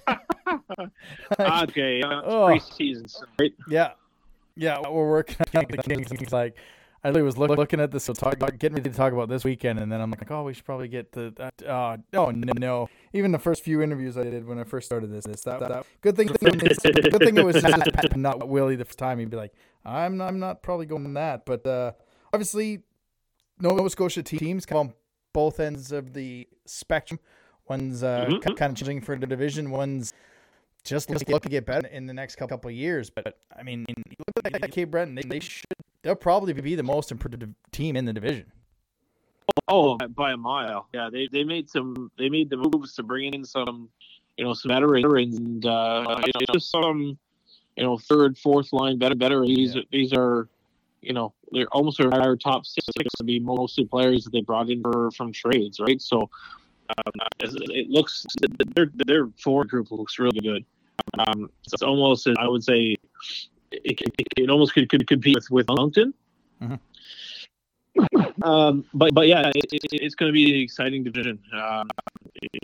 okay, 1.39 2.01
uh, 2.01 2.21
oh. 2.25 2.47
preseason, 2.47 3.23
right? 3.39 3.53
Yeah, 3.67 3.91
yeah, 4.55 4.79
we're 4.81 5.09
working 5.09 5.37
on 5.55 5.65
the 5.69 5.77
Kings. 5.77 6.31
Like, 6.31 6.55
I 7.03 7.11
was 7.11 7.37
look, 7.37 7.49
looking 7.49 7.79
at 7.79 7.91
this, 7.91 8.05
so 8.05 8.13
talk, 8.13 8.39
getting 8.39 8.75
ready 8.75 8.89
to 8.89 8.95
talk 8.95 9.13
about 9.13 9.29
this 9.29 9.43
weekend, 9.43 9.79
and 9.79 9.91
then 9.91 9.99
I'm 9.99 10.11
like, 10.11 10.29
oh, 10.29 10.43
we 10.43 10.53
should 10.53 10.63
probably 10.63 10.87
get 10.87 11.11
the. 11.11 11.33
Uh, 11.65 11.97
oh 12.13 12.31
no, 12.31 12.53
no, 12.57 12.89
even 13.13 13.31
the 13.31 13.39
first 13.39 13.63
few 13.63 13.81
interviews 13.81 14.17
I 14.17 14.23
did 14.23 14.45
when 14.45 14.59
I 14.59 14.63
first 14.63 14.85
started 14.85 15.11
this, 15.11 15.25
this 15.25 15.41
that, 15.41 15.59
that 15.59 15.85
good 16.01 16.15
thing, 16.15 16.27
good 16.27 16.39
thing 16.39 17.37
it 17.37 17.45
was 17.45 17.61
not, 17.63 18.17
not 18.17 18.47
Willie 18.47 18.75
the 18.75 18.85
first 18.85 18.99
time. 18.99 19.19
He'd 19.19 19.29
be 19.29 19.37
like, 19.37 19.53
I'm 19.83 20.17
not, 20.17 20.29
I'm 20.29 20.39
not 20.39 20.61
probably 20.61 20.85
going 20.85 21.13
that, 21.15 21.45
but 21.45 21.65
uh, 21.65 21.93
obviously 22.31 22.83
Nova 23.59 23.89
Scotia 23.89 24.23
teams 24.23 24.65
come 24.65 24.77
on 24.77 24.93
both 25.33 25.59
ends 25.59 25.91
of 25.91 26.13
the 26.13 26.47
spectrum. 26.65 27.19
One's 27.67 28.03
uh, 28.03 28.25
mm-hmm. 28.29 28.53
kind 28.53 28.71
of 28.71 28.77
changing 28.77 29.01
for 29.01 29.17
the 29.17 29.25
division. 29.25 29.71
One's 29.71 30.13
just 30.83 31.09
look, 31.09 31.27
look 31.29 31.43
to 31.43 31.49
get 31.49 31.65
better 31.65 31.87
in 31.87 32.05
the 32.05 32.13
next 32.13 32.35
couple 32.35 32.69
of 32.69 32.75
years. 32.75 33.09
But 33.09 33.37
I 33.57 33.63
mean, 33.63 33.85
look 34.35 34.53
at 34.53 34.61
that 34.61 34.71
Cape 34.71 34.91
Breton, 34.91 35.15
they, 35.15 35.21
they 35.23 35.39
should 35.39 35.65
they'll 36.01 36.15
probably 36.15 36.53
be 36.53 36.75
the 36.75 36.83
most 36.83 37.11
improved 37.11 37.43
team 37.71 37.95
in 37.95 38.05
the 38.05 38.13
division. 38.13 38.51
Oh, 39.67 39.97
by 39.97 40.33
a 40.33 40.37
mile. 40.37 40.87
Yeah, 40.93 41.09
they, 41.11 41.27
they 41.31 41.43
made 41.43 41.69
some 41.69 42.11
they 42.17 42.29
made 42.29 42.49
the 42.49 42.57
moves 42.57 42.95
to 42.95 43.03
bring 43.03 43.33
in 43.33 43.45
some 43.45 43.89
you 44.37 44.45
know 44.45 44.53
some 44.53 44.69
veterans 44.69 45.37
and 45.37 45.65
uh, 45.65 46.21
you 46.25 46.31
know, 46.39 46.53
just 46.53 46.69
some 46.69 47.17
you 47.77 47.83
know 47.83 47.97
third 47.97 48.37
fourth 48.37 48.73
line 48.73 48.97
better 48.97 49.15
better 49.15 49.45
these 49.45 49.75
Yeah. 49.75 49.81
these 49.91 50.13
are 50.13 50.47
you 51.03 51.13
know 51.13 51.33
they're 51.51 51.67
almost 51.67 51.99
our 52.01 52.35
top 52.35 52.65
six 52.65 52.87
to 53.17 53.23
be 53.23 53.39
mostly 53.39 53.85
players 53.85 54.23
that 54.23 54.31
they 54.31 54.41
brought 54.41 54.69
in 54.69 54.81
for, 54.81 55.11
from 55.11 55.31
trades 55.31 55.79
right 55.79 56.01
so 56.01 56.29
um, 56.97 57.13
it 57.39 57.89
looks 57.89 58.25
their 58.75 58.91
their 59.05 59.27
forward 59.41 59.69
group 59.69 59.91
looks 59.91 60.19
really 60.19 60.39
good 60.39 60.65
um, 61.19 61.49
it's 61.65 61.81
almost 61.81 62.27
I 62.37 62.47
would 62.47 62.63
say 62.63 62.95
it, 63.71 64.01
it, 64.01 64.27
it 64.37 64.49
almost 64.49 64.73
could, 64.73 64.89
could 64.89 65.07
compete 65.07 65.35
with 65.35 65.49
with 65.51 65.67
Moncton 65.67 66.13
Mhm. 66.61 66.79
um, 68.41 68.85
but 68.93 69.13
but 69.13 69.27
yeah, 69.27 69.51
it, 69.53 69.65
it, 69.71 69.81
it's 69.91 70.15
going 70.15 70.29
to 70.29 70.33
be 70.33 70.53
an 70.53 70.61
exciting 70.61 71.03
division. 71.03 71.39
Um, 71.53 71.87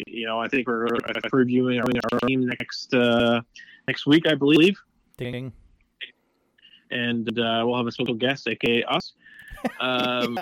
you 0.07 0.25
know, 0.25 0.39
I 0.39 0.47
think 0.47 0.67
we're 0.67 0.87
previewing 1.31 1.79
our 1.79 2.19
team 2.27 2.47
next 2.47 2.93
uh, 2.93 3.41
next 3.87 4.07
week, 4.07 4.25
I 4.27 4.35
believe, 4.35 4.79
Ding. 5.17 5.53
And 6.91 7.27
uh, 7.39 7.63
we'll 7.65 7.77
have 7.77 7.87
a 7.87 7.91
special 7.91 8.15
guest, 8.15 8.47
aka 8.47 8.83
us, 8.83 9.13
um, 9.79 10.39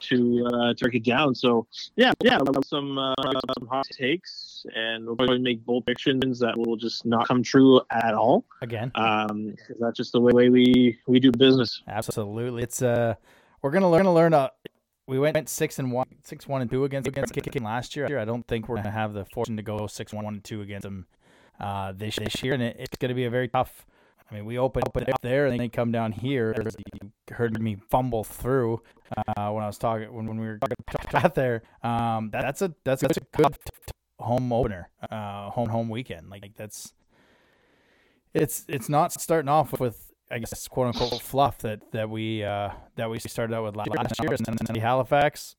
to 0.00 0.46
uh, 0.46 0.74
to 0.74 0.90
it 0.92 1.04
down. 1.04 1.34
So 1.34 1.66
yeah, 1.96 2.12
yeah, 2.22 2.38
we'll 2.38 2.54
have 2.54 2.64
some 2.64 2.98
uh, 2.98 3.14
some 3.58 3.68
hot 3.68 3.86
takes, 3.90 4.64
and 4.74 5.06
we'll 5.06 5.16
probably 5.16 5.38
make 5.38 5.64
bold 5.64 5.84
predictions 5.84 6.38
that 6.40 6.56
will 6.56 6.76
just 6.76 7.04
not 7.04 7.26
come 7.28 7.42
true 7.42 7.80
at 7.90 8.14
all. 8.14 8.44
Again. 8.62 8.92
Um, 8.94 9.54
that's 9.78 9.96
just 9.96 10.12
the 10.12 10.20
way 10.20 10.48
we 10.48 10.98
we 11.06 11.20
do 11.20 11.30
business. 11.32 11.82
Absolutely. 11.88 12.62
It's 12.62 12.82
uh 12.82 13.14
we're 13.62 13.70
gonna 13.70 13.90
learn 13.90 14.04
to 14.04 14.10
learn 14.10 14.34
uh 14.34 14.48
we 15.06 15.18
went 15.18 15.48
six 15.48 15.78
and 15.78 15.90
one 15.90 16.06
six 16.24 16.46
one 16.46 16.62
and 16.62 16.70
two 16.70 16.84
against 16.84 17.08
against 17.08 17.34
kicking 17.34 17.64
last 17.64 17.96
year. 17.96 18.18
I 18.18 18.24
don't 18.24 18.46
think 18.46 18.68
we're 18.68 18.76
gonna 18.76 18.90
have 18.90 19.12
the 19.12 19.24
fortune 19.24 19.56
to 19.56 19.62
go 19.62 19.86
six 19.86 20.12
one 20.12 20.24
and 20.26 20.44
two 20.44 20.62
against 20.62 20.84
them 20.84 21.06
uh 21.58 21.92
this 21.92 22.16
this 22.16 22.42
year 22.42 22.54
and 22.54 22.62
it, 22.62 22.76
it's 22.78 22.96
gonna 22.96 23.14
be 23.14 23.24
a 23.24 23.30
very 23.30 23.48
tough 23.48 23.84
I 24.30 24.34
mean 24.34 24.44
we 24.44 24.58
opened, 24.58 24.84
open 24.88 25.10
up 25.12 25.20
there 25.22 25.46
and 25.46 25.52
then 25.52 25.58
they 25.58 25.68
come 25.68 25.90
down 25.92 26.12
here. 26.12 26.54
You 26.56 27.10
heard 27.34 27.60
me 27.60 27.76
fumble 27.90 28.24
through 28.24 28.82
uh 29.16 29.50
when 29.50 29.64
I 29.64 29.66
was 29.66 29.78
talking 29.78 30.12
when, 30.12 30.26
when 30.26 30.40
we 30.40 30.46
were 30.46 30.58
got 31.10 31.34
there. 31.34 31.62
Um 31.82 32.30
that, 32.30 32.42
that's 32.42 32.62
a 32.62 32.74
that's, 32.84 33.02
that's 33.02 33.16
a 33.16 33.36
good 33.36 33.56
home 34.18 34.52
opener, 34.52 34.90
uh 35.10 35.50
home 35.50 35.68
home 35.68 35.88
weekend. 35.88 36.30
Like 36.30 36.52
that's 36.56 36.92
it's 38.34 38.64
it's 38.68 38.88
not 38.88 39.12
starting 39.12 39.48
off 39.48 39.78
with 39.80 40.10
I 40.30 40.38
guess 40.38 40.68
quote 40.68 40.88
unquote 40.88 41.20
fluff 41.20 41.58
that 41.58 41.90
that 41.92 42.08
we 42.08 42.44
uh, 42.44 42.70
that 42.96 43.10
we 43.10 43.18
started 43.18 43.54
out 43.54 43.64
with 43.64 43.76
last 43.76 43.88
year, 44.22 44.32
and 44.32 44.46
then 44.46 44.74
the 44.74 44.80
Halifax. 44.80 45.56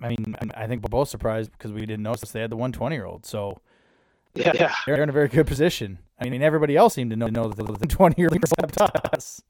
I 0.00 0.08
mean, 0.08 0.36
I 0.54 0.66
think 0.66 0.82
we're 0.82 0.88
both 0.88 1.08
surprised 1.08 1.52
because 1.52 1.72
we 1.72 1.80
didn't 1.80 2.02
notice 2.04 2.30
they 2.30 2.40
had 2.40 2.50
the 2.50 2.56
120 2.56 2.94
year 2.96 3.04
old, 3.04 3.26
so 3.26 3.58
Yeah, 4.34 4.52
they're 4.86 5.02
in 5.02 5.08
a 5.08 5.12
very 5.12 5.28
good 5.28 5.46
position. 5.46 5.98
I 6.20 6.28
mean, 6.28 6.42
everybody 6.42 6.76
else 6.76 6.94
seemed 6.94 7.10
to 7.10 7.16
know 7.16 7.28
know 7.28 7.48
that 7.48 7.78
the 7.80 7.86
20 7.86 8.20
year 8.20 8.28
old 8.30 8.36
except 8.36 8.78
us. 9.14 9.42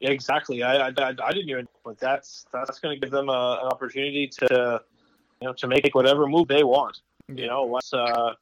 Yeah, 0.00 0.10
exactly. 0.10 0.62
I, 0.62 0.88
I, 0.88 0.92
I 0.96 1.32
didn't 1.32 1.48
even, 1.48 1.68
but 1.84 1.98
that's 1.98 2.46
that's 2.52 2.78
going 2.78 2.96
to 2.96 3.00
give 3.00 3.10
them 3.10 3.28
a, 3.28 3.58
an 3.62 3.68
opportunity 3.68 4.28
to, 4.28 4.80
you 5.40 5.48
know, 5.48 5.52
to 5.54 5.66
make 5.66 5.94
whatever 5.94 6.26
move 6.26 6.48
they 6.48 6.62
want. 6.62 7.00
You 7.28 7.46
know, 7.46 7.78
uh, 7.92 8.30
at 8.30 8.36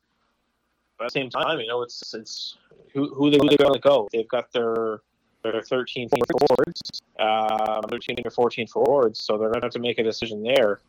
the 0.98 1.10
same 1.10 1.30
time, 1.30 1.58
you 1.60 1.66
know, 1.66 1.82
it's 1.82 2.14
it's 2.14 2.58
who 2.92 3.12
who 3.14 3.30
they 3.30 3.38
really 3.38 3.56
going 3.56 3.72
to 3.72 3.80
go. 3.80 4.08
They've 4.12 4.28
got 4.28 4.52
their 4.52 5.00
their 5.42 5.62
13 5.62 6.08
forwards, 6.08 7.02
uh, 7.18 7.82
13 7.88 8.16
or 8.24 8.30
14 8.30 8.66
forwards, 8.66 9.20
so 9.20 9.38
they're 9.38 9.48
going 9.48 9.60
to 9.60 9.66
have 9.66 9.72
to 9.72 9.78
make 9.78 9.98
a 9.98 10.02
decision 10.02 10.42
there 10.42 10.80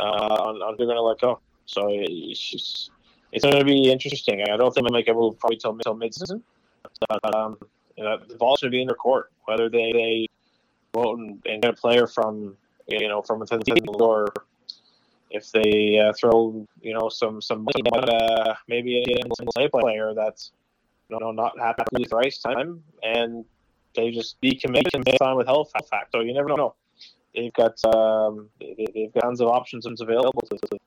uh, 0.00 0.04
on, 0.04 0.62
on 0.62 0.72
who 0.72 0.78
they're 0.78 0.86
going 0.86 0.96
to 0.96 1.02
let 1.02 1.20
go. 1.20 1.40
So 1.66 1.88
it's 1.90 2.40
just, 2.40 2.90
it's 3.32 3.44
going 3.44 3.58
to 3.58 3.64
be 3.64 3.90
interesting. 3.90 4.42
I 4.42 4.56
don't 4.56 4.72
think 4.72 4.86
they'll 4.86 4.92
make 4.92 5.08
a 5.08 5.14
move 5.14 5.38
probably 5.38 5.58
till 5.58 5.76
till 5.78 5.94
mid-season. 5.94 6.42
But, 7.08 7.34
um, 7.34 7.58
you 7.96 8.04
know, 8.04 8.18
the 8.26 8.36
ball's 8.36 8.60
going 8.60 8.70
to 8.70 8.76
be 8.76 8.80
in 8.80 8.88
their 8.88 8.96
court, 8.96 9.30
whether 9.44 9.68
they, 9.68 9.92
they 9.92 10.28
go 10.92 11.10
out 11.10 11.18
and, 11.18 11.42
and 11.46 11.62
get 11.62 11.70
a 11.70 11.74
player 11.74 12.06
from 12.06 12.56
you 12.88 13.08
know 13.08 13.22
from 13.22 13.40
within 13.40 13.58
the 13.58 13.64
team 13.64 13.84
or 14.00 14.32
if 15.30 15.52
they 15.52 15.98
uh, 15.98 16.12
throw 16.18 16.66
you 16.80 16.94
know 16.94 17.08
some 17.08 17.40
some 17.40 17.64
money 17.64 17.82
at 17.94 18.08
uh, 18.08 18.54
maybe 18.66 19.02
a 19.02 19.44
play 19.52 19.68
player 19.68 20.14
that's 20.14 20.52
you 21.10 21.18
know 21.20 21.30
not 21.30 21.58
happy 21.58 21.82
with 21.92 22.14
ice 22.14 22.38
time 22.38 22.82
and 23.02 23.44
they 23.94 24.10
just 24.10 24.40
decommit 24.40 24.86
and 24.94 25.04
sign 25.18 25.36
with 25.36 25.46
Halifax. 25.46 25.88
So 26.12 26.20
you 26.20 26.32
never 26.32 26.48
know. 26.48 26.74
They've 27.34 27.52
got 27.52 27.82
um, 27.84 28.48
they, 28.60 28.86
they've 28.94 29.12
got 29.12 29.20
tons 29.20 29.40
of 29.40 29.48
options 29.48 29.86
available 29.86 30.42
to 30.50 30.58
them. 30.70 30.78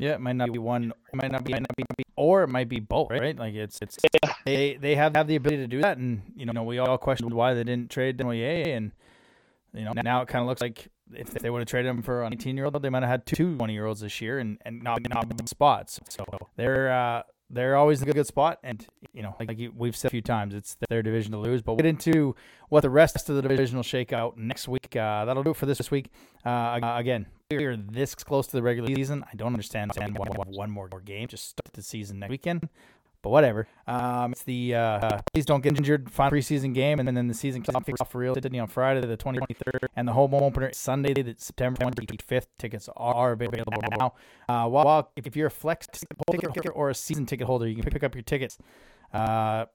Yeah, 0.00 0.14
it 0.14 0.20
might 0.20 0.36
not 0.36 0.50
be 0.50 0.58
one, 0.58 0.94
it 1.12 1.14
might 1.14 1.30
not 1.30 1.44
be, 1.44 1.52
might 1.52 1.60
not 1.60 1.76
be, 1.76 1.84
or 2.16 2.42
it 2.42 2.48
might 2.48 2.70
be 2.70 2.80
both, 2.80 3.10
right? 3.10 3.36
Like 3.36 3.54
it's 3.54 3.78
it's 3.82 3.98
they 4.46 4.78
they 4.80 4.94
have 4.94 5.14
have 5.14 5.26
the 5.26 5.36
ability 5.36 5.58
to 5.58 5.66
do 5.66 5.82
that, 5.82 5.98
and 5.98 6.22
you 6.34 6.46
know 6.46 6.62
we 6.62 6.78
all 6.78 6.96
questioned 6.96 7.34
why 7.34 7.52
they 7.52 7.64
didn't 7.64 7.90
trade 7.90 8.16
Denoyer, 8.16 8.74
and 8.74 8.92
you 9.74 9.84
know 9.84 9.92
now 9.92 10.22
it 10.22 10.28
kind 10.28 10.40
of 10.40 10.48
looks 10.48 10.62
like 10.62 10.88
if 11.12 11.30
they 11.30 11.50
would 11.50 11.58
have 11.58 11.68
traded 11.68 11.90
him 11.90 12.00
for 12.00 12.22
an 12.22 12.32
18 12.32 12.56
year 12.56 12.64
old, 12.64 12.80
they 12.80 12.88
might 12.88 13.02
have 13.02 13.10
had 13.10 13.26
two 13.26 13.56
20 13.56 13.72
year 13.74 13.84
olds 13.84 14.00
this 14.00 14.22
year, 14.22 14.38
and 14.38 14.58
and 14.64 14.82
not 14.82 15.00
not 15.08 15.48
spots. 15.48 16.00
So 16.08 16.24
they're 16.56 16.90
uh, 16.90 17.22
they're 17.50 17.76
always 17.76 18.00
in 18.00 18.08
a 18.08 18.12
good 18.14 18.26
spot, 18.26 18.58
and 18.62 18.86
you 19.12 19.22
know 19.22 19.34
like, 19.38 19.48
like 19.48 19.58
you, 19.58 19.70
we've 19.76 19.94
said 19.94 20.08
a 20.08 20.12
few 20.12 20.22
times, 20.22 20.54
it's 20.54 20.78
their 20.88 21.02
division 21.02 21.32
to 21.32 21.38
lose. 21.38 21.60
But 21.60 21.72
we'll 21.72 21.78
get 21.78 21.86
into 21.86 22.34
what 22.70 22.80
the 22.80 22.90
rest 22.90 23.28
of 23.28 23.36
the 23.36 23.42
division 23.42 23.76
will 23.76 23.82
shake 23.82 24.14
out 24.14 24.38
next 24.38 24.66
week. 24.66 24.96
Uh, 24.96 25.26
that'll 25.26 25.42
do 25.42 25.50
it 25.50 25.56
for 25.56 25.66
this, 25.66 25.78
this 25.78 25.90
week. 25.90 26.10
Uh, 26.44 26.78
again, 26.96 27.26
we 27.50 27.64
are 27.64 27.76
this 27.76 28.14
close 28.14 28.46
to 28.48 28.52
the 28.52 28.62
regular 28.62 28.94
season. 28.94 29.24
I 29.30 29.34
don't 29.36 29.48
understand 29.48 29.92
why 29.96 30.06
we 30.08 30.36
have 30.36 30.48
one 30.48 30.70
more 30.70 30.88
game 31.04 31.28
just 31.28 31.48
start 31.48 31.72
the 31.72 31.82
season 31.82 32.20
next 32.20 32.30
weekend. 32.30 32.68
But 33.22 33.30
whatever. 33.30 33.68
Um, 33.86 34.32
it's 34.32 34.44
the 34.44 34.74
uh, 34.74 35.18
please 35.34 35.44
don't 35.44 35.62
get 35.62 35.76
injured 35.76 36.10
final 36.10 36.38
preseason 36.38 36.72
game, 36.72 36.98
and 36.98 37.06
then 37.06 37.28
the 37.28 37.34
season 37.34 37.60
kicks 37.60 38.00
off 38.00 38.10
for 38.10 38.18
real 38.18 38.34
Sydney 38.34 38.58
on 38.58 38.66
Friday 38.66 39.06
the 39.06 39.16
23rd, 39.16 39.88
and 39.94 40.08
the 40.08 40.12
home 40.12 40.32
opener 40.32 40.70
is 40.70 40.78
Sunday 40.78 41.12
the 41.12 41.34
September 41.36 41.84
25th. 41.84 42.46
Tickets 42.58 42.88
are 42.96 43.32
available 43.32 43.82
now. 43.98 44.14
Uh, 44.48 44.66
while, 44.68 44.86
while 44.86 45.12
if 45.16 45.36
you're 45.36 45.48
a 45.48 45.50
flex 45.50 45.86
ticket 45.86 46.16
holder 46.26 46.70
or 46.70 46.88
a 46.88 46.94
season 46.94 47.26
ticket 47.26 47.46
holder, 47.46 47.68
you 47.68 47.74
can 47.74 47.84
pick 47.90 48.02
up 48.02 48.14
your 48.14 48.22
tickets. 48.22 48.56
Uh, 49.12 49.66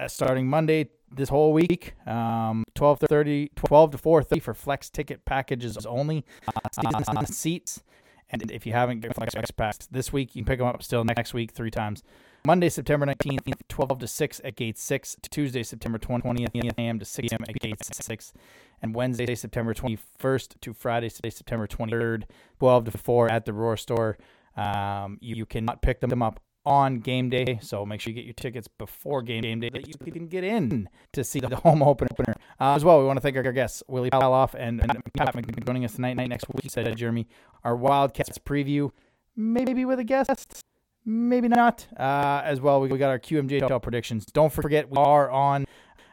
uh, 0.00 0.08
starting 0.08 0.48
Monday 0.48 0.88
this 1.12 1.28
whole 1.28 1.52
week, 1.52 1.94
um, 2.06 2.64
12:30, 2.74 3.50
12 3.54 3.90
to 3.92 3.98
4:30 3.98 4.42
for 4.42 4.54
flex 4.54 4.88
ticket 4.88 5.24
packages 5.24 5.84
only. 5.86 6.24
Uh, 6.48 7.24
seats, 7.26 7.82
and 8.30 8.50
if 8.50 8.64
you 8.66 8.72
haven't 8.72 9.00
got 9.00 9.14
flex 9.14 9.50
pass 9.50 9.78
this 9.90 10.12
week, 10.12 10.34
you 10.34 10.42
can 10.42 10.46
pick 10.46 10.58
them 10.58 10.68
up 10.68 10.82
still 10.82 11.04
next 11.04 11.34
week 11.34 11.50
three 11.52 11.70
times. 11.70 12.02
Monday, 12.46 12.70
September 12.70 13.04
19th, 13.04 13.52
12 13.68 13.98
to 13.98 14.06
6 14.06 14.40
at 14.44 14.56
Gate 14.56 14.78
6. 14.78 15.16
Tuesday, 15.30 15.62
September 15.62 15.98
20th, 15.98 16.74
a.m. 16.78 16.98
to 16.98 17.04
6 17.04 17.32
a.m. 17.32 17.44
at 17.46 17.54
Gate 17.60 17.76
6. 17.84 18.32
And 18.80 18.94
Wednesday, 18.94 19.34
September 19.34 19.74
21st 19.74 20.60
to 20.62 20.72
Friday, 20.72 21.10
September 21.10 21.66
23rd, 21.66 22.22
12 22.58 22.84
to 22.86 22.90
4 22.96 23.30
at 23.30 23.44
the 23.44 23.52
Roar 23.52 23.76
Store. 23.76 24.16
Um, 24.56 25.18
you, 25.20 25.36
you 25.36 25.44
cannot 25.44 25.82
pick 25.82 26.00
them 26.00 26.22
up 26.22 26.40
on 26.66 27.00
game 27.00 27.30
day, 27.30 27.58
so 27.62 27.86
make 27.86 28.00
sure 28.00 28.10
you 28.10 28.14
get 28.14 28.24
your 28.24 28.34
tickets 28.34 28.68
before 28.68 29.22
game 29.22 29.60
day 29.60 29.70
that 29.70 29.88
you 29.88 29.94
can 30.12 30.26
get 30.26 30.44
in 30.44 30.88
to 31.12 31.24
see 31.24 31.40
the 31.40 31.56
home 31.64 31.82
opener. 31.82 32.34
Uh, 32.60 32.74
as 32.74 32.84
well, 32.84 32.98
we 33.00 33.06
want 33.06 33.16
to 33.16 33.20
thank 33.20 33.36
our 33.36 33.52
guests, 33.52 33.82
Willie 33.88 34.10
Palov 34.10 34.54
and, 34.54 34.80
Pat 35.16 35.34
McGinn 35.34 35.64
joining 35.64 35.84
us 35.84 35.94
tonight. 35.94 36.14
Next 36.14 36.46
week, 36.48 36.70
said 36.70 36.94
Jeremy, 36.96 37.26
our 37.64 37.74
Wildcats 37.74 38.38
preview, 38.38 38.90
maybe 39.34 39.84
with 39.84 39.98
a 39.98 40.04
guest, 40.04 40.62
maybe 41.04 41.48
not. 41.48 41.86
Uh, 41.98 42.42
as 42.44 42.60
well, 42.60 42.80
we, 42.80 42.88
we 42.88 42.98
got 42.98 43.10
our 43.10 43.18
QMJHL 43.18 43.82
predictions. 43.82 44.26
Don't 44.26 44.52
forget, 44.52 44.90
we 44.90 44.98
are 44.98 45.30
on 45.30 45.66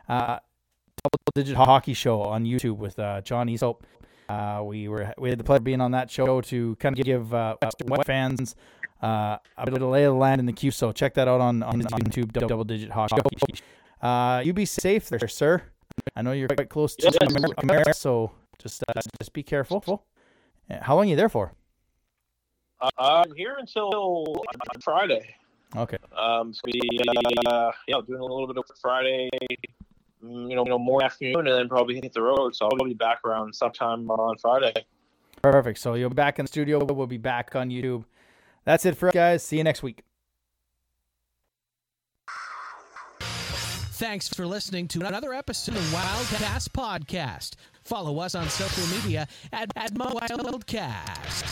uh, 0.08 0.40
Double 1.04 1.20
Digit 1.36 1.58
Hockey 1.58 1.94
Show 1.94 2.22
on 2.22 2.46
YouTube 2.46 2.78
with 2.78 2.98
uh, 3.00 3.22
John. 3.22 3.48
Uh, 4.30 4.62
we 4.64 4.88
were 4.88 5.14
we 5.18 5.30
had 5.30 5.40
the 5.40 5.44
pleasure 5.44 5.60
of 5.60 5.64
being 5.64 5.82
on 5.82 5.92
that 5.92 6.12
show 6.12 6.42
to 6.42 6.76
kind 6.76 6.98
of 6.98 7.06
give 7.06 7.34
uh, 7.34 7.56
West 7.86 8.06
fans 8.06 8.56
uh, 9.02 9.38
a 9.58 9.66
bit 9.66 9.82
of 9.82 9.90
lay 9.90 10.04
of 10.04 10.14
the 10.14 10.20
land 10.20 10.40
in 10.40 10.46
the 10.46 10.54
queue. 10.54 10.72
So 10.72 10.92
check 10.92 11.14
that 11.14 11.28
out 11.28 11.40
on, 11.42 11.64
on 11.64 11.82
YouTube, 11.82 12.34
Double 12.34 12.64
Digit 12.64 12.92
Hockey. 12.92 13.22
Uh, 14.02 14.42
you 14.44 14.54
be 14.54 14.66
safe 14.66 15.10
there, 15.10 15.28
sir. 15.28 15.64
I 16.16 16.22
know 16.22 16.32
you're 16.32 16.48
quite 16.48 16.70
close 16.70 16.96
to 16.98 17.06
Yes. 17.06 17.34
America, 17.58 17.94
so 17.94 18.32
just 18.60 18.84
uh, 18.88 19.02
just 19.20 19.34
be 19.34 19.44
careful. 19.44 20.04
Uh, 20.70 20.78
How 20.82 20.96
long 20.96 21.06
are 21.06 21.10
you 21.10 21.16
there 21.16 21.30
for? 21.30 21.54
Uh, 22.80 22.90
I'm 23.00 23.34
here 23.36 23.56
until 23.60 24.36
Friday. 24.84 25.36
Okay. 25.76 25.98
Um, 26.16 26.54
so 26.54 26.62
we, 26.66 26.80
uh, 27.48 27.72
yeah, 27.88 27.96
doing 28.06 28.20
a 28.20 28.24
little 28.24 28.48
bit 28.48 28.58
of 28.58 28.66
Friday, 28.82 29.30
you 30.30 30.56
know, 30.56 30.64
you 30.64 30.70
know, 30.70 30.80
more 30.80 31.04
afternoon, 31.04 31.48
and 31.48 31.58
then 31.58 31.70
probably 31.70 31.96
hit 31.96 32.14
the 32.14 32.22
road. 32.22 32.56
So 32.56 32.68
I'll 32.68 32.86
be 32.86 32.94
back 32.94 33.20
around 33.26 33.54
sometime 33.56 34.10
on 34.10 34.38
Friday. 34.38 34.74
Perfect. 35.42 35.80
So 35.80 35.94
you'll 35.94 36.10
be 36.10 36.16
back 36.16 36.40
in 36.40 36.46
the 36.46 36.50
studio. 36.50 36.84
We'll 36.84 37.08
be 37.08 37.18
back 37.18 37.56
on 37.56 37.70
YouTube. 37.70 38.06
That's 38.66 38.86
it 38.86 38.98
for 38.98 39.10
us, 39.10 39.14
guys. 39.14 39.44
See 39.44 39.58
you 39.58 39.64
next 39.64 39.84
week. 39.84 40.04
Thanks 43.20 44.28
for 44.30 44.46
listening 44.46 44.88
to 44.90 45.08
another 45.08 45.34
episode 45.34 45.76
of 45.76 45.82
Wildcast 45.86 46.70
Podcast. 46.70 47.56
Follow 47.84 48.20
us 48.20 48.36
on 48.36 48.48
social 48.48 48.86
media 48.96 49.28
at, 49.52 49.72
at 49.76 49.94
Wildcast. 49.96 51.48